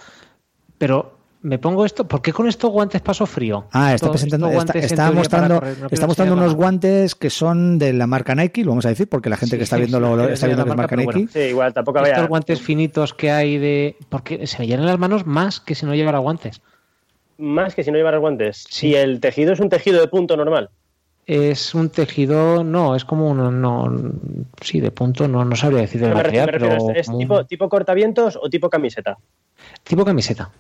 [0.78, 3.66] Pero me pongo esto, ¿por qué con estos guantes paso frío?
[3.72, 6.54] Ah, está Estos- presentando, estos está, está mostrando, para correr, no está mostrando unos la-
[6.56, 9.58] guantes que son de la marca Nike, lo vamos a decir, porque la gente Sí,
[9.58, 11.28] que está viendo sí, lo, está viendo que es la marca Nike.
[11.32, 12.26] Sí, igual tampoco Estos vaya.
[12.28, 13.96] guantes finitos que hay de...
[14.08, 16.60] Porque se me llenan las manos más que si no llevara guantes.
[17.38, 18.64] Más que si no llevaras guantes.
[18.70, 20.70] Si el tejido es un tejido de punto normal.
[21.26, 23.92] Es un tejido, no, es como un, no,
[24.60, 27.46] sí, de punto, no, no sabría decir del Me refiero- material, me refiero, pero ¿Es,
[27.48, 29.18] tipo cortavientos o tipo camiseta?
[29.84, 30.50] tipo camiseta.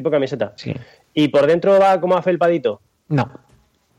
[0.00, 0.54] Tipo camiseta.
[0.56, 0.72] Sí.
[1.12, 2.80] ¿Y por dentro va como afelpadito?
[3.08, 3.30] No,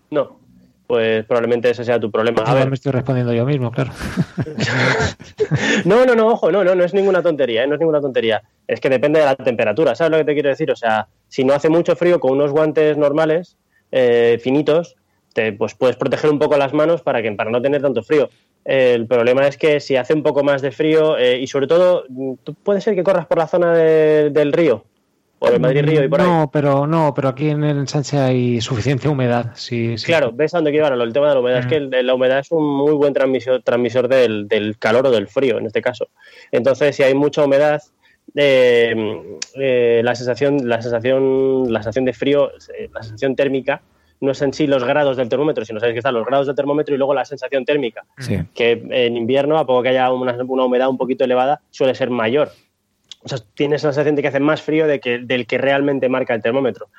[0.10, 0.40] No.
[0.88, 2.42] Pues probablemente ese sea tu problema.
[2.44, 3.92] A ver, me estoy respondiendo yo mismo, claro.
[5.86, 7.68] No, no, no, ojo, no, no, no es ninguna tontería, ¿eh?
[7.68, 8.42] no es ninguna tontería.
[8.68, 10.70] Es que depende de la temperatura, ¿sabes lo que te quiero decir?
[10.72, 13.58] O sea, si no hace mucho frío con unos guantes normales,
[13.92, 14.96] eh, finitos,
[15.34, 18.30] te, pues puedes proteger un poco las manos para, que, para no tener tanto frío.
[18.66, 22.04] El problema es que si hace un poco más de frío eh, y sobre todo,
[22.10, 22.34] mm,
[22.64, 24.84] puede ser que corras por la zona de- del río,
[25.44, 26.28] o de Madrid Río y por ahí.
[26.28, 29.52] no, pero no, pero aquí en el ensanche hay suficiente humedad.
[29.56, 30.06] Sí, sí.
[30.06, 31.04] Claro, ves a dónde quiero llevarlo.
[31.04, 33.62] El tema de la humedad es que el- la humedad es un muy buen transmisor,
[33.64, 36.08] transmisor del, del calor o del frío, en este caso.
[36.52, 37.82] Entonces, si hay mucha humedad,
[38.36, 38.96] eh,
[39.56, 43.82] eh, la sensación, la sensación, la sensación de frío, eh, la sensación térmica,
[44.22, 46.56] no es en sí los grados del termómetro, sino sabéis que están los grados del
[46.56, 48.38] termómetro y luego la sensación térmica, Sí.
[48.54, 52.10] que en invierno, a poco que haya una, una humedad un poquito elevada, suele ser
[52.12, 52.52] mayor.
[53.24, 56.10] O sea, tienes la sensación de que hace más frío de que, del que realmente
[56.10, 56.90] marca el termómetro.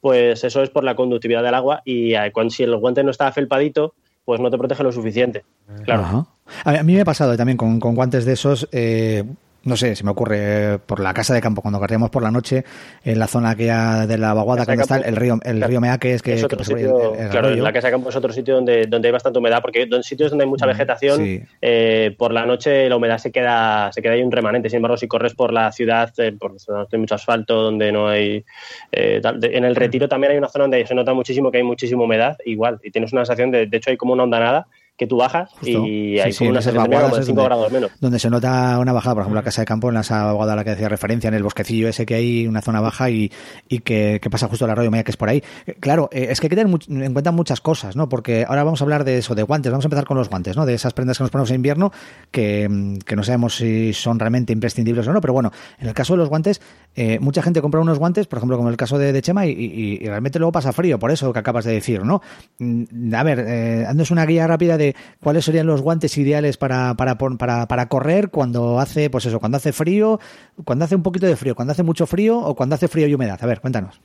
[0.00, 3.10] Pues eso es por la conductividad del agua y eh, cuando, si el guante no
[3.10, 3.94] está afelpadito,
[4.24, 5.44] pues no te protege lo suficiente.
[5.84, 6.26] Claro.
[6.64, 8.68] A mí me ha pasado también con, con guantes de esos.
[8.72, 9.24] eh,
[9.62, 10.38] no sé, se me ocurre
[10.74, 12.64] eh, por la casa de campo, cuando corríamos por la noche,
[13.04, 15.66] en la zona aquella de la vaguada, donde está el río, el Claro.
[15.68, 17.92] río Meaques, que, es que otro por ahí sitio, el- el claro, la casa de
[17.92, 20.66] campo es otro sitio donde, donde hay bastante humedad, porque en sitios donde hay mucha
[20.66, 21.42] vegetación, Sí.
[21.60, 24.70] eh, por la noche la humedad se queda, se queda ahí un remanente.
[24.70, 28.08] Sin embargo, si corres por la ciudad, eh, por donde hay mucho asfalto, donde no
[28.08, 28.44] hay...
[28.92, 32.02] eh, en el retiro también hay una zona donde se nota muchísimo que hay muchísima
[32.04, 34.66] humedad, igual, y tienes una sensación de, de hecho hay como una ondanada
[35.00, 35.66] que tú bajas Justo.
[35.86, 37.90] y Sí, hay sí, como una sensación como de es 5 donde- grados menos.
[38.00, 40.56] donde se nota una bajada, por ejemplo, la casa de campo, en esa vaguada a
[40.56, 43.32] la que hacía referencia, en el bosquecillo ese que hay, una zona baja y,
[43.68, 45.42] y que, que pasa justo el arroyo Maya, que es por ahí.
[45.66, 46.72] Eh, Claro, eh, es que hay que tener
[47.06, 48.08] en cuenta muchas cosas, ¿no?
[48.10, 49.72] Porque ahora vamos a hablar de eso, de guantes.
[49.72, 50.66] Vamos a empezar con los guantes, ¿no?
[50.66, 51.92] De esas prendas que nos ponemos en invierno,
[52.30, 55.22] que, mm, que no sabemos si son realmente imprescindibles o no.
[55.22, 56.60] Pero bueno, en el caso de los guantes,
[56.94, 59.52] eh, mucha gente compra unos guantes, por ejemplo, como el caso de, de Chema, y,
[59.52, 62.20] y- y realmente luego pasa frío, por eso que acabas de decir, ¿no?
[62.58, 64.89] Mm, A ver, eh, haznos una guía rápida de
[65.22, 70.20] cuáles serían los guantes ideales para, para, correr cuando hace, pues eso, cuando hace frío,
[70.64, 73.14] cuando hace un poquito de frío, cuando hace mucho frío o cuando hace frío y
[73.14, 73.38] humedad.
[73.42, 74.00] A ver, cuéntanos.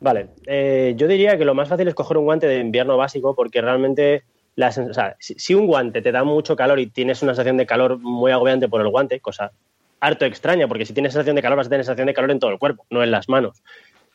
[0.00, 3.34] Vale, eh, yo diría que lo más fácil es coger un guante de invierno básico
[3.34, 4.22] porque realmente,
[4.56, 7.98] o sea, si, un guante te da mucho calor y tienes una sensación de calor
[7.98, 9.52] muy agobiante por el guante, cosa
[10.00, 12.38] harto extraña, porque si tienes sensación de calor vas a tener sensación de calor en
[12.38, 13.62] todo el cuerpo, no en las manos.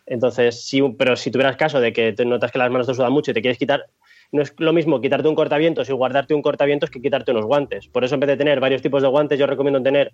[0.08, 3.32] Entonces, pero si tuvieras caso de que te notas que las manos te sudan mucho
[3.32, 3.86] y te quieres quitar,
[4.32, 7.88] no es lo mismo quitarte un cortavientos y guardarte un cortavientos que quitarte unos guantes.
[7.88, 10.14] Por eso, en vez de tener varios tipos de guantes, yo recomiendo tener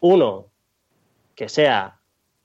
[0.00, 0.46] uno
[1.34, 1.96] que sea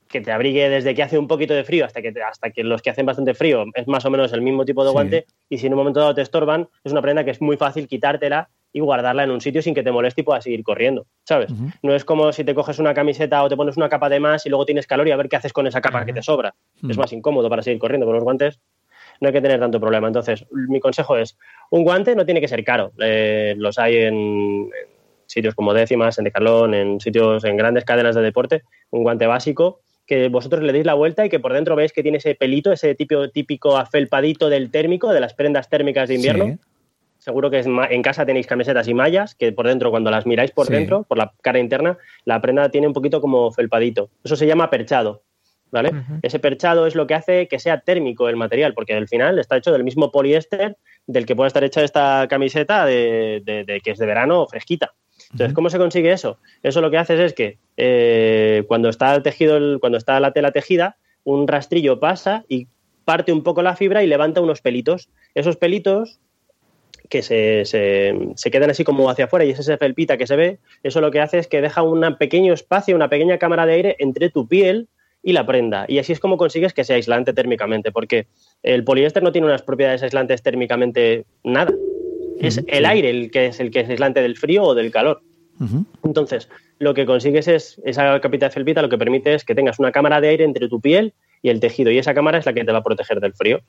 [0.08, 2.62] que te abrigue desde que hace un poquito de frío hasta que, te- hasta que
[2.62, 4.92] los que hacen bastante frío es más o menos el mismo tipo de Sí.
[4.92, 7.56] guante y si en un momento dado te estorban, es una prenda que es muy
[7.56, 11.06] fácil quitártela y guardarla en un sitio sin que te moleste y puedas seguir corriendo,
[11.24, 11.50] ¿sabes?
[11.82, 14.46] No es como si te coges una camiseta o te pones una capa de más
[14.46, 16.54] y luego tienes calor y a ver qué haces con esa capa que te sobra.
[16.90, 18.60] es más incómodo para seguir corriendo con los guantes,
[19.20, 20.06] no hay que tener tanto problema.
[20.06, 21.36] Entonces, mi consejo es,
[21.70, 22.92] un guante no tiene que ser caro.
[23.00, 24.70] Eh, los hay en, en,
[25.26, 29.80] sitios como décimas, en Decathlon, en sitios, en grandes cadenas de deporte, un guante básico
[30.06, 32.72] que vosotros le deis la vuelta y que por dentro veis que tiene ese pelito,
[32.72, 36.44] ese típico, típico afelpadito del térmico, de las prendas térmicas de invierno.
[36.46, 36.58] Sí.
[37.18, 40.68] Seguro que en casa tenéis camisetas y mallas, que por dentro, cuando las miráis por
[40.68, 40.72] sí.
[40.72, 44.10] dentro, por la cara interna, la prenda tiene un poquito como felpadito.
[44.22, 45.22] Eso se llama perchado.
[45.70, 45.90] ¿Vale?
[45.90, 46.20] Uh -huh.
[46.22, 49.56] Ese perchado es lo que hace que sea térmico el material, porque al final está
[49.56, 50.76] hecho del mismo poliéster
[51.06, 54.92] del que puede estar hecha esta camiseta de, de, de que es de verano fresquita.
[55.32, 56.38] Entonces, ¿cómo se consigue eso?
[56.62, 60.32] Eso lo que haces es que eh, cuando está el tejido, el, cuando está la
[60.32, 62.68] tela tejida, un rastrillo pasa y
[63.04, 65.08] parte un poco la fibra y levanta unos pelitos.
[65.34, 66.20] Esos pelitos
[67.08, 70.34] que se, se, se, quedan así como hacia afuera y es ese felpita que se
[70.36, 73.74] ve, eso lo que hace es que deja un pequeño espacio, una pequeña cámara de
[73.74, 74.88] aire entre tu piel
[75.26, 75.86] y la prenda.
[75.88, 78.28] Y así es como consigues que sea aislante térmicamente, porque
[78.62, 81.74] el poliéster no tiene unas propiedades aislantes térmicamente nada.
[82.38, 85.22] Es el aire el que es el que es aislante del frío o del calor.
[85.58, 85.84] Uh -huh.
[86.04, 86.48] Entonces,
[86.78, 89.90] lo que consigues es, esa capita de felpita lo que permite es que tengas una
[89.90, 91.12] cámara de aire entre tu piel
[91.42, 93.62] y el tejido, y esa cámara es la que te va a proteger del frío.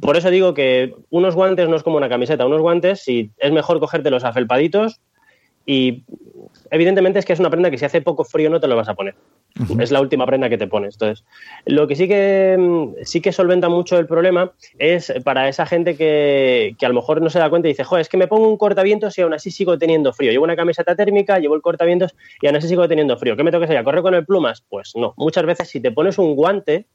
[0.00, 3.50] Por eso digo que unos guantes no es como una camiseta, unos guantes si es
[3.50, 5.00] mejor cogerte los afelpaditos
[5.66, 6.04] y
[6.70, 8.88] evidentemente es que es una prenda que si hace poco frío no te lo vas
[8.88, 9.16] a poner.
[9.78, 10.94] Es la última prenda que te pones.
[10.94, 11.24] Entonces,
[11.66, 16.74] lo que sí que sí que solventa mucho el problema es para esa gente que,
[16.78, 18.48] que a lo mejor no se da cuenta y dice, joder, es que me pongo
[18.48, 20.32] un cortavientos y aún así sigo teniendo frío.
[20.32, 23.36] Llevo una camiseta térmica, llevo el cortavientos y aún así sigo teniendo frío.
[23.36, 23.76] ¿Qué me toca hacer?
[23.76, 24.64] ¿A correr con el plumas?
[24.68, 25.14] Pues no.
[25.16, 26.86] Muchas veces si te pones un guante,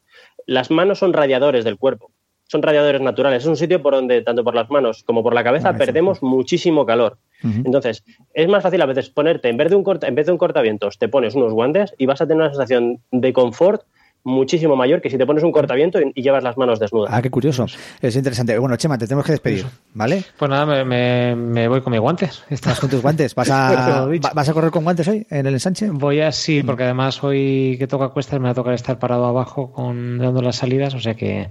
[0.46, 2.12] las manos son radiadores del cuerpo
[2.48, 3.44] son radiadores naturales.
[3.44, 6.24] Es un sitio por donde, tanto por las manos como por la cabeza, ah, perdemos
[6.24, 7.18] muchísimo calor.
[7.44, 7.66] Uh -huh.
[7.66, 8.04] Entonces,
[8.34, 10.38] es más fácil a veces ponerte, en vez, de un corta, en vez de un
[10.38, 13.84] cortavientos, te pones unos guantes y vas a tener una sensación de confort
[14.28, 17.12] muchísimo mayor que si te pones un cortaviento y, y, llevas las manos desnudas.
[17.14, 17.66] Ah, qué curioso.
[18.02, 18.58] Es interesante.
[18.60, 20.24] Bueno, Chema, te tenemos que despedir, ¿vale?
[20.38, 22.44] Pues nada, me, me, me voy con mis guantes.
[22.50, 23.34] ¿Estás con tus guantes?
[23.34, 24.06] ¿Vas a,
[24.36, 25.90] ¿Vas a correr con guantes hoy en el ensanche?
[25.90, 29.26] Voy a sí, porque además hoy que toca cuestas me va a tocar estar parado
[29.26, 31.50] abajo con dando las salidas, o sea que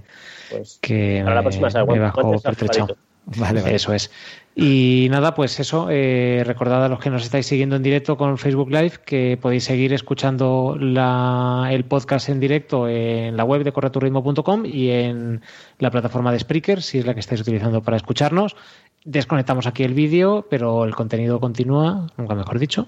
[0.49, 2.95] pues que para la próxima me, me bajo pertrechado.
[3.35, 3.75] Vale, vale.
[3.75, 4.09] Eso es.
[4.55, 8.37] Y nada, pues eso, eh, recordad a los que nos estáis siguiendo en directo con
[8.37, 13.71] Facebook Live que podéis seguir escuchando la, el podcast en directo en la web de
[13.71, 15.41] correturritmo.com y en
[15.77, 18.55] la plataforma de Spreaker, si es la que estáis utilizando para escucharnos.
[19.03, 22.87] Desconectamos aquí el vídeo, pero el contenido continúa, nunca mejor dicho,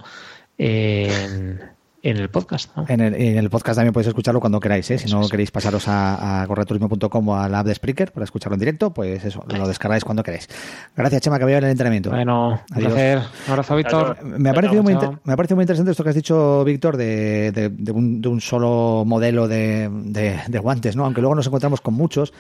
[0.57, 1.61] en,
[2.02, 2.76] en el podcast.
[2.76, 2.86] ¿no?
[2.88, 4.90] En, el, en, el, podcast también podéis escucharlo cuando queráis.
[4.92, 4.98] ¿eh?
[4.98, 8.56] Si no queréis pasaros a, a correturismo.com o a la app de Spreaker para escucharlo
[8.56, 10.48] en directo, pues eso, lo descargáis cuando queráis.
[10.96, 12.10] Gracias, Chema, que vaya en el entrenamiento.
[12.10, 13.20] Bueno, un placer.
[13.48, 14.24] Un abrazo, Víctor.
[14.24, 17.52] Me ha, parecido muy me ha parecido muy interesante esto que has dicho, Víctor, de,
[17.52, 21.06] de, de, un, de un, solo modelo de, de, guantes, ¿no?
[21.06, 22.34] Aunque luego nos encontramos con muchos.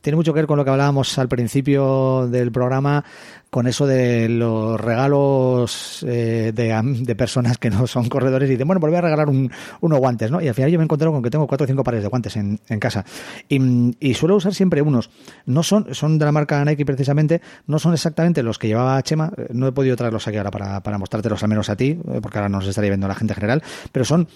[0.00, 3.04] Tiene mucho que ver con lo que hablábamos al principio del programa
[3.52, 8.66] con eso de los regalos eh, de, de, personas que no son corredores y dicen,
[8.66, 9.52] bueno, pues voy a regalar un,
[9.82, 10.40] unos guantes, ¿no?
[10.40, 12.34] Y al final yo me encontré con que tengo cuatro o cinco pares de guantes
[12.36, 13.04] en, en casa.
[13.50, 13.60] Y,
[14.00, 15.10] y, suelo usar siempre unos.
[15.44, 19.30] No son, son de la marca Nike precisamente, no son exactamente los que llevaba Chema,
[19.50, 22.38] no he podido traerlos aquí ahora para, para mostrártelos al menos a ti, eh, porque
[22.38, 23.62] ahora nos estaría viendo la gente general,
[23.92, 24.28] pero son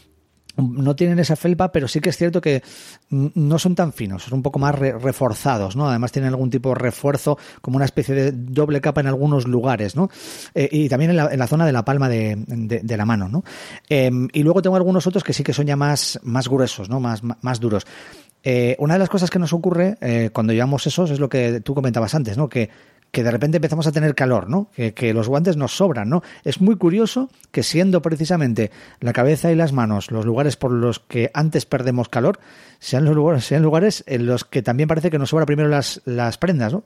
[0.56, 2.62] no tienen esa felpa, pero sí que es cierto que
[3.10, 5.88] no son tan finos, son un poco más re reforzados, ¿no?
[5.88, 9.96] Además tienen algún tipo de refuerzo, como una especie de doble capa en algunos lugares,
[9.96, 10.08] ¿no?
[10.54, 13.28] Eh, y también en la, en la, zona de la palma de, de, la mano,
[13.28, 13.44] ¿no?
[13.88, 17.00] Eh, y luego tengo algunos otros que sí que son ya más, más gruesos, ¿no?
[17.00, 17.86] Más, más duros.
[18.48, 21.60] Eh, una de las cosas que nos ocurre eh, cuando llevamos esos es lo que
[21.62, 22.48] tú comentabas antes, ¿no?
[22.48, 22.70] Que
[23.16, 24.68] que de repente empezamos a tener calor, ¿no?
[24.76, 26.22] Que, que, los guantes nos sobran, ¿no?
[26.44, 28.70] Es muy curioso que siendo precisamente
[29.00, 32.38] la cabeza y las manos los lugares por los que antes perdemos calor,
[32.78, 36.02] sean los lugares, sean lugares en los que también parece que nos sobra primero las,
[36.04, 36.84] las prendas, ¿no?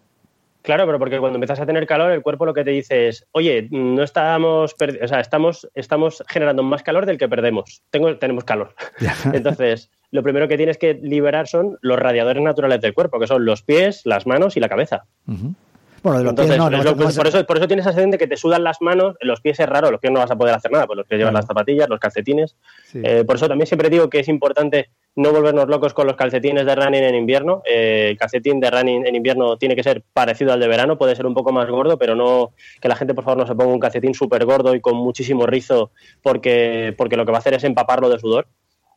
[0.63, 3.27] Claro, pero porque cuando empiezas a tener calor, el cuerpo lo que te dice es,
[3.33, 7.83] oye, no estamos, o sea, estamos, estamos generando más calor del que perdemos.
[7.91, 8.77] Tengo, tenemos calor.
[9.33, 13.45] Entonces, lo primero que tienes que liberar son los radiadores naturales del cuerpo, que son
[13.45, 15.07] los pies, las manos y la cabeza.
[15.27, 15.55] Uh -huh.
[16.03, 18.07] Bueno, de los Entonces, pies no, no, lo, no, por, eso, por eso tienes ese
[18.07, 20.37] de que te sudan las manos, los pies es raro, los pies no vas a
[20.37, 22.57] poder hacer nada, pues los pies llevan las zapatillas, los calcetines.
[22.85, 23.01] Sí.
[23.05, 26.65] Eh, por eso también siempre digo que es importante no volvernos locos con los calcetines
[26.65, 27.63] de running en invierno.
[27.67, 31.17] Eh, el calcetín de running en invierno tiene que ser parecido al de verano, puede
[31.17, 33.73] ser un poco más gordo, pero no que la gente por favor no se ponga
[33.73, 35.91] un calcetín súper gordo y con muchísimo rizo
[36.23, 38.47] porque, porque lo que va a hacer es empaparlo de sudor.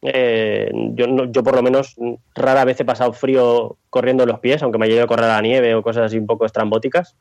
[0.04, 1.96] Eh, yo, no, yo por lo menos
[2.36, 5.42] rara vez he pasado frío corriendo los pies, aunque me lleve a correr a la
[5.42, 7.16] nieve o cosas así un poco estrambóticas.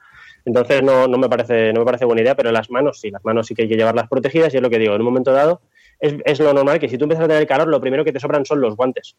[0.44, 3.24] Entonces no, no, me parece, no me parece buena idea, pero las manos sí, las
[3.24, 5.32] manos sí que hay que llevarlas protegidas y es lo que digo, en un momento
[5.32, 5.60] dado
[6.02, 8.20] es, es lo normal que si tú empiezas a tener calor, lo primero que te
[8.20, 9.14] sobran son los guantes.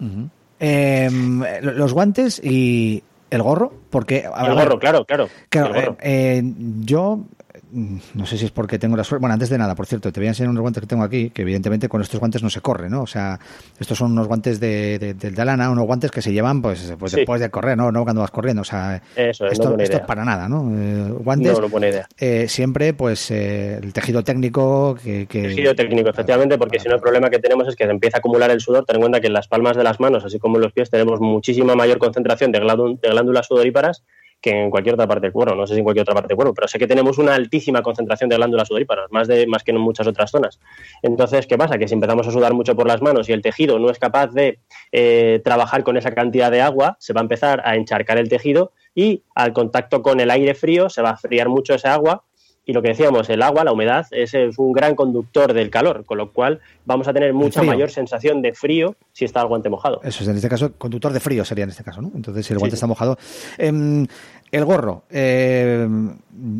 [0.00, 0.30] Uh -huh.
[0.58, 4.18] Em, los guantes y el gorro, porque...
[4.18, 5.28] el gorro, claro, claro.
[5.48, 6.42] claro eh,
[6.80, 7.24] yo
[7.72, 9.22] no sé si es porque tengo la suerte.
[9.22, 11.30] Bueno, antes de nada, por cierto, te voy a enseñar unos guantes que tengo aquí,
[11.30, 13.02] que evidentemente con estos guantes no se corre, ¿no?
[13.02, 13.38] O sea,
[13.80, 17.12] estos son unos guantes de, de, de, lana, unos guantes que se llevan pues, pues
[17.12, 17.90] después de correr, ¿no?
[17.90, 18.62] No cuando vas corriendo.
[18.62, 20.70] O sea, esto, es para nada, ¿no?
[20.70, 21.58] Eh, guantes.
[21.58, 22.06] No, no idea.
[22.18, 27.00] Eh, siempre, pues, eh, el tejido técnico que, Tejido técnico, efectivamente, porque si no, el
[27.00, 28.84] problema que tenemos es que se empieza a acumular el sudor.
[28.84, 30.90] Ten en cuenta que en las palmas de las manos, así como en los pies,
[30.90, 34.02] tenemos muchísima mayor concentración de, de glándulas sudoríparas
[34.42, 35.54] que en cualquier otra parte del cuerpo.
[35.54, 37.80] No sé si en cualquier otra parte del cuerpo, pero sé que tenemos una altísima
[37.80, 40.58] concentración de glándulas sudoríparas, más, de, más que en muchas otras zonas.
[41.00, 41.78] Entonces, ¿qué pasa?
[41.78, 44.32] Que si empezamos a sudar mucho por las manos y el tejido no es capaz
[44.32, 44.58] de
[44.90, 48.72] eh, trabajar con esa cantidad de agua, se va a empezar a encharcar el tejido
[48.94, 52.24] y al contacto con el aire frío se va a friar mucho esa agua
[52.64, 56.18] y lo que decíamos, el agua, la humedad, es, un gran conductor del calor, con
[56.18, 60.00] lo cual vamos a tener mucha mayor sensación de frío si está el guante mojado.
[60.04, 62.12] Eso es, en este caso, conductor de frío sería en este caso, ¿no?
[62.14, 63.18] Entonces, si el guante está mojado.
[63.58, 64.06] Em,
[64.52, 65.04] el gorro.
[65.10, 65.88] Eh,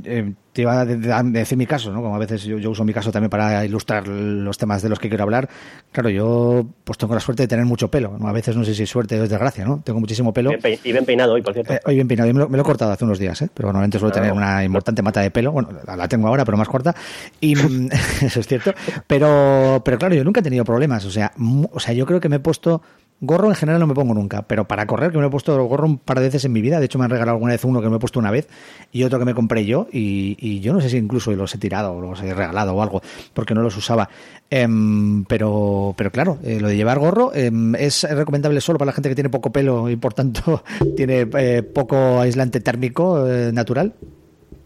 [0.04, 2.02] eh, te iba a decir mi caso, ¿no?
[2.02, 5.08] Como a veces yo, uso mi caso también para ilustrar los temas de los que
[5.08, 5.48] quiero hablar.
[5.92, 8.16] Claro, yo pues tengo la suerte de tener mucho pelo.
[8.18, 8.28] ¿no?
[8.28, 9.82] A veces no sé si es suerte o es desgracia, ¿no?
[9.84, 10.52] Tengo muchísimo pelo.
[10.52, 11.72] y bien peinado hoy, por cierto.
[11.74, 12.32] Eh, hoy bien peinado.
[12.32, 13.50] me, lo, he cortado hace unos días, ¿eh?
[13.52, 15.52] Pero normalmente suelo tener una importante mata de pelo.
[15.52, 16.94] Bueno, la tengo ahora, pero más corta.
[17.40, 17.52] Y
[18.22, 18.72] eso es cierto.
[19.06, 21.04] Pero, pero claro, yo nunca he tenido problemas.
[21.04, 21.32] O sea,
[21.70, 22.82] o sea, yo creo que me he puesto
[23.24, 25.86] Gorro en general no me pongo nunca, pero para correr, que me he puesto gorro
[25.86, 26.80] un par de veces en mi vida.
[26.80, 28.48] De hecho, me han regalado alguna vez uno que me he puesto una vez
[28.90, 29.86] y otro que me compré yo.
[29.92, 33.00] Y, yo no sé si incluso los he tirado o los he regalado o algo,
[33.32, 34.08] porque no los usaba.
[34.50, 38.92] Em, pero, pero claro, eh, lo de llevar gorro em, es recomendable solo para la
[38.92, 40.64] gente que tiene poco pelo y por tanto
[40.96, 43.94] tiene eh, poco aislante térmico eh, natural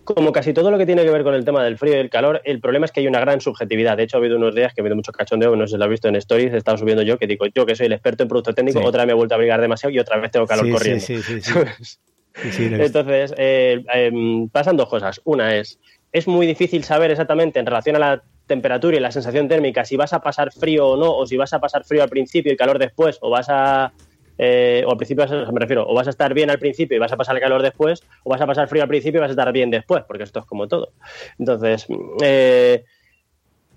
[0.07, 2.09] como casi todo lo que tiene que ver con el tema del frío y el
[2.09, 3.97] calor, el problema es que hay una gran subjetividad.
[3.97, 5.85] De hecho, ha habido unos días que ha habido mucho cachondeo, no sé si lo
[5.85, 8.23] has visto en Stories, he estado subiendo yo, que digo, yo que soy el experto
[8.23, 10.47] en producto técnico, otra vez me he vuelto a abrigar demasiado y otra vez tengo
[10.47, 11.05] calor corriendo.
[11.05, 11.53] Sí, sí, sí.
[12.73, 15.20] Entonces, eh, em, pasan dos cosas.
[15.24, 15.78] Una es,
[16.12, 19.97] es muy difícil saber exactamente en relación a la temperatura y la sensación térmica si
[19.97, 22.57] vas a pasar frío o no, o si vas a pasar frío al principio y
[22.57, 23.93] calor después, o vas a
[24.39, 27.13] eh, o al principio me refiero, o vas a estar bien al principio y vas
[27.13, 29.33] a pasar el calor después, o vas a pasar frío al principio y vas a
[29.33, 30.91] estar bien después, porque esto es como todo.
[31.39, 31.87] Entonces,
[32.23, 32.85] eh,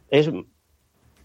[0.09, 0.29] es,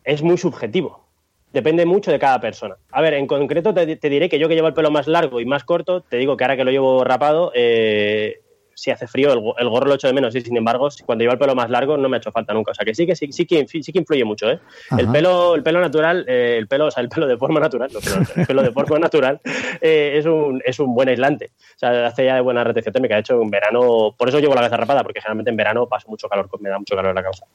[0.05, 1.05] es, muy subjetivo.
[1.52, 2.77] Depende mucho de cada persona.
[2.90, 5.47] A ver, en concreto te, diré que yo que llevo el pelo más largo y
[5.47, 8.40] más corto, te digo que ahora que lo llevo rapado, eh,
[8.74, 11.38] si hace frío, el, gorro lo echo de menos y sin embargo, cuando llevo el
[11.38, 12.72] pelo más largo no me ha hecho falta nunca.
[12.72, 14.59] O sea que sí que sí, sí, que, sí que influye mucho, ¿eh?
[14.98, 17.90] El pelo, el pelo natural, eh, el pelo, o sea, el pelo de forma natural,
[18.36, 19.40] el pelo de forma natural
[19.80, 21.52] eh, es, un, es un buen aislante.
[21.76, 23.14] O sea, hace ya de buena retención térmica.
[23.14, 26.09] De hecho, en verano, por eso llevo la cabeza rapada, porque generalmente en verano paso
[26.09, 27.46] mucho calor, me da mucho calor en la cabeza.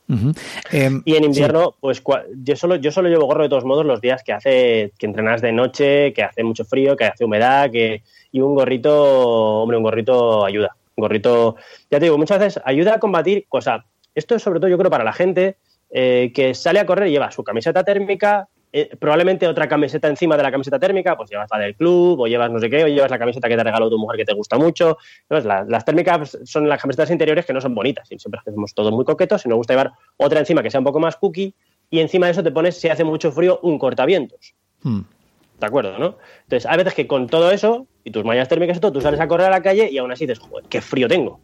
[0.72, 2.02] Em, y en invierno, pues
[2.44, 5.42] yo solo, yo solo llevo gorro de todos modos los días que hace, que entrenas
[5.42, 9.84] de noche, que hace mucho frío, que hace humedad, que y un gorrito, hombre, un
[9.84, 11.56] gorrito ayuda gorrito,
[11.90, 13.86] ya te digo, muchas veces ayuda a combatir, cosa,
[14.16, 15.58] esto es sobre todo yo creo para la gente
[15.90, 20.38] eh, que sale a correr y lleva su camiseta térmica, eh, probablemente otra camiseta encima
[20.38, 22.88] de la camiseta térmica, pues llevas la del club, o llevas no sé qué, o
[22.88, 24.98] llevas la camiseta que te regaló tu mujer que te gusta mucho.
[25.28, 29.06] Las térmicas son las camisetas interiores que no son bonitas, y siempre hacemos todos muy
[29.06, 31.56] coquetos, y nos gusta llevar otra encima que sea un poco más cookie,
[31.90, 34.54] y encima de eso te pones, si hace mucho frío, un cortavientos.
[34.84, 35.02] Hmm.
[35.60, 36.18] ¿De acuerdo, no?
[36.44, 39.20] Entonces, hay veces que con todo eso, y tus mallas térmicas y todo, tú sales
[39.20, 41.42] a correr a la calle y aún así dices, joder, qué frío tengo.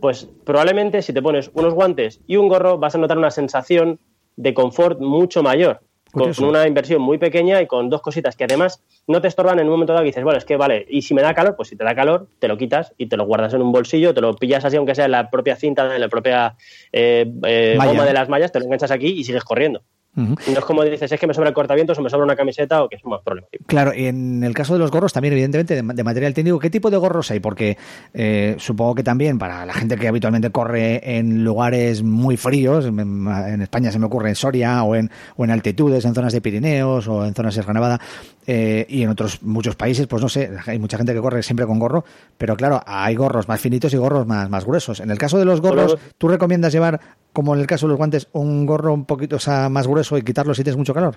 [0.00, 3.98] Pues probablemente si te pones unos guantes y un gorro vas a notar una sensación
[4.36, 5.80] de confort mucho mayor,
[6.12, 9.66] con una inversión muy pequeña y con dos cositas que además no te estorban en
[9.66, 11.68] un momento dado que dices, bueno, es que vale, y si me da calor, pues
[11.68, 14.20] si te da calor, te lo quitas y te lo guardas en un bolsillo, te
[14.20, 16.56] lo pillas así, aunque sea en la propia cinta, en la propia
[16.92, 19.82] eh, eh, goma de las mallas, te lo enganchas aquí y sigues corriendo.
[20.14, 22.82] No es como dices, es que me sobra el cortavientos o me sobra una camiseta
[22.82, 23.64] o que es más problemático.
[23.66, 26.90] Claro, y en el caso de los gorros también, evidentemente, de, material técnico, ¿qué tipo
[26.90, 27.38] de gorros hay?
[27.38, 27.78] Porque
[28.12, 33.62] eh, supongo que también para la gente que habitualmente corre en lugares muy fríos, en,
[33.62, 37.06] España se me ocurre en Soria o en, o en altitudes, en zonas de Pirineos
[37.06, 38.00] o en zonas de Sierra Nevada
[38.46, 41.66] eh, y en otros muchos países, pues no sé, hay mucha gente que corre siempre
[41.66, 42.04] con gorro,
[42.38, 45.00] pero claro, hay gorros más finitos y gorros más, más gruesos.
[45.00, 47.00] En el caso de los gorros, ¿tú recomiendas llevar,
[47.32, 49.38] como en el caso de los guantes, un gorro un poquito
[49.70, 50.16] más grueso?
[50.16, 51.16] y quitarlo si tienes mucho calor?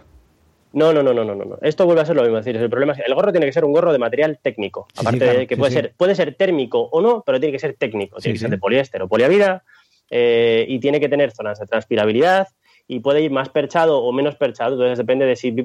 [0.74, 1.58] No, no, no, no, no, no.
[1.62, 2.38] Esto vuelve a ser lo mismo.
[2.38, 4.88] decir, el problema es que el gorro tiene que ser un gorro de material técnico.
[4.98, 8.18] Aparte de que puede ser, puede ser térmico o no, pero tiene que ser técnico.
[8.18, 9.64] Tiene que ser de poliéster o poliamida
[10.10, 12.48] eh, y tiene que tener zonas de transpirabilidad
[12.88, 14.74] y puede ir más perchado o menos perchado.
[14.74, 15.56] Entonces depende de si,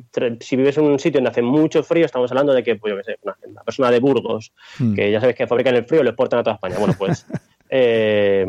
[0.41, 2.97] si vives en un sitio donde hace mucho frío, estamos hablando de que, pues yo
[2.99, 4.95] qué sé, una, persona de Burgos, hmm.
[4.95, 6.77] que ya sabes que fabrican el frío y lo exportan a toda España.
[6.79, 7.27] Bueno, pues
[7.71, 8.47] eh,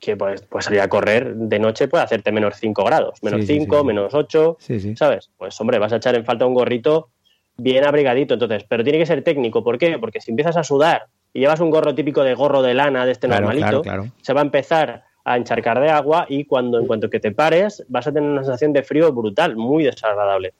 [0.00, 3.84] que puedes, puedes, salir a correr de noche, puede hacerte menos 5 grados, menos 5,
[3.84, 4.58] menos 8,
[4.96, 5.30] ¿sabes?
[5.36, 7.08] Pues hombre, vas a echar en falta un gorrito
[7.56, 9.64] bien abrigadito, entonces, pero tiene que ser técnico.
[9.64, 9.98] ¿Por qué?
[9.98, 13.12] Porque si empiezas a sudar y llevas un gorro típico de gorro de lana de
[13.12, 14.12] este Claro, normalito, claro, claro.
[14.20, 17.84] se va a empezar a encharcar de agua y cuando en cuanto que te pares
[17.88, 20.54] vas a tener una sensación de frío brutal, muy desagradable.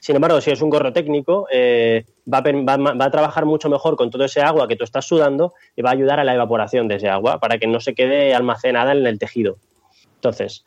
[0.00, 3.68] Sin embargo, si es un gorro técnico, eh, va, a, va va a trabajar mucho
[3.68, 6.34] mejor con todo ese agua que tú estás sudando y va a ayudar a la
[6.34, 9.56] evaporación de ese agua para que no se quede almacenada en el tejido.
[10.14, 10.64] Entonces,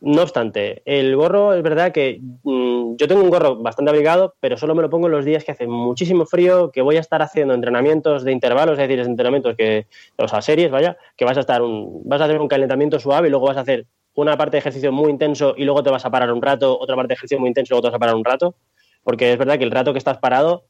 [0.00, 4.56] no obstante, el gorro es verdad que mm, yo tengo un gorro bastante abrigado, pero
[4.56, 7.22] solo me lo pongo en los días que hace muchísimo frío, que voy a estar
[7.22, 9.86] haciendo entrenamientos de intervalos, es decir, entrenamientos que,
[10.16, 13.28] o sea, series, vaya, que vas a estar un, vas a hacer un calentamiento suave
[13.28, 16.04] y luego vas a hacer una parte de ejercicio muy intenso y luego te vas
[16.04, 17.98] a parar un rato, otra parte de ejercicio muy intenso y luego te vas a
[17.98, 18.54] parar un rato,
[19.02, 20.64] porque es verdad que el rato que estás parado,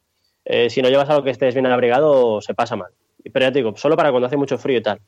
[0.44, 2.92] eh, si no llevas algo que estés bien abrigado, se pasa mal.
[3.32, 5.00] Pero ya te digo, solo para cuando hace mucho frío y tal.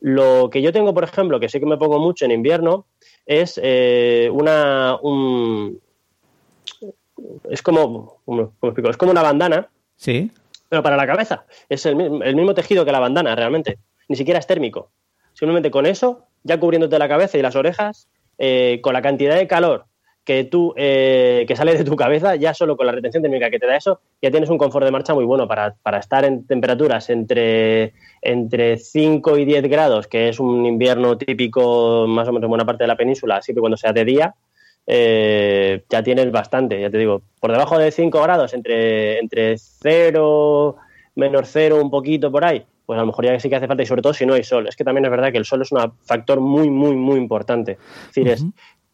[0.00, 2.86] Lo que yo tengo, por ejemplo, que sí que me pongo mucho en invierno,
[3.26, 4.96] es eh, una.
[5.02, 5.80] un-
[7.50, 8.20] es como.
[8.24, 8.90] ¿cómo- explico?
[8.90, 10.30] Es como una bandana, Sí.
[10.68, 11.44] pero para la cabeza.
[11.68, 13.78] Es el, el mismo tejido que la bandana, realmente.
[14.08, 14.90] Ni siquiera es térmico.
[15.32, 18.08] Simplemente con eso, ya cubriéndote la cabeza y las orejas,
[18.38, 19.86] eh, con la cantidad de calor
[20.26, 23.60] que tú eh, que sale de tu cabeza, ya solo con la retención térmica que
[23.60, 26.44] te da eso, ya tienes un confort de marcha muy bueno para, para estar en
[26.44, 32.44] temperaturas entre, entre 5 y 10 grados, que es un invierno típico más o menos
[32.44, 34.34] en buena parte de la península, siempre cuando sea de día,
[34.88, 40.76] eh, ya tienes bastante, ya te digo, por debajo de 5 grados, entre, entre 0,
[41.14, 43.84] menos 0, un poquito por ahí, pues a lo mejor ya sí que hace falta,
[43.84, 44.66] y sobre todo si no hay sol.
[44.68, 47.72] Es que también es verdad que el sol es un factor muy, muy, muy importante.
[47.72, 48.44] Es decir, es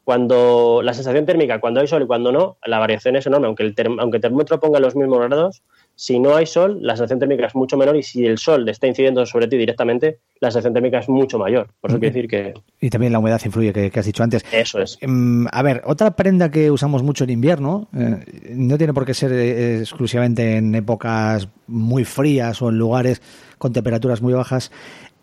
[0.04, 3.46] cuando la sensación térmica, cuando hay sol y cuando no, la variación es enorme.
[3.46, 5.62] Aunque el, aunque el termómetro ponga los mismos grados,
[5.94, 8.86] si no hay sol, la sensación térmica es mucho menor y si el sol está
[8.86, 11.68] incidiendo sobre ti directamente, la sensación térmica es mucho mayor.
[11.80, 14.44] Por eso quiero decir que Y también la humedad influye, que, que has dicho antes.
[14.50, 14.98] eso es.
[15.00, 18.24] Em, a ver, otra prenda que usamos mucho en invierno, eh,
[18.54, 23.22] no tiene por qué ser eh, exclusivamente en épocas muy frías o en lugares
[23.58, 24.72] con temperaturas muy bajas,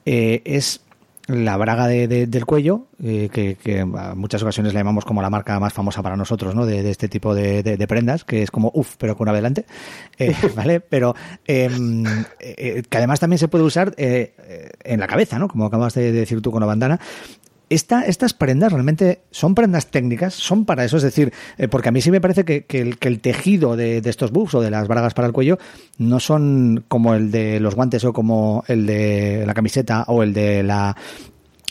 [0.05, 0.81] eh, es
[1.29, 5.21] la braga de- de- del cuello, eh, que, que a muchas ocasiones la llamamos como
[5.21, 6.65] la marca más famosa para nosotros, ¿no?
[6.65, 9.65] De, de este tipo de, de- de prendas, que es como uff, pero con adelante,
[10.17, 10.79] eh, ¿vale?
[10.81, 11.15] Pero
[11.45, 12.03] em,
[12.39, 15.47] eh, que además también se puede usar eh, eh, en la cabeza, ¿no?
[15.47, 16.99] Como acabas de decir tú con la bandana.
[17.69, 21.91] Esta, estas prendas realmente son prendas técnicas, son para eso, es decir, eh, porque a
[21.91, 24.61] mí sí me parece que, que el, que el tejido de, de estos buffs o
[24.61, 25.59] de las bragas para el cuello
[25.99, 30.33] no son como el de los guantes o como el de la camiseta o el
[30.33, 30.95] de la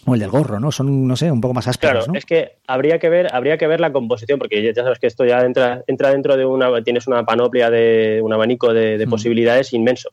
[0.07, 0.73] o el del gorro, ¿no?
[0.73, 2.19] Son, no sé, un poco más ásperos, Claro, ¿no?
[2.19, 5.27] es que habría que ver, habría que ver la composición, porque ya sabes que esto
[5.27, 9.11] ya entra, entra dentro de una, tienes una panoplia de un abanico de, de Mm.
[9.11, 10.11] posibilidades inmenso.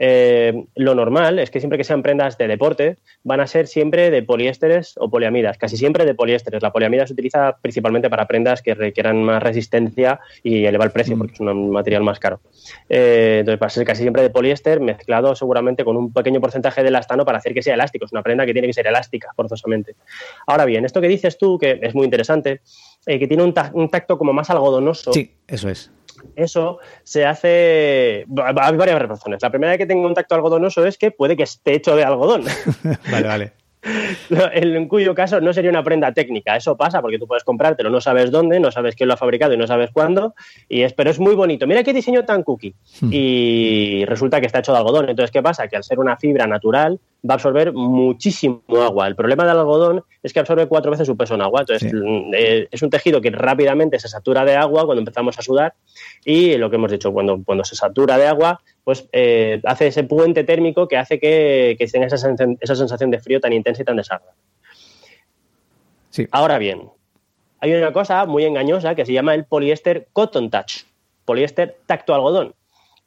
[0.00, 4.10] Eh, lo normal es que siempre que sean prendas de deporte van a ser siempre
[4.10, 6.62] de poliésteres o poliamidas, casi siempre de poliésteres.
[6.62, 11.18] La poliamida se utiliza principalmente para prendas que requieran más resistencia y eleva el precio
[11.18, 12.40] porque es un material más caro.
[12.88, 16.82] Eh, entonces va a ser casi siempre de poliéster mezclado seguramente con un pequeño porcentaje
[16.82, 18.04] de elastano para hacer que sea elástico.
[18.04, 19.96] Es una prenda que tiene que ser elástica forzosamente.
[20.46, 22.60] Ahora bien, esto que dices tú, que es muy interesante,
[23.06, 25.12] eh, que tiene un, ta- un tacto como más algodonoso.
[25.12, 25.90] Sí, eso es.
[26.36, 28.26] Eso se hace.
[28.44, 29.42] Hay varias razones.
[29.42, 32.44] La primera que tenga un tacto algodonoso es que puede que esté hecho de algodón.
[33.10, 33.52] vale, vale.
[33.82, 36.56] En, en cuyo caso no sería una prenda técnica.
[36.56, 39.54] Eso pasa porque tú puedes comprártelo, no sabes dónde, no sabes quién lo ha fabricado
[39.54, 40.34] y no sabes cuándo.
[40.68, 41.66] Y es, pero es muy bonito.
[41.66, 42.74] Mira qué diseño tan cookie.
[43.10, 45.08] Y resulta que está hecho de algodón.
[45.08, 45.68] Entonces, ¿qué pasa?
[45.68, 46.98] Que al ser una fibra natural
[47.28, 49.06] va a absorber muchísimo agua.
[49.06, 51.60] El problema del algodón es que absorbe cuatro veces su peso en agua.
[51.60, 55.42] Entonces, mm, eh, es un tejido que rápidamente se satura de agua cuando empezamos a
[55.42, 55.74] sudar.
[56.24, 60.02] Y lo que hemos dicho, cuando, cuando se satura de agua, pues eh, hace ese
[60.04, 63.82] puente térmico que hace que, que tenga esa, sen- esa sensación de frío tan intensa
[63.82, 64.40] y tan desagradable.
[66.30, 66.88] Ahora bien,
[67.60, 70.84] hay una cosa muy engañosa que se llama el poliéster cotton touch,
[71.26, 72.54] poliéster tacto algodón,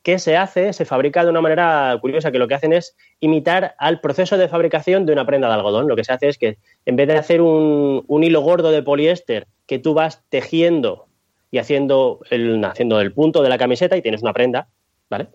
[0.03, 3.73] que se hace, se fabrica de una manera curiosa, que lo que hacen es imitar
[3.79, 5.87] al proceso de fabricación de una prenda de algodón.
[5.87, 8.83] Lo que se hace es que en vez de hacer un, un hilo gordo de
[8.83, 11.07] poliéster que tú vas tejiendo
[11.49, 14.67] y haciendo el, haciendo el punto de la camiseta y tienes una prenda,
[15.09, 15.29] ¿vale?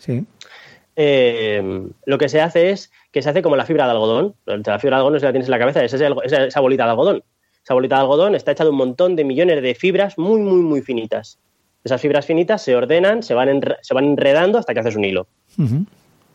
[0.00, 0.24] Sí.
[0.96, 4.34] eh, lo que se hace es que se hace como la fibra de algodón.
[4.46, 6.08] La fibra de algodón no se la tienes en la cabeza, es esa,
[6.46, 7.22] esa bolita de algodón.
[7.62, 10.62] Esa bolita de algodón está hecha de un montón de millones de fibras muy, muy,
[10.62, 11.38] muy finitas.
[11.84, 15.26] Esas fibras finitas se ordenan, se van, se van enredando hasta que haces un hilo.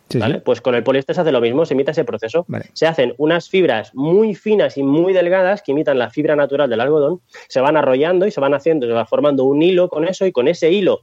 [0.09, 0.35] Sí, ¿vale?
[0.35, 0.41] sí.
[0.43, 2.45] Pues con el poliéster se hace lo mismo, se imita ese proceso.
[2.47, 2.65] Vale.
[2.73, 6.81] Se hacen unas fibras muy finas y muy delgadas que imitan la fibra natural del
[6.81, 10.25] algodón, se van arrollando y se van haciendo, se va formando un hilo con eso
[10.25, 11.01] y con ese hilo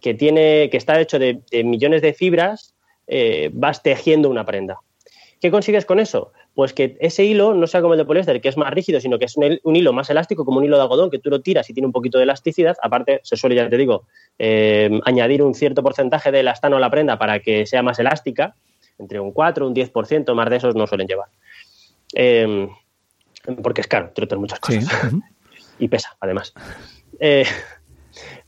[0.00, 2.74] que tiene, que está hecho de, de millones de fibras,
[3.06, 4.78] eh, vas tejiendo una prenda.
[5.40, 6.32] ¿Qué consigues con eso?
[6.58, 9.16] pues que ese hilo no sea como el de poliéster, que es más rígido, sino
[9.16, 11.70] que es un, hilo más elástico, como un hilo de algodón, que tú lo tiras
[11.70, 12.76] y tiene un poquito de elasticidad.
[12.82, 14.08] Aparte, se suele, ya te digo,
[14.40, 18.56] eh, añadir un cierto porcentaje de elastano a la prenda para que sea más elástica,
[18.98, 21.28] entre un 4, un 10%, más de esos no suelen llevar.
[22.16, 22.68] Eh,
[23.62, 24.88] porque es caro, otras muchas cosas.
[25.78, 26.52] y pesa, además.
[27.20, 27.44] Eh,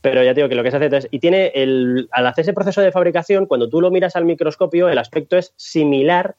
[0.01, 2.43] pero ya te digo que lo que se hace es, y tiene el, al hacer
[2.43, 6.35] ese proceso de fabricación, cuando tú lo miras al microscopio, el aspecto es similar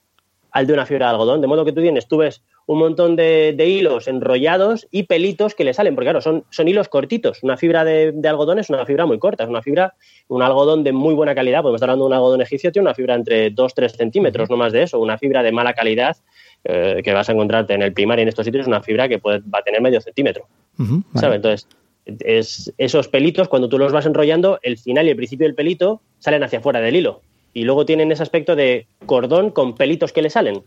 [0.51, 1.41] al de una fibra de algodón.
[1.41, 5.65] De modo que tú tienes, tú ves un montón de, hilos enrollados y pelitos que
[5.65, 7.43] le salen, porque claro, son, son hilos cortitos.
[7.43, 9.95] Una fibra de, algodón es una fibra muy corta, es una fibra,
[10.29, 12.95] un algodón de muy buena calidad, podemos estar hablando de un algodón egipcio, tiene una
[12.95, 15.01] fibra entre 2-3 centímetros, no más de eso.
[15.01, 16.17] Una fibra de mala calidad
[16.65, 19.19] eh, que vas a encontrarte en el primario en estos sitios es una fibra que
[19.19, 20.47] puede, va a tener medio centímetro.
[20.79, 21.67] Entonces,
[22.07, 26.03] es, esos pelitos, cuando tú los vas enrollando, el final y el principio del pelito
[26.19, 27.23] salen hacia afuera del hilo
[27.55, 30.63] y luego tienen ese aspecto de cordón con pelitos que le salen.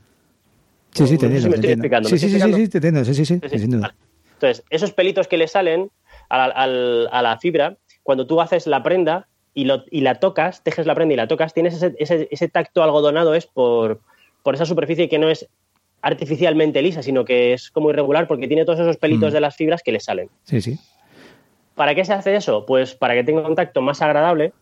[0.94, 2.10] Sí, sí, te entiendo.
[2.10, 3.04] Sí, sí, sí, sí, te entiendo.
[3.06, 3.40] Sí, sí, sí.
[4.34, 5.92] Entonces, esos pelitos que le salen
[6.30, 10.96] a la, fibra, cuando tú haces la prenda y, lo, y, la tocas, tejes la
[10.96, 14.02] prenda y la tocas, tienes ese, ese, ese tacto algodonado, es por,
[14.44, 15.48] por, esa superficie que no es
[16.02, 19.34] artificialmente lisa, sino que es como irregular porque tiene todos esos pelitos mm.
[19.34, 20.30] de las fibras que le salen.
[20.44, 20.78] Sí, sí.
[21.76, 22.66] ¿Para qué se hace eso?
[22.66, 24.54] Pues para que tenga un tacto más agradable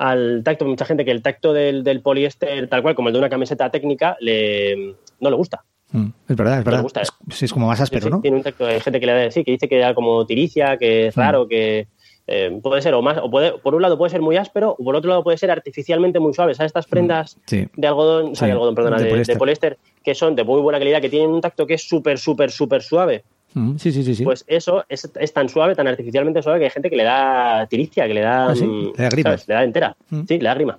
[0.00, 0.64] al tacto.
[0.64, 3.70] Mucha gente que el tacto del, del poliéster, tal cual como el de una camiseta
[3.70, 5.62] técnica, le, no le gusta.
[5.92, 6.86] Mm, es verdad, es verdad.
[7.28, 8.20] Es, es, como más áspero, ¿no?
[8.20, 10.78] Tiene un tacto, hay gente que le da, sí, que dice que da como tiricia,
[10.78, 11.20] que es mm.
[11.20, 11.88] raro, que
[12.26, 14.84] eh, puede ser o más, o puede, por un lado puede ser muy áspero, o
[14.84, 16.54] por otro lado puede ser artificialmente muy suave.
[16.54, 16.70] ¿Sabes?
[16.70, 20.44] Estas prendas de algodón, o sea, de algodón, perdona, de, de, poliéster, que son de
[20.44, 23.24] muy buena calidad, que tienen un tacto que es súper, súper, súper suave.
[23.54, 26.90] Mm, sí, sí, sí, Pues eso es, tan suave, tan artificialmente suave que hay gente
[26.90, 28.50] que le da tiricia, que le da.
[28.50, 29.36] Ah, le da.
[29.46, 29.96] Le da entera.
[30.10, 30.22] Mm.
[30.26, 30.78] Sí, le da grima.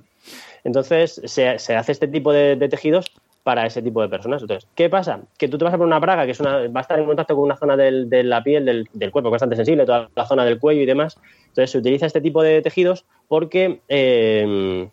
[0.64, 3.12] Entonces se, se hace este tipo de, tejidos
[3.44, 4.42] para ese tipo de personas.
[4.42, 5.22] Entonces, ¿qué pasa?
[5.38, 7.06] Que tú te vas a poner una braga que es una, va a estar en
[7.06, 10.26] contacto con una zona del, de la piel, del, del, cuerpo, bastante sensible, toda la
[10.28, 11.18] zona del cuello y demás.
[11.48, 14.88] Entonces, se utiliza este tipo de tejidos porque eh,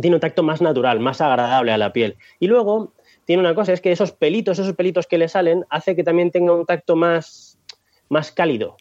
[0.00, 2.16] tiene un tacto más natural, más agradable a la piel.
[2.40, 2.92] Y luego,
[3.28, 6.30] tiene una cosa, es que esos pelitos, esos pelitos que le salen, hace que también
[6.30, 7.58] tenga un tacto más,
[8.08, 8.78] más cálido.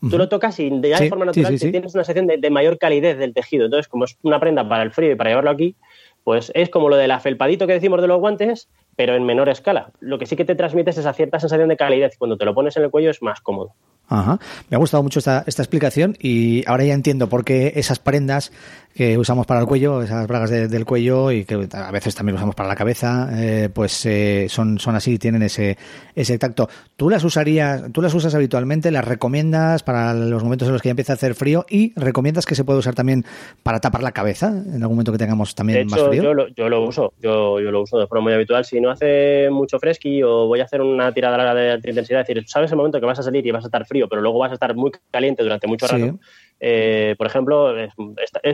[0.00, 3.66] Tú lo tocas y de forma natural tienes una sensación de, mayor calidez del tejido.
[3.66, 5.76] Entonces, como es una prenda para el frío y para llevarlo aquí,
[6.24, 9.92] pues es como lo del afelpadito que decimos de los guantes, pero en menor escala.
[10.00, 12.16] Lo que sí que te transmite es esa cierta sensación de calidez.
[12.16, 13.74] Cuando te lo pones en el cuello es más cómodo.
[14.08, 14.38] Ajá.
[14.70, 18.50] Me ha gustado mucho esta, esta explicación y ahora ya entiendo por qué esas prendas
[18.94, 22.54] que usamos para el cuello, esas bragas del cuello y que a veces también usamos
[22.54, 25.78] para la cabeza, eh, pues eh, son, son así, tienen ese,
[26.14, 26.68] ese tacto.
[26.96, 30.88] ¿Tú las usarías, tú las usas habitualmente, las recomiendas para los momentos en los que
[30.88, 33.24] ya empieza a hacer frío y recomiendas que se puede usar también
[33.62, 36.22] para tapar la cabeza en algún momento que tengamos también más frío?
[36.22, 38.64] Yo lo, yo lo uso, yo, yo, lo uso de forma muy habitual.
[38.64, 42.28] Si no hace mucho fresqui o voy a hacer una tirada de alta intensidad, es
[42.28, 44.38] decir, sabes el momento que vas a salir y vas a estar frío, pero luego
[44.38, 46.18] vas a estar muy caliente durante mucho rato.
[46.64, 47.90] Eh, por ejemplo, es,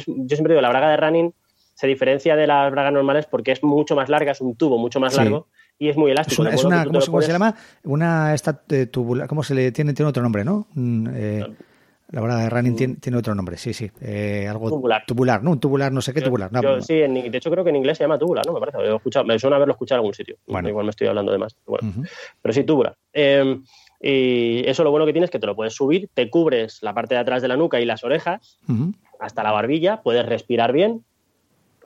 [0.06, 1.35] yo siempre digo, la braga de running
[1.74, 4.98] se diferencia de las bragas normales porque es mucho más larga, es un tubo mucho
[4.98, 5.48] más largo
[5.78, 6.47] y es muy elástico.
[6.47, 7.55] Es una, ¿cómo, se llama?
[7.85, 9.93] Una esta, eh, tubular, ¿cómo se le tiene?
[9.93, 10.68] Tiene otro nombre, ¿no?
[10.72, 11.47] Mm, eh,
[12.10, 13.90] la braga de running tiene, tiene, otro nombre, sí, sí.
[14.48, 15.05] algo tubular.
[15.06, 15.51] Tubular, ¿no?
[15.51, 16.51] Un tubular, no sé qué tubular.
[16.80, 18.55] sí, de hecho creo que en inglés se llama tubular, ¿no?
[18.55, 18.78] Me parece.
[19.24, 20.39] me suena haberlo escuchado en algún sitio.
[20.47, 20.70] Bueno.
[20.70, 21.55] Igual me estoy hablando de más.
[22.40, 22.97] Pero sí, tubular.
[24.00, 26.94] Y eso lo bueno que tienes es que te lo puedes subir, te cubres la
[26.94, 28.58] parte de atrás de la nuca y las orejas
[29.18, 31.04] hasta la barbilla, puedes respirar bien,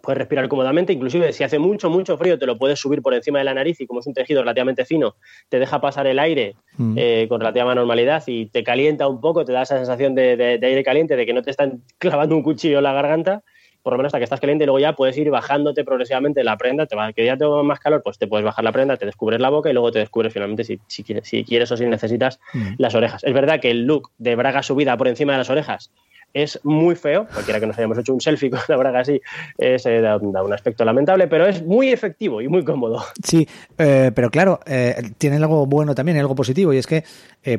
[0.02, 3.39] puedes respirar cómodamente, inclusive si hace mucho, mucho frío te lo puedes subir por encima
[3.39, 5.14] de la nariz y como es un tejido relativamente fino,
[5.48, 6.56] te deja pasar el aire
[6.97, 10.66] eh, con relativa normalidad y te calienta un poco, te da esa sensación de, de,
[10.66, 13.43] aire caliente, de que no te están clavando un cuchillo en la garganta
[13.83, 16.57] por lo menos hasta que estás caliente y luego ya puedes ir bajándote progresivamente la
[16.57, 19.07] prenda, te va, que ya tengo más calor, pues te puedes bajar la prenda, te
[19.07, 21.87] descubres la boca y luego te descubres finalmente si, si, quieres, si quieres o si
[21.87, 22.41] necesitas
[22.79, 23.25] las orejas.
[23.25, 25.91] Es verdad que el look de braga subida por encima de las orejas
[26.35, 29.21] es muy feo, cualquiera que nos hayamos hecho un selfie con la braga así,
[29.59, 33.05] es, eh, da, un aspecto lamentable, pero es muy efectivo y muy cómodo.
[33.23, 33.47] Sí,
[33.79, 37.05] eh, pero claro, eh, tiene algo bueno también, algo positivo, y es que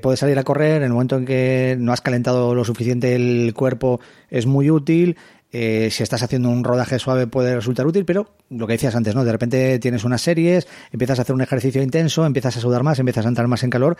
[0.01, 3.53] puedes salir a correr en el momento en que no has calentado lo suficiente el
[3.53, 5.17] cuerpo, es muy útil,
[5.55, 9.13] eh, si estás haciendo un rodaje suave puede resultar útil, pero lo que decías antes,
[9.13, 9.23] ¿no?
[9.23, 12.97] De repente tienes unas series, empiezas a hacer un ejercicio intenso, empiezas a sudar más,
[12.97, 13.95] empiezas a entrar más en calor.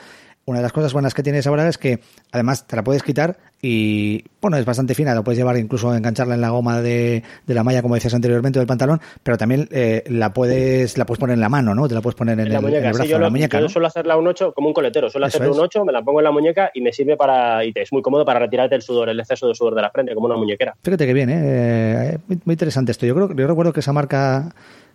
[0.45, 1.99] Una de las cosas buenas que tienes ahora es que
[2.31, 6.35] además te la puedes quitar y, bueno, es bastante fina, la puedes llevar incluso engancharla
[6.35, 10.33] en la goma de, la malla, como decías anteriormente, del pantalón, pero también eh, la
[10.33, 11.87] puedes la puedes poner en la mano, ¿no?
[11.87, 13.59] Te la puedes poner en, el, brazo, yo la muñeca.
[13.59, 16.19] Yo suelo hacerla un 8 como un coletero, suelo hacerla un 8, me la pongo
[16.19, 19.09] en la muñeca y me sirve para, y es muy cómodo para retirarte el sudor,
[19.09, 20.75] el exceso de sudor de la frente, como una muñequera.
[20.83, 22.17] Fíjate que bien, ¿eh?
[22.27, 23.05] muy interesante esto.
[23.05, 24.53] Yo creo yo recuerdo que esa marca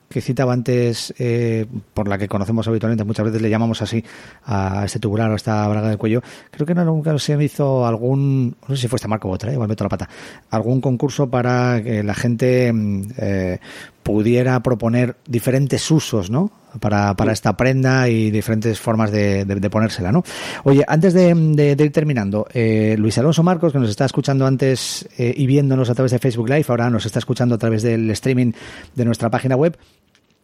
[0.08, 4.02] que citaba antes, eh, por la que conocemos habitualmente, muchas veces le llamamos así
[4.44, 8.56] a este tubular o a esta braga del cuello, creo que nunca se hizo algún,
[8.66, 9.54] no sé si fue este Marco Botra, ¿eh?
[9.54, 10.08] igual meto la pata,
[10.50, 13.58] algún concurso para que la gente mm, eh,
[14.02, 16.50] pudiera proponer diferentes usos, ¿no?
[16.80, 20.22] Para, para esta prenda y diferentes formas de, de, ponérsela, ¿no?
[20.64, 25.08] Oye, antes de, de ir terminando, eh, Luis Alonso Marcos, que nos está escuchando antes
[25.16, 28.10] eh, y viéndonos a través de Facebook Live, ahora nos está escuchando a través del
[28.10, 28.52] streaming
[28.94, 29.78] de nuestra página web,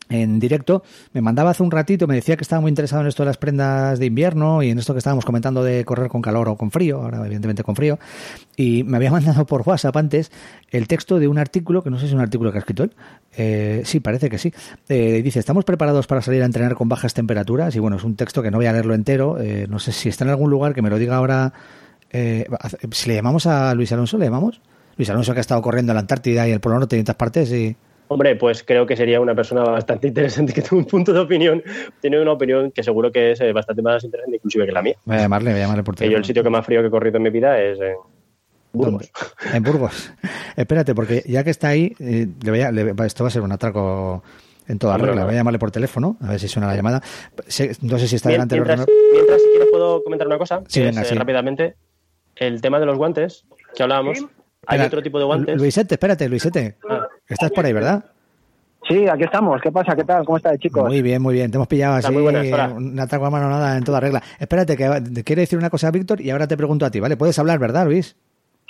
[0.09, 0.83] en directo,
[1.13, 3.39] me mandaba hace un ratito, me decía que estaba muy interesado en esto de las
[3.39, 6.71] prendas de invierno y en esto que estábamos comentando de correr con calor o con
[6.71, 7.99] frío, ahora evidentemente con frío,
[8.57, 10.31] y me había mandado por WhatsApp antes
[10.71, 12.85] el texto de un artículo, que no sé si es un artículo que ha escrito
[12.85, 12.93] él,
[13.37, 14.53] eh, sí, parece que sí,
[14.89, 18.17] eh, dice, estamos preparados para salir a entrenar con bajas temperaturas, y bueno, es un
[18.17, 20.75] texto que no voy a leerlo entero, eh, no sé si está en algún lugar
[20.75, 21.53] que me lo diga ahora,
[22.13, 24.61] si le llamamos a Luis Alonso, le llamamos,
[24.97, 27.03] Luis Alonso que ha estado corriendo en la Antártida y el Polo Norte y en
[27.03, 27.77] otras partes y...
[28.09, 31.63] Hombre, pues creo que sería una persona bastante interesante que tiene un punto de opinión,
[32.01, 34.97] tiene una opinión que seguro que es eh, bastante más interesante inclusive que la mía.
[35.05, 36.11] Voy a llamarle, voy a llamarle por teléfono.
[36.11, 37.97] Que yo el sitio que más frío que he corrido en mi vida es en
[38.73, 39.11] Burgos.
[39.53, 40.13] En Burgos.
[40.57, 43.53] Espérate, porque ya que está ahí, eh, le voy a, esto va a ser un
[43.53, 44.23] atraco
[44.67, 45.25] en toda regla.
[45.25, 47.03] Voy a llamarle por teléfono, a ver si suena la llamada.
[47.83, 48.89] No sé si está delante mientras, del ordenador.
[49.13, 50.63] Mientras, si quieres, puedo comentar una cosa.
[50.67, 51.15] Sí, venga, sí.
[51.15, 51.77] Rápidamente.
[52.37, 53.45] El tema de los guantes
[53.75, 54.27] que hablábamos.
[54.67, 55.57] Hay otro tipo de guantes.
[55.57, 56.77] Luisete, espérate, Luisete.
[56.89, 57.07] Ah.
[57.29, 58.05] Estás por ahí, ¿verdad?
[58.87, 59.61] Sí, aquí estamos.
[59.63, 59.97] ¿Qué pasa?
[59.97, 60.25] ¿Qué tal?
[60.25, 60.85] ¿Cómo estáis, chicos?
[60.85, 61.51] Muy bien, muy bien.
[61.51, 64.23] Te hemos pillado así un ataque a mano nada en toda regla.
[64.39, 67.01] Espérate, que te quiere decir una cosa a Víctor y ahora te pregunto a ti,
[67.01, 67.17] ¿vale?
[67.17, 68.17] Puedes hablar, ¿verdad, Luis?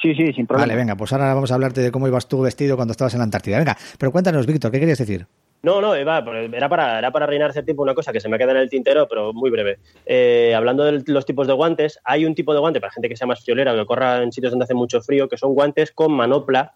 [0.00, 0.66] Sí, sí, sin problema.
[0.66, 3.18] Vale, venga, pues ahora vamos a hablarte de cómo ibas tú vestido cuando estabas en
[3.18, 3.58] la Antártida.
[3.58, 5.26] Venga, pero cuéntanos, Víctor, ¿qué querías decir?
[5.62, 6.22] No, no, era
[6.68, 9.08] para, era para reinar hace tiempo una cosa que se me queda en el tintero,
[9.08, 9.78] pero muy breve.
[10.04, 13.16] Eh, hablando de los tipos de guantes, hay un tipo de guante para gente que
[13.16, 15.90] sea más friolera o que corra en sitios donde hace mucho frío, que son guantes
[15.90, 16.74] con manopla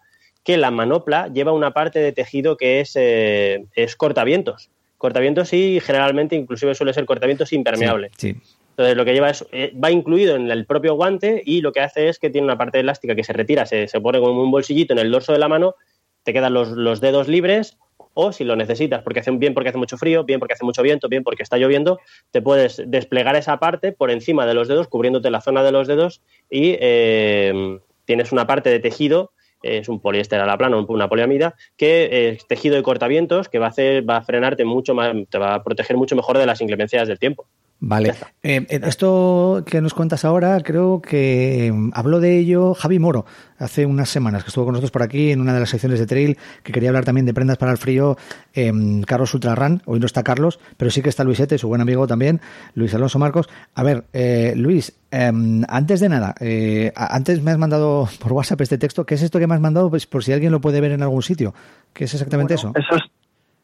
[0.49, 4.71] que la manopla lleva una parte de tejido que es, eh, es cortavientos.
[4.97, 8.09] Cortavientos y generalmente inclusive suele ser cortavientos impermeable.
[8.17, 8.35] Sí,
[8.71, 11.81] Entonces lo que lleva es, eh, va incluido en el propio guante y lo que
[11.81, 14.49] hace es que tiene una parte elástica que se retira, se, se pone como un
[14.49, 15.75] bolsillito en el dorso de la mano,
[16.23, 17.77] te quedan los, los dedos libres
[18.15, 20.81] o si lo necesitas, porque hace bien porque hace mucho frío, bien porque hace mucho
[20.81, 21.99] viento, bien porque está lloviendo,
[22.31, 25.87] te puedes desplegar esa parte por encima de los dedos, cubriéndote la zona de los
[25.87, 29.31] dedos y eh, tienes una parte de tejido
[29.61, 33.67] es un poliéster a la plana, una poliamida, que es tejido de cortavientos que va
[33.67, 36.61] a hacer, va a frenarte mucho más, te va a proteger mucho mejor de las
[36.61, 37.47] inclemencias del tiempo.
[37.81, 38.13] Vale.
[38.43, 43.25] Eh, esto que nos cuentas ahora, creo que habló de ello Javi Moro
[43.57, 46.05] hace unas semanas, que estuvo con nosotros por aquí en una de las secciones de
[46.05, 48.17] Trail, que quería hablar también de prendas para el frío.
[48.53, 48.71] Eh,
[49.05, 52.41] Carlos Ultrarran, hoy no está Carlos, pero sí que está Luisete, su buen amigo también,
[52.73, 53.47] Luis Alonso Marcos.
[53.75, 58.59] A ver, eh, Luis, em, antes de nada, eh, antes me has mandado por WhatsApp
[58.61, 59.05] este texto.
[59.05, 59.89] ¿Qué es esto que me has mandado?
[59.89, 61.53] Pues por si alguien lo puede ver en algún sitio.
[61.93, 62.73] ¿Qué es exactamente eso?
[62.75, 63.18] Eso es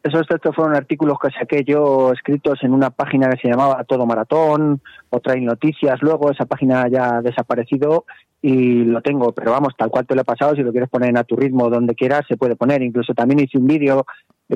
[0.06, 4.06] esos textos fueron artículos que saqué yo escritos en una página que se llamaba Todo
[4.06, 4.80] Maratón,
[5.10, 6.00] otra Trail Noticias.
[6.02, 8.06] Luego esa página ya ha desaparecido
[8.40, 11.18] y lo tengo, pero vamos, tal cual te lo he pasado, si lo quieres poner
[11.18, 12.84] a tu ritmo donde quieras, se puede poner.
[12.84, 14.06] Incluso también hice un vídeo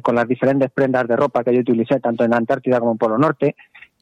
[0.03, 3.17] con las diferentes prendas de ropa que yo utilicé tanto en Antártida como en Polo
[3.17, 3.55] Norte.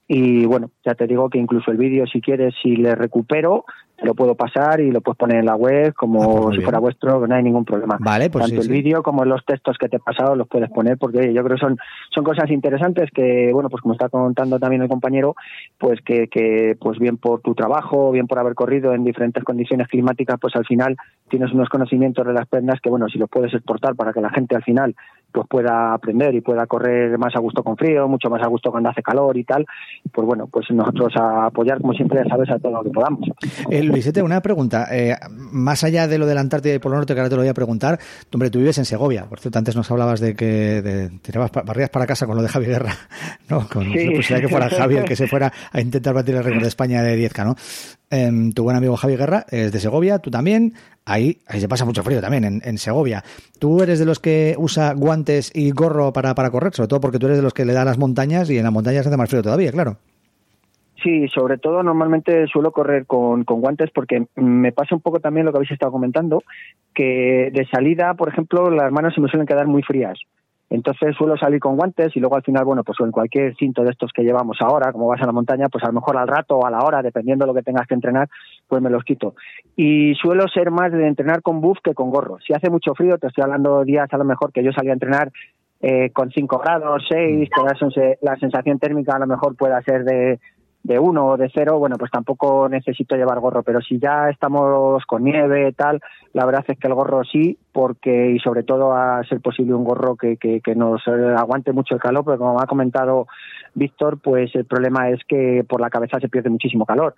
[0.06, 3.64] Y bueno, ya te digo que incluso el vídeo, si quieres, si le recupero,
[3.98, 6.62] te lo puedo pasar y lo puedes poner en la web como ah, pues si
[6.62, 7.98] fuera vuestro, no hay ningún problema.
[8.00, 10.98] Vale, pues Tanto el vídeo como los textos que te he pasado los puedes poner
[10.98, 11.78] porque yo creo que son,
[12.14, 15.36] son cosas interesantes que, bueno, pues como está contando también el compañero,
[15.80, 19.88] pues que, que pues bien por tu trabajo, bien por haber corrido en diferentes condiciones
[19.88, 20.96] climáticas, pues al final
[21.28, 24.30] tienes unos conocimientos de las prendas que, bueno, si los puedes exportar para que la
[24.30, 24.96] gente al final
[25.32, 28.72] pues pueda aprender y pueda correr más a gusto con frío, mucho más a gusto
[28.72, 29.66] cuando hace calor y tal,
[30.12, 33.28] pues bueno, pues nosotros a apoyar, como siempre, ya sabes, a todo lo que podamos.
[33.70, 34.88] Luisete, una pregunta.
[34.92, 35.16] Eh,
[35.52, 37.50] más allá de lo de la Antártida y Polo Norte, que ahora te lo voy
[37.50, 38.00] a preguntar,
[38.34, 39.26] hombre, tú vives en Segovia.
[39.26, 42.50] Por cierto, antes nos hablabas de que de, tirabas barrías para casa con lo de
[42.50, 42.94] Javier Guerra,
[43.50, 43.68] ¿no?
[43.68, 46.68] Con la posibilidad que fuera Javier que se fuera a intentar batir el récord de
[46.68, 47.56] España de 10K, ¿no?
[48.10, 50.74] Em, tu buen amigo Javier Guerra es de Segovia, tú también.
[51.10, 53.24] Ahí, ahí se pasa mucho frío también, en, en, Segovia.
[53.60, 56.74] ¿Tú eres de los que usa guantes y gorro para, para correr?
[56.74, 58.74] Sobre todo porque tú eres de los que le da las montañas y en las
[58.74, 59.96] montañas hace más frío todavía, claro.
[61.02, 65.46] Sí, sobre todo normalmente suelo correr con, con, guantes porque me pasa un poco también
[65.46, 66.44] lo que habéis estado comentando,
[66.94, 70.20] que de salida, por ejemplo, las manos se me suelen quedar muy frías.
[70.70, 73.92] Entonces suelo salir con guantes y luego al final, bueno, pues en cualquier cinto de
[73.92, 76.58] estos que llevamos ahora, como vas a la montaña, pues a lo mejor al rato
[76.58, 78.28] o a la hora, dependiendo de lo que tengas que entrenar,
[78.68, 79.36] pues me los quito.
[79.76, 82.38] Y suelo ser más de entrenar con buff que con gorro.
[82.46, 84.96] Si hace mucho frío, te estoy hablando días a lo mejor que yo salía a
[84.96, 85.32] entrenar
[85.80, 87.50] eh, con 5 grados, 6,
[87.96, 90.40] que la sensación térmica a lo mejor pueda ser de
[90.88, 95.06] de uno o de cero, bueno, pues tampoco necesito llevar gorro, pero si ya estamos
[95.06, 96.00] con nieve tal,
[96.32, 99.84] la verdad es que el gorro sí, porque y sobre todo a ser posible un
[99.84, 103.28] gorro que, que, que nos eh, aguante mucho el calor, porque como ha comentado
[103.76, 107.16] Víctor, pues el problema es que por la cabeza se pierde muchísimo calor.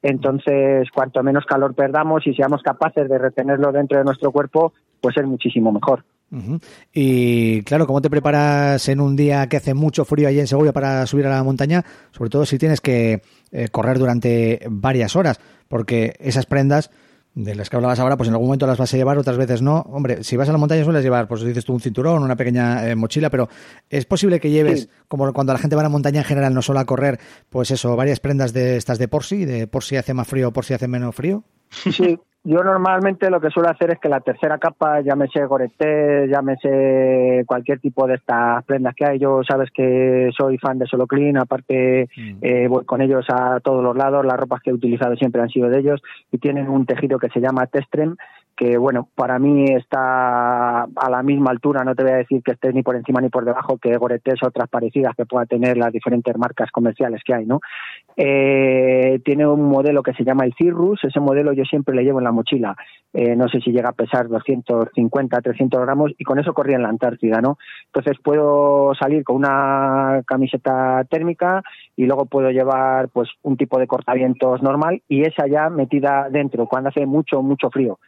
[0.00, 5.16] Entonces, cuanto menos calor perdamos y seamos capaces de retenerlo dentro de nuestro cuerpo, pues
[5.16, 6.04] es muchísimo mejor.
[6.92, 10.72] Y claro, ¿cómo te preparas en un día que hace mucho frío allí en Segovia
[10.72, 11.84] para subir a la montaña?
[12.12, 13.22] Sobre todo si tienes que
[13.52, 16.90] eh, correr durante varias horas, porque esas prendas
[17.34, 19.62] de las que hablabas ahora, pues en algún momento las vas a llevar, otras veces
[19.62, 19.82] no.
[19.90, 22.88] Hombre, si vas a la montaña sueles llevar, pues dices tú, un cinturón, una pequeña
[22.88, 23.48] eh, mochila, pero
[23.88, 24.88] es posible que lleves, Sí.
[25.06, 27.70] como cuando la gente va a la montaña en general, no solo a correr, pues
[27.70, 30.52] eso, varias prendas de estas de por sí, de por si hace más frío o
[30.52, 31.44] por si hace menos frío.
[31.70, 37.44] Sí, yo normalmente lo que suelo hacer es que la tercera capa, llámese Goreté, llámese
[37.46, 41.36] cualquier tipo de estas prendas que hay, yo sabes que soy fan de Solo Clean,
[41.36, 42.08] aparte
[42.40, 45.50] eh, voy con ellos a todos los lados, las ropas que he utilizado siempre han
[45.50, 46.00] sido de ellos
[46.30, 48.16] y tienen un tejido que se llama Testrem
[48.58, 52.52] que bueno, para mí está a la misma altura, no te voy a decir que
[52.52, 55.76] esté ni por encima ni por debajo que Goretés o otras parecidas que puedan tener
[55.76, 57.60] las diferentes marcas comerciales que hay, ¿no?
[58.16, 62.18] Eh, tiene un modelo que se llama el Cirrus, ese modelo yo siempre le llevo
[62.18, 62.74] en la mochila,
[63.12, 66.82] eh, no sé si llega a pesar 250, 300 gramos y con eso corría en
[66.82, 67.58] la Antártida, ¿no?
[67.86, 71.62] Entonces puedo salir con una camiseta térmica
[71.94, 76.66] y luego puedo llevar pues un tipo de cortavientos normal y esa ya metida dentro
[76.66, 78.00] cuando hace mucho, mucho frío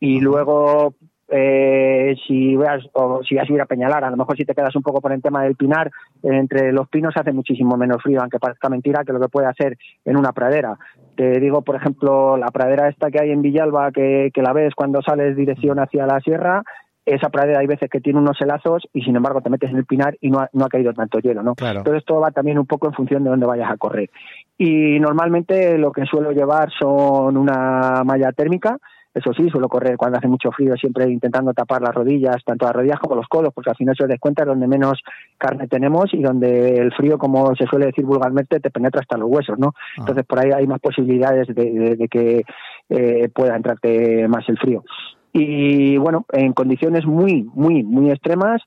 [0.00, 0.94] y luego
[1.28, 4.54] eh, si vas o si vas a ir a Peñalar, a lo mejor si te
[4.54, 5.90] quedas un poco por el tema del pinar,
[6.22, 9.76] entre los pinos hace muchísimo menos frío, aunque parezca mentira que lo que puede hacer
[10.04, 10.78] en una pradera.
[11.16, 14.74] Te digo, por ejemplo, la pradera esta que hay en Villalba, que, que la ves
[14.74, 16.62] cuando sales dirección hacia la sierra,
[17.06, 19.86] esa pradera hay veces que tiene unos helazos y sin embargo te metes en el
[19.86, 21.54] pinar y no ha, no ha caído tanto hielo, ¿no?
[21.54, 21.78] Claro.
[21.78, 24.10] Entonces todo va también un poco en función de dónde vayas a correr.
[24.58, 28.78] Y normalmente lo que suelo llevar son una malla térmica,
[29.16, 32.74] eso sí, suelo correr cuando hace mucho frío, siempre intentando tapar las rodillas, tanto las
[32.76, 35.00] rodillas como los codos, porque al final se os des cuenta es donde menos
[35.38, 39.28] carne tenemos y donde el frío, como se suele decir vulgarmente, te penetra hasta los
[39.30, 39.72] huesos, ¿no?
[39.96, 42.42] Entonces por ahí hay más posibilidades de, de- de que
[42.90, 44.84] eh, pueda entrarte más el frío.
[45.32, 48.62] Y bueno, en condiciones muy, muy, muy extremas,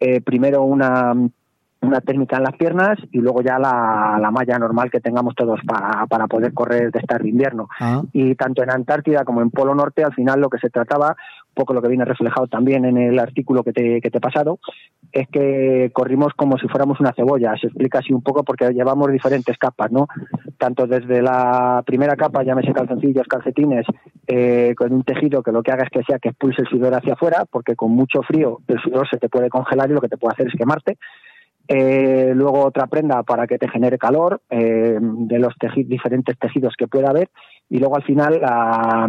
[0.00, 1.12] eh, primero una,
[1.84, 5.60] una técnica en las piernas y luego ya la, la malla normal que tengamos todos
[5.66, 7.68] para, para poder correr de estar de invierno.
[7.80, 8.02] Ah.
[8.12, 11.54] Y tanto en Antártida como en Polo Norte, al final lo que se trataba, un
[11.54, 14.58] poco lo que viene reflejado también en el artículo que te, que te he pasado,
[15.12, 17.54] es que corrimos como si fuéramos una cebolla.
[17.60, 20.08] Se explica así un poco porque llevamos diferentes capas, ¿no?
[20.58, 23.86] Tanto desde la primera capa, llámese calzoncillos, calcetines,
[24.26, 26.94] eh, con un tejido que lo que haga es que sea que expulse el sudor
[26.94, 30.08] hacia afuera, porque con mucho frío el sudor se te puede congelar y lo que
[30.08, 30.98] te puede hacer es quemarte.
[31.66, 36.74] Eh, luego otra prenda para que te genere calor eh, de los teji- diferentes tejidos
[36.76, 37.30] que pueda haber.
[37.70, 39.08] Y luego al final la,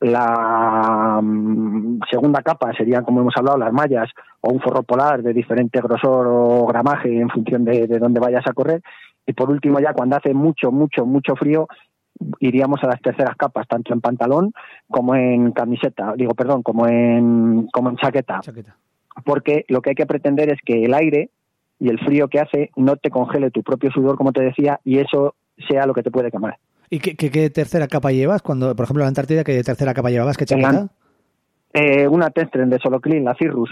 [0.00, 4.10] la mm, segunda capa serían como hemos hablado las mallas
[4.40, 8.44] o un forro polar de diferente grosor o gramaje en función de, de dónde vayas
[8.48, 8.82] a correr.
[9.26, 11.68] Y por último ya cuando hace mucho mucho mucho frío
[12.40, 14.52] iríamos a las terceras capas tanto en pantalón
[14.90, 16.14] como en camiseta.
[16.16, 18.40] Digo perdón como en como en chaqueta.
[19.24, 21.30] Porque lo que hay que pretender es que el aire
[21.78, 24.98] y el frío que hace no te congele tu propio sudor, como te decía, y
[24.98, 25.34] eso
[25.68, 26.56] sea lo que te puede quemar.
[26.90, 28.42] ¿Y qué, qué- qué tercera capa llevas?
[28.42, 30.36] Cuando, por ejemplo, en la Antártida, ¿qué tercera capa llevabas?
[30.36, 30.88] ¿Qué chaqueta?
[31.72, 33.70] Eh, una Testren de Soloclin, la Cirrus,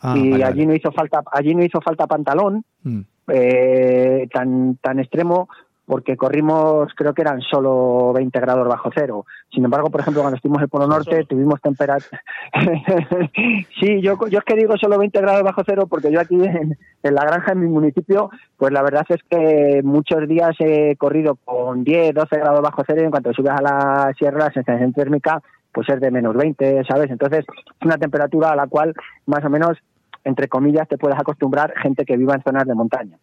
[0.00, 3.00] Ah, y vale, allí no hizo falta, allí no hizo falta pantalón Mm.
[3.32, 5.48] eh, tan tan extremo
[5.88, 9.24] porque corrimos, creo que eran solo 20 grados bajo cero.
[9.50, 12.20] Sin embargo, por ejemplo, cuando estuvimos en el Polo Norte, tuvimos temperatura.
[13.80, 16.76] sí, yo, yo es que digo solo 20 grados bajo cero porque yo aquí en,
[17.02, 18.28] en la granja, en mi municipio,
[18.58, 23.00] pues la verdad es que muchos días he corrido con 10, 12 grados bajo cero
[23.00, 25.42] y en cuanto subes a la sierra, la sensación térmica
[25.72, 27.10] pues es de menos 20, ¿sabes?
[27.10, 28.94] Entonces, es una temperatura a la cual
[29.24, 29.78] más o menos,
[30.24, 33.18] entre comillas, te puedes acostumbrar gente que viva en zonas de montaña.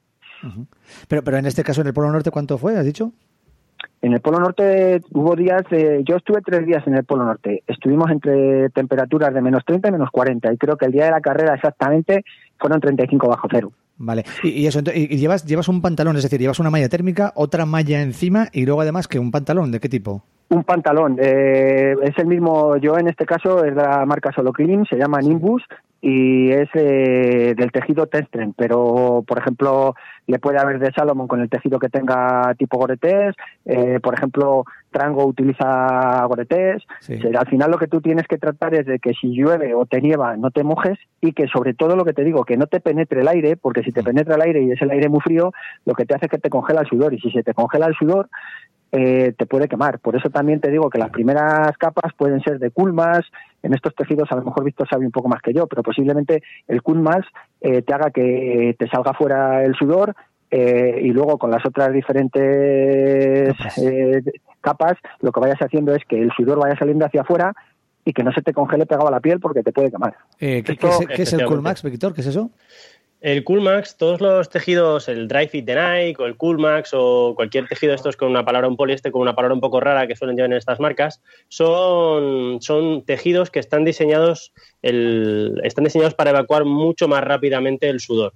[1.07, 2.77] Pero, pero en este caso, en el Polo Norte, ¿cuánto fue?
[2.77, 3.11] ¿Has dicho?
[4.01, 7.63] En el Polo Norte hubo días, de, yo estuve tres días en el Polo Norte,
[7.67, 11.11] estuvimos entre temperaturas de menos 30 y menos 40 y creo que el día de
[11.11, 12.23] la carrera exactamente
[12.59, 13.71] fueron 35 bajo cero.
[13.97, 14.23] Vale.
[14.43, 16.89] Y, y eso, ento- y y llevas, llevas un pantalón, es decir, llevas una malla
[16.89, 20.23] térmica, otra malla encima y luego además que un pantalón, ¿de qué tipo?
[20.49, 24.51] Un pantalón, eh, es el mismo, yo en este caso es de la marca Solo
[24.53, 25.63] Clean, se llama Nimbus
[26.07, 29.95] y es eh, del tejido Testren, pero por ejemplo
[30.27, 33.33] le puede haber de Salomon con el tejido que tenga tipo Goretés,
[33.65, 38.85] eh, por ejemplo Trango utiliza Goretés, al final lo que tú tienes que tratar es
[38.85, 42.05] de que si llueve o te nieva no te mojes y que sobre todo lo
[42.05, 44.05] que te digo, que no te penetre el aire, porque si te mm.
[44.05, 45.53] penetra el aire y es el aire muy frío,
[45.85, 47.87] lo que te hace es que te congela el sudor y si se te congela
[47.87, 48.29] el sudor
[48.91, 49.99] eh, te puede quemar.
[49.99, 53.27] Por eso también te digo que las primeras capas pueden ser de Coolmax.
[53.63, 56.43] En estos tejidos, a lo mejor Víctor sabe un poco más que yo, pero posiblemente
[56.67, 57.27] el Coolmax
[57.61, 60.15] eh, te haga que te salga fuera el sudor
[60.51, 63.55] eh, y luego con las otras diferentes
[64.61, 64.93] capas.
[65.21, 67.53] lo que vayas haciendo es que el sudor vaya saliendo hacia afuera
[68.05, 70.15] y que no se te congele pegado a la piel porque te puede quemar.
[70.37, 70.63] ¿qué,
[71.17, 72.13] es, el Coolmax, Víctor?
[72.13, 72.51] ¿Qué es eso?
[73.25, 77.67] El Coolmax, todos los tejidos, el Dry Fit de Nike o el Coolmax o cualquier
[77.67, 80.15] tejido de estos con una palabra un poliéster con una palabra un poco rara que
[80.15, 84.53] suelen llevar en estas marcas, son, son tejidos que están diseñados,
[84.83, 88.33] el, están diseñados para evacuar mucho más rápidamente el sudor.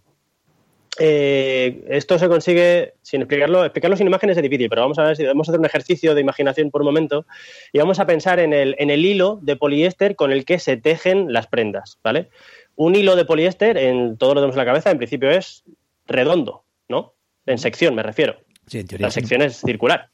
[0.98, 5.16] Eh, esto se consigue sin explicarlo, explicarlo sin imágenes es difícil, pero vamos a ver
[5.16, 7.28] si vamos a hacer un ejercicio de imaginación por un momento
[7.72, 10.78] y vamos a pensar en el, en el hilo de poliéster con el que se
[10.78, 12.30] tejen las prendas, ¿vale?
[12.80, 15.65] Un hilo de poliéster, en todo lo que tenemos en la cabeza, en principio es
[16.07, 17.14] redondo, ¿no?
[17.45, 18.38] En sección me refiero.
[18.68, 19.07] Sí, en teoría.
[19.07, 20.07] La sección es circular.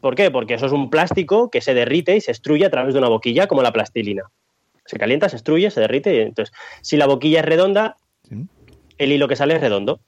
[0.00, 0.30] ¿Por qué?
[0.30, 3.08] Porque eso es un plástico que se derrite y se extruye a través de una
[3.08, 4.30] boquilla, como la plastilina.
[4.86, 6.14] Se calienta, se extruye, se derrite.
[6.14, 7.96] Y entonces, si la boquilla es redonda,
[8.96, 9.98] el hilo que sale es redondo.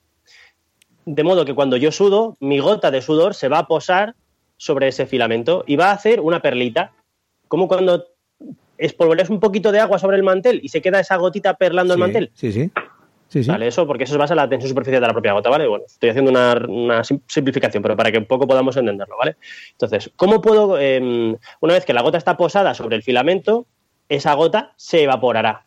[1.07, 4.15] De modo que cuando yo sudo, mi gota de sudor se va a posar
[4.59, 6.93] sobre ese filamento y va a hacer una perlita.
[7.49, 8.07] Como cuando
[8.79, 12.01] espolvoreas un poquito de agua sobre el mantel y se queda esa gotita perlando el
[12.01, 12.31] mantel.
[12.35, 12.71] Sí, sí.
[13.29, 13.51] Sí, sí.
[13.51, 15.67] Vale, eso porque eso se basa en la tensión superficial de la propia gota, ¿vale?
[15.67, 19.37] Bueno, estoy haciendo una, simplificación, pero para que un poco podamos entenderlo, ¿vale?
[19.73, 23.67] Entonces, ¿cómo puedo, em, una vez que la gota está posada sobre el filamento,
[24.09, 25.67] esa gota se evaporará,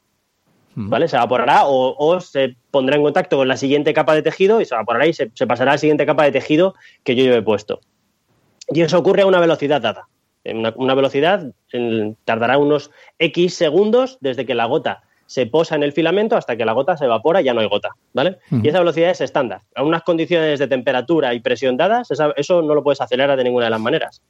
[0.76, 1.10] ¿vale?
[1.10, 4.76] Se evaporará o, se pondrá en contacto con la siguiente capa de tejido y se
[4.76, 7.81] evaporará y se, pasará a la siguiente capa de tejido que yo he puesto.
[8.69, 10.07] Y eso ocurre a una velocidad dada
[10.45, 11.52] una, una velocidad
[12.26, 16.66] tardará unos X segundos desde que la gota se posa en el filamento hasta que
[16.66, 18.40] la gota se evapora y ya no hay gota, ¿vale?
[18.49, 19.61] Y esa velocidad es estándar.
[19.76, 23.66] A unas condiciones de temperatura y presión dadas, eso no lo puedes acelerar de ninguna
[23.66, 24.24] de las maneras.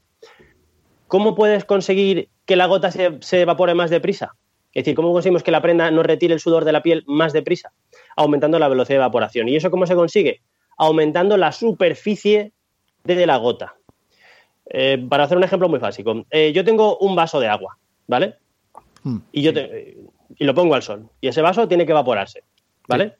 [1.08, 4.36] ¿Cómo puedes conseguir que la gota se, se, evapore más deprisa?
[4.74, 7.32] Es decir, ¿cómo conseguimos que la prenda no retire el sudor de la piel más
[7.32, 7.72] deprisa?
[8.18, 9.48] Aumentando la velocidad de evaporación.
[9.48, 10.42] ¿Y eso cómo se consigue?
[10.78, 12.52] Aumentando la superficie
[13.06, 13.79] de la gota.
[14.70, 17.78] Eh, para hacer un ejemplo muy básico, eh, yo tengo un vaso de agua,
[18.08, 18.36] ¿vale?
[19.04, 19.18] Hmm.
[19.32, 21.10] y, yo y lo pongo al sol.
[21.22, 22.44] Y ese vaso tiene que evaporarse,
[22.88, 23.16] ¿vale?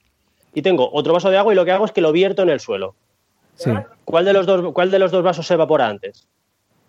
[0.54, 2.50] Y tengo otro vaso de agua y lo que hago es que lo vierto en
[2.50, 2.96] el suelo.
[4.06, 6.28] ¿Cuál, de los dos, ¿Cuál de los dos vasos se evapora antes?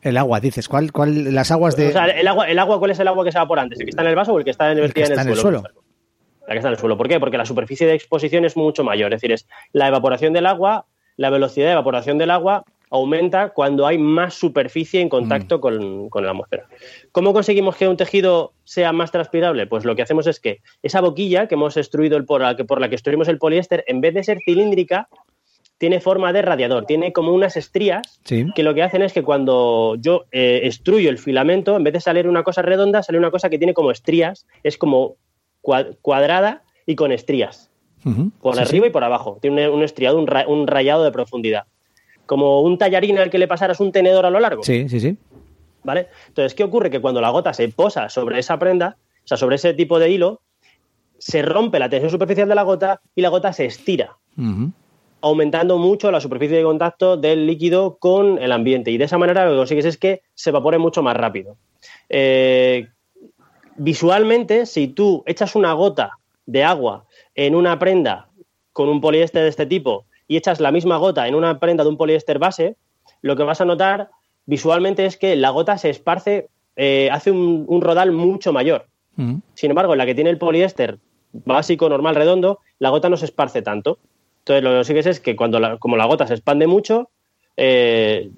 [0.03, 0.69] El agua, dices.
[0.69, 1.89] ¿Cuál, cuál, las aguas de...?
[1.89, 3.81] O sea, el agua, el agua, ¿cuál es el agua que se evapora antes?
[3.81, 4.93] ¿El que está en el vaso o el que está en el,
[5.37, 5.63] suelo?
[6.47, 6.97] La que está en el suelo.
[6.97, 7.19] ¿Por qué?
[7.19, 9.13] Porque la superficie de exposición es mucho mayor.
[9.13, 13.87] Es decir, es la evaporación del agua, la velocidad de evaporación del agua aumenta cuando
[13.87, 16.09] hay más superficie en contacto mm.
[16.09, 16.67] con, la atmósfera.
[17.13, 19.67] ¿Cómo conseguimos que un tejido sea más transpirable?
[19.67, 22.65] Pues lo que hacemos es que esa boquilla que hemos extruido el, por, la que,
[22.65, 25.09] por la que extruimos el poliéster, en vez de ser cilíndrica,
[25.79, 29.97] tiene forma de radiador, tiene como unas estrías que lo que hacen es que cuando
[29.99, 33.49] yo eh, extruyo el filamento, en vez de salir una cosa redonda, sale una cosa
[33.49, 35.17] que tiene como estrías, es como
[35.63, 37.71] cuadrada y con estrías,
[38.43, 41.65] por arriba y por abajo, tiene un, estriado, un rayado de profundidad
[42.31, 44.63] como un tallarín al que le pasaras un tenedor a lo largo.
[44.63, 45.17] Sí, sí, sí.
[45.83, 46.07] ¿Vale?
[46.29, 46.89] Entonces, ¿qué ocurre?
[46.89, 50.11] Que cuando la gota se posa sobre esa prenda, o sea, sobre ese tipo de
[50.11, 50.41] hilo,
[51.19, 54.17] se rompe la tensión superficial de la gota y la gota se estira,
[55.21, 58.93] aumentando mucho la superficie de contacto del líquido con el ambiente.
[58.93, 61.57] Y de esa manera lo que consigues es que se evapore mucho más rápido.
[62.09, 62.87] Eh,
[63.75, 66.13] visualmente, si tú echas una gota
[66.47, 68.29] de agua en una prenda
[68.73, 71.91] con un poliéster de este tipo y echas la misma gota en una prenda de
[71.91, 72.77] un poliéster base,
[73.21, 74.11] lo que vas a notar
[74.47, 78.87] visualmente es que la gota se esparce, eh, hace un, rodal mucho mayor.
[79.17, 79.39] Mm.
[79.55, 80.99] Sin embargo, en la que tiene el poliéster
[81.33, 83.99] básico, normal, redondo, la gota no se esparce tanto.
[84.43, 87.11] Entonces, lo que consigues es que cuando la, como la gota se expande mucho,
[87.57, 88.31] eh,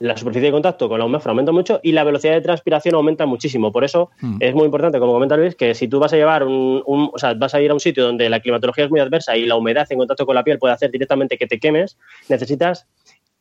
[0.00, 3.26] la superficie de contacto con la atmósfera aumenta mucho y la velocidad de transpiración aumenta
[3.26, 3.70] muchísimo.
[3.70, 4.38] Por eso mm.
[4.40, 7.34] es muy importante, como comenta Luis, que si tú vas a llevar un, o sea,
[7.34, 9.86] vas a ir a un sitio donde la climatología es muy adversa y la humedad
[9.90, 11.98] en contacto con la piel puede hacer directamente que te quemes,
[12.30, 12.88] necesitas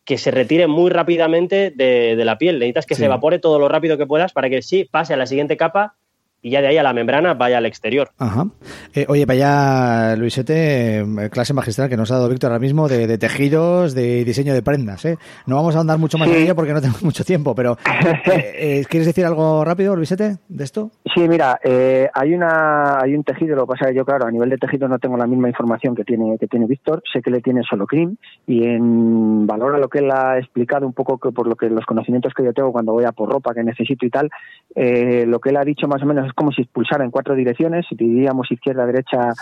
[0.03, 2.59] que se retire muy rápidamente de, la piel.
[2.59, 5.27] Necesitas que se evapore todo lo rápido que puedas para que sí pase a la
[5.27, 5.95] siguiente capa
[6.41, 8.09] y ya de ahí a la membrana vaya al exterior.
[8.17, 8.47] Ajá.
[8.93, 13.07] Eh, oye, vaya, Luisete, eh, clase magistral que nos ha dado Víctor ahora mismo de,
[13.07, 15.05] de tejidos, de diseño de prendas.
[15.05, 15.17] ¿eh?
[15.45, 17.77] No vamos a andar mucho más en ello porque no tenemos mucho tiempo, pero
[18.31, 20.91] eh, eh, ¿quieres decir algo rápido, Luisete, de esto?
[21.13, 24.25] Sí, mira, eh, hay una hay un tejido, lo que pasa es que yo, claro,
[24.25, 27.21] a nivel de tejido no tengo la misma información que tiene que tiene Víctor, sé
[27.21, 28.17] que le tiene solo cream
[28.47, 31.69] y en valor a lo que él ha explicado un poco que por lo que
[31.69, 34.29] los conocimientos que yo tengo cuando voy a por ropa que necesito y tal,
[34.75, 37.35] eh, lo que él ha dicho más o menos es como si expulsara en cuatro
[37.35, 39.33] direcciones, si diríamos izquierda, derecha,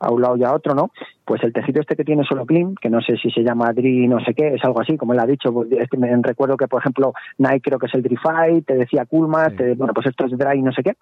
[0.00, 0.90] a un lado y a otro, ¿no?
[1.24, 4.06] Pues el tejido este que tiene solo clean, que no sé si se llama Dri,
[4.06, 5.52] no sé qué, es algo así, como él ha dicho.
[5.52, 8.74] pues, es que me recuerdo que, por ejemplo, Nike creo que es el Drify, te
[8.74, 10.92] decía Coolmas, te- bueno, pues esto es Dry, no sé qué.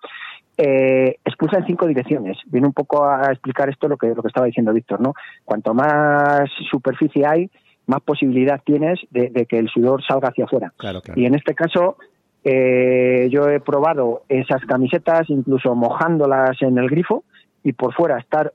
[0.58, 2.38] Eh, expulsa en cinco direcciones.
[2.46, 5.14] Viene un poco a explicar esto lo que, lo que estaba diciendo Víctor, ¿no?
[5.44, 7.50] Cuanto más superficie hay,
[7.86, 10.72] más posibilidad tienes de, de que el sudor salga hacia afuera.
[10.76, 11.20] Claro, claro.
[11.20, 11.96] Y en este caso,
[12.44, 17.24] eh, yo he probado esas camisetas, incluso mojándolas en el grifo,
[17.62, 18.52] y por fuera estar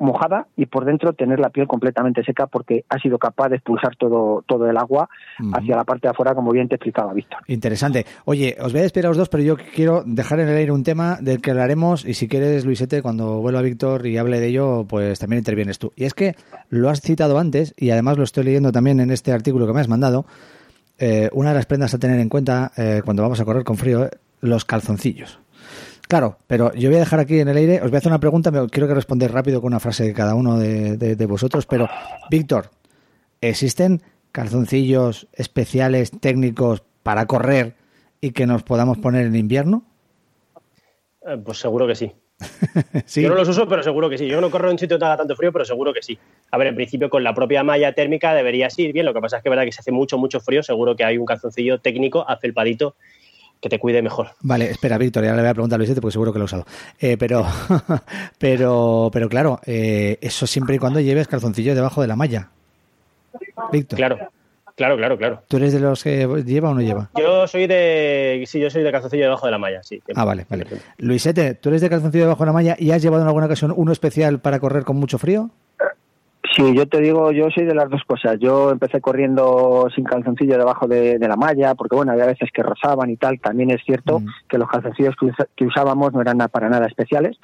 [0.00, 3.96] mojada y por dentro tener la piel completamente seca porque ha sido capaz de expulsar
[3.96, 5.08] todo, todo el agua
[5.38, 5.50] Ujú.
[5.54, 7.40] hacia la parte de afuera, como bien te explicaba Víctor.
[7.46, 8.06] Interesante.
[8.24, 10.72] Oye, os voy a despedir a los dos, pero yo quiero dejar en el aire
[10.72, 14.48] un tema del que hablaremos y si quieres, Luisete, cuando vuelva Víctor y hable de
[14.48, 15.92] ello, pues también intervienes tú.
[15.96, 16.34] Y es que
[16.70, 19.80] lo has citado antes y además lo estoy leyendo también en este artículo que me
[19.80, 20.24] has mandado.
[21.00, 23.76] Eh, una de las prendas a tener en cuenta eh, cuando vamos a correr con
[23.76, 24.10] frío, eh,
[24.40, 25.40] los calzoncillos.
[26.08, 28.20] Claro, pero yo voy a dejar aquí en el aire, os voy a hacer una
[28.20, 31.66] pregunta, quiero que respondáis rápido con una frase de cada uno de, de- de vosotros,
[31.66, 31.88] pero
[32.30, 32.70] Víctor,
[33.40, 34.02] ¿existen
[34.32, 37.74] calzoncillos especiales técnicos para correr
[38.20, 39.84] y que nos podamos poner en invierno?
[41.26, 42.12] Eh, pues seguro que sí.
[43.06, 43.22] Sí.
[43.22, 44.26] Yo no los uso, pero seguro que sí.
[44.26, 46.18] Yo no corro en un sitio que haga tanto frío, pero seguro que sí.
[46.50, 49.06] A ver, en principio con la propia malla térmica deberías ir bien.
[49.06, 50.62] Lo que pasa es que verdad que se hace mucho, mucho frío.
[50.62, 52.94] Seguro que hay un calzoncillo técnico afelpadito
[53.60, 54.30] que te cuide mejor.
[54.40, 56.46] Vale, espera, Víctor, ya le voy a preguntar a Luisete porque seguro que lo he
[56.46, 56.64] usado.
[56.98, 57.44] Eh, pero,
[58.38, 62.48] pero, pero claro, eh, eso siempre y cuando lleves calzoncillos debajo de la malla.
[63.70, 64.18] Víctor, Claro,
[64.76, 65.42] claro, claro, claro.
[65.48, 67.10] ¿tú eres de los que lleva o no lleva?
[67.18, 68.42] Yo soy de.
[68.46, 69.96] Sí, yo soy de calzoncillo debajo de la malla, sí.
[69.96, 70.14] siempre.
[70.16, 70.66] Ah, vale, vale.
[70.98, 73.72] Luisete, ¿tú eres de calzoncillo debajo de la malla y has llevado en alguna ocasión
[73.76, 75.50] uno especial para correr con mucho frío?
[76.56, 78.36] Sí, yo te digo, yo soy de las dos cosas.
[78.40, 82.62] Yo empecé corriendo sin calzoncillo debajo de, de la malla, porque bueno, había veces que
[82.62, 83.38] rozaban y tal.
[83.38, 87.38] También es cierto que los calzoncillos que, usa- que usábamos no eran para nada especiales.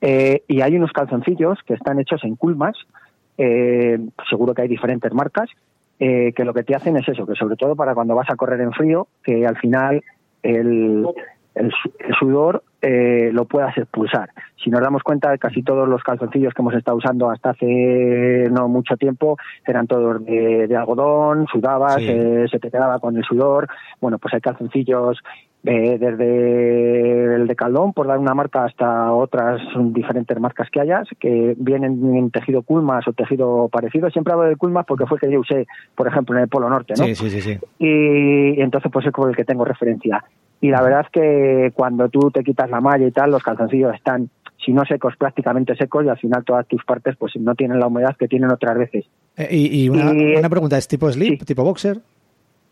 [0.00, 2.74] Eh, y hay unos calzoncillos que están hechos en culmas,
[3.38, 3.98] eh,
[4.28, 5.48] seguro que hay diferentes marcas,
[6.00, 8.36] eh, que lo que te hacen es eso, que sobre todo para cuando vas a
[8.36, 10.02] correr en frío, que al final
[10.42, 11.06] el,
[11.54, 14.30] el, el sudor eh, lo puedas expulsar.
[14.64, 18.68] Si nos damos cuenta, casi todos los calzoncillos que hemos estado usando hasta hace no
[18.68, 19.36] mucho tiempo
[19.66, 22.06] eran todos de, de algodón, sudabas, Sí.
[22.08, 23.68] eh, se te quedaba con el sudor.
[24.00, 25.18] Bueno, pues hay calzoncillos
[25.64, 29.60] eh, desde el de Caldón, por dar una marca, hasta otras
[29.92, 34.10] diferentes marcas que hayas, que vienen en tejido Culmas o tejido parecido.
[34.10, 36.68] Siempre hablo de Culmas porque fue el que yo usé, por ejemplo, en el Polo
[36.70, 37.04] Norte, ¿no?
[37.04, 37.58] Sí, sí, sí, sí.
[37.78, 40.24] y, y entonces pues es con el que tengo referencia.
[40.62, 43.94] Y la verdad es que cuando tú te quitas la malla y tal, los calzoncillos
[43.94, 44.28] están,
[44.64, 47.86] si no secos, prácticamente secos y al final todas tus partes pues no tienen la
[47.86, 49.06] humedad que tienen otras veces.
[49.38, 52.00] Eh, y, y una, Y- una pregunta, ¿es tipo slip, tipo boxer?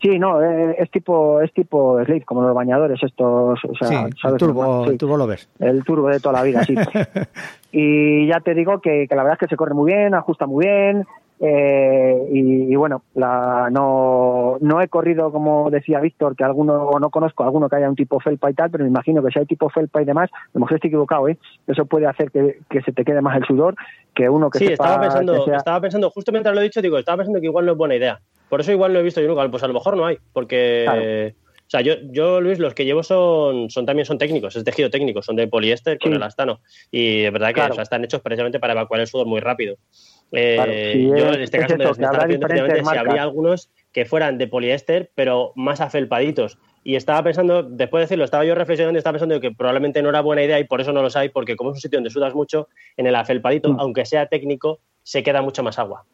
[0.01, 3.95] Sí, no, eh, es tipo es tipo slip, como los bañadores estos, o sea, sí,
[3.95, 4.39] el ¿sabes?
[4.39, 4.91] turbo, Sí.
[4.93, 5.49] el turbo lovers.
[5.59, 6.75] El turbo de toda la vida, sí.
[7.73, 10.47] y ya te digo que, que la verdad es que se corre muy bien, ajusta
[10.47, 11.05] muy bien.
[11.41, 17.11] Eh, y, y bueno, la, no, no he corrido, como decía Víctor, que alguno no
[17.11, 19.47] conozco, alguno que haya un tipo felpa y tal, pero me imagino que si hay
[19.47, 21.39] tipo felpa y demás, a lo mejor estoy equivocado, ¿eh?
[21.67, 23.75] Eso puede hacer que, que se te quede más el sudor
[24.15, 26.65] que uno que Sí, sepa estaba pensando, que sea- estaba pensando, justo mientras lo he
[26.65, 28.21] dicho, digo, estaba pensando que igual no es buena idea.
[28.49, 29.49] Por eso igual no he visto yo nunca.
[29.51, 30.85] Pues a lo mejor no hay, porque.
[30.87, 31.03] Claro.
[31.67, 34.89] O sea, yo, yo, Luis, los que llevo son, son también son técnicos, es tejido
[34.89, 36.17] técnico, son de poliéster con Sí.
[36.17, 36.61] elastano.
[36.91, 37.73] Y es verdad que Claro.
[37.73, 39.77] o sea, están hechos precisamente para evacuar el sudor muy rápido.
[40.33, 42.27] Eh, Claro, yo es- en este es caso me, eso, me estaba
[42.79, 43.07] si marcas.
[43.07, 46.59] habría algunos que fueran de poliéster, pero más afelpaditos.
[46.85, 50.09] Y estaba pensando, después de decirlo, estaba yo reflexionando y estaba pensando que probablemente no
[50.11, 52.11] era buena idea y por eso no los hay, porque como es un sitio donde
[52.11, 53.81] sudas mucho, en el afelpadito, Mm.
[53.81, 56.05] aunque sea técnico, se queda mucho más agua.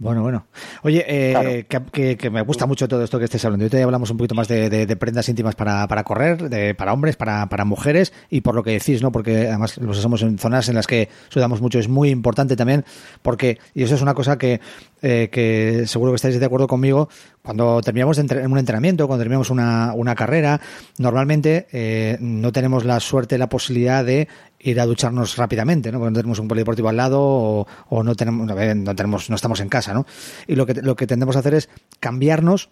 [0.00, 0.46] Bueno, bueno.
[0.84, 3.64] Oye, eh, que, que- que me gusta mucho todo esto que estés hablando.
[3.64, 6.72] Hoy te hablamos un poquito más de, de- de prendas íntimas para, para correr, de-
[6.76, 9.10] para hombres, para, para mujeres y por lo que decís, ¿no?
[9.10, 11.80] Porque además los usamos en zonas en las que sudamos mucho.
[11.80, 12.84] Es muy importante también
[13.22, 14.60] porque, y eso es una cosa que,
[15.02, 17.08] eh, que seguro que estáis de acuerdo conmigo,
[17.42, 20.60] cuando terminamos un entrenamiento, cuando terminamos una, una carrera,
[20.98, 24.28] normalmente eh, no tenemos la suerte, la posibilidad de
[24.60, 25.98] ir a ducharnos rápidamente, ¿no?
[25.98, 29.60] Porque no tenemos un polideportivo al lado o, o no tenemos, no tenemos, no estamos
[29.60, 30.06] en casa, ¿no?
[30.46, 31.68] Y lo que lo que tendemos a hacer es
[32.00, 32.70] cambiarnos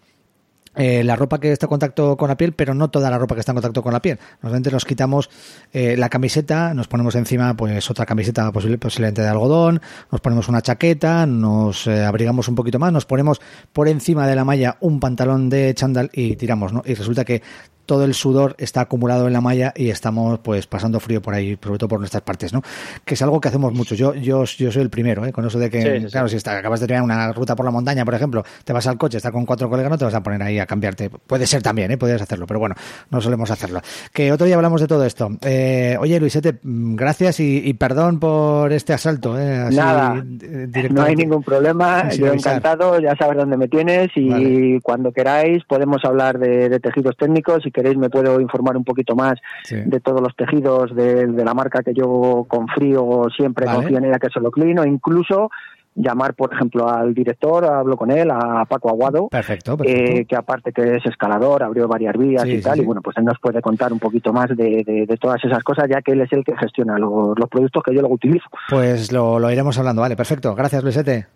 [0.77, 3.35] eh, la ropa que está en contacto con la piel, pero no toda la ropa
[3.35, 4.19] que está en contacto con la piel.
[4.43, 5.31] Normalmente nos quitamos
[5.73, 9.81] eh, la camiseta, nos ponemos encima pues otra camiseta posible, posiblemente de algodón,
[10.11, 13.41] nos ponemos una chaqueta, nos eh, abrigamos un poquito más, nos ponemos
[13.73, 16.83] por encima de la malla un pantalón de chándal y tiramos, ¿no?
[16.85, 17.43] Y resulta que
[17.87, 21.59] todo el sudor está acumulado en la malla y estamos pues pasando frío por ahí,
[21.63, 22.63] sobre todo por nuestras partes, ¿no?
[23.05, 23.95] Que es algo que hacemos mucho.
[23.95, 25.33] Yo, yo, yo soy el primero, ¿eh?
[25.33, 26.13] Con eso de que, Sí, sí, sí.
[26.13, 28.87] claro, si está- acabas de tener una ruta por la montaña, por ejemplo, te vas
[28.87, 31.11] al coche, estás con cuatro colegas, no te vas a poner ahí a cambiarte.
[31.11, 31.97] Puede ser también, ¿eh?
[31.97, 32.75] Podrías hacerlo, pero bueno,
[33.11, 33.81] no solemos hacerlo.
[34.13, 35.31] Que otro día hablamos de todo esto.
[35.43, 39.59] Eh, oye, Luisete, mm, gracias y, y perdón por este asalto, ¿eh?
[39.59, 42.11] Así, Nada, eh, no hay ningún problema.
[42.11, 44.81] Yo encantado, ya sabes dónde me tienes y Vale.
[44.83, 47.63] cuando queráis podemos hablar de, de tejidos técnicos.
[47.63, 49.35] Si queréis me puedo informar un poquito más
[49.65, 49.77] Sí.
[49.85, 53.79] de todos los tejidos de, de la marca que yo confío siempre, Vale.
[53.79, 55.51] confío en ella que es Soloclin o incluso
[55.99, 60.13] llamar, por ejemplo, al director, hablo con él, a Paco Aguado, Perfecto, perfecto.
[60.13, 62.83] eh, que aparte que es escalador, abrió varias vías Sí, y sí, tal, sí.
[62.83, 65.63] y bueno, pues él nos puede contar un poquito más de, de- de todas esas
[65.65, 68.45] cosas, ya que él es el que gestiona los, los productos que yo luego utilizo.
[68.69, 70.55] Pues lo, lo iremos hablando, vale, perfecto.
[70.55, 71.27] Gracias, Luisete.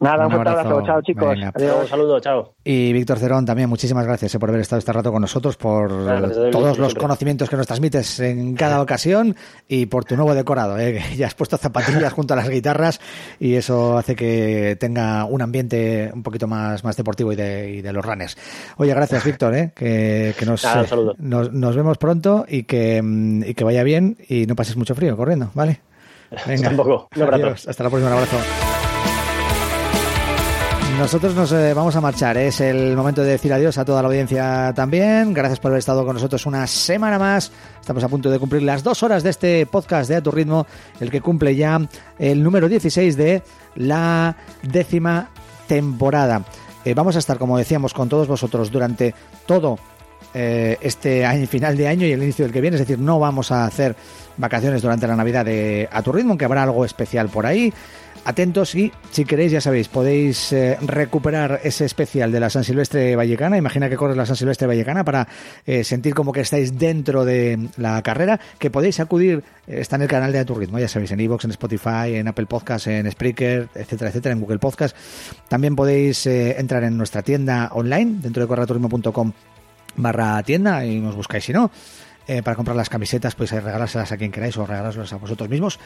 [0.00, 0.58] Nada, Un un abrazo.
[0.60, 0.82] abrazo.
[0.86, 1.28] Chao, chicos.
[1.30, 1.52] Venga.
[1.54, 1.76] Adiós.
[1.82, 2.54] Un saludo, chao.
[2.62, 5.88] Y Víctor Cerón también, muchísimas gracias eh, por haber estado este rato con nosotros, por
[5.88, 7.00] todos los siempre.
[7.00, 9.34] conocimientos que nos transmites en cada ocasión
[9.68, 10.78] y por tu nuevo decorado.
[10.78, 13.00] eh, que ya has puesto zapatillas junto a las guitarras
[13.40, 17.80] y eso hace que tenga un ambiente un poquito más, más deportivo y de, y
[17.82, 18.36] de los runners.
[18.76, 21.14] Oye, gracias Víctor, eh, que, que nos, Nada, un eh, saludo.
[21.18, 24.94] nos, nos vemos pronto y que, mm, y que vaya bien y no pases mucho
[24.94, 25.80] frío corriendo, ¿vale?
[26.46, 27.08] Venga, Tampoco.
[27.16, 27.44] Un abrazo.
[27.44, 28.73] Adiós, hasta la próxima, un abrazo.
[30.98, 32.36] Nosotros nos eh, vamos a marchar.
[32.38, 35.34] Es el momento de decir adiós a toda la audiencia también.
[35.34, 37.50] Gracias por haber estado con nosotros una semana más.
[37.80, 40.66] Estamos a punto de cumplir las dos horas de este podcast de A Tu Ritmo,
[41.00, 41.80] el que cumple ya
[42.18, 43.42] el número 16 de
[43.74, 45.30] la décima
[45.66, 46.42] temporada.
[46.84, 49.14] Eh, vamos a estar, como decíamos, con todos vosotros durante
[49.46, 49.78] todo
[50.32, 52.76] eh, este año, final de año y el inicio del que viene.
[52.76, 53.96] Es decir, no vamos a hacer
[54.36, 57.72] vacaciones durante la Navidad de A Tu Ritmo, aunque habrá algo especial por ahí.
[58.24, 63.14] Atentos y, si queréis, ya sabéis, podéis eh, recuperar ese especial de la San Silvestre
[63.16, 63.58] Vallecana.
[63.58, 65.28] Imagina que corres la San Silvestre Vallecana para
[65.66, 70.02] eh, sentir como que estáis dentro de la carrera, que podéis acudir, eh, está en
[70.02, 73.10] el canal de A Tu ya sabéis, en iVoox, en Spotify, en Apple Podcast, en
[73.10, 74.96] Spreaker, etcétera, etcétera, en Google Podcast.
[75.48, 79.32] También podéis eh, entrar en nuestra tienda online, dentro de correturismo.com
[79.96, 81.70] barra tienda y nos buscáis si no.
[82.26, 85.78] Eh, para comprar las camisetas, pues regalárselas a quien queráis o regalárselas a vosotros mismos.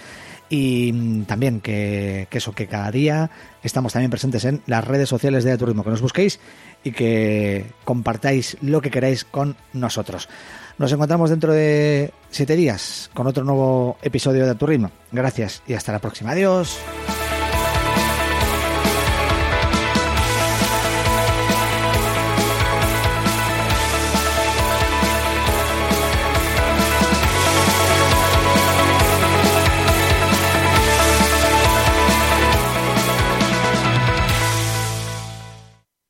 [0.49, 3.31] Y mm, también que, que eso, que cada día
[3.63, 6.41] estamos también presentes en las redes sociales de Turismo, que nos busquéis
[6.85, 10.29] y que compartáis lo que queráis con nosotros.
[10.79, 14.93] Nos encontramos dentro de siete días con otro nuevo episodio de Turismo.
[15.11, 16.31] Gracias y hasta la próxima.
[16.31, 16.79] Adiós.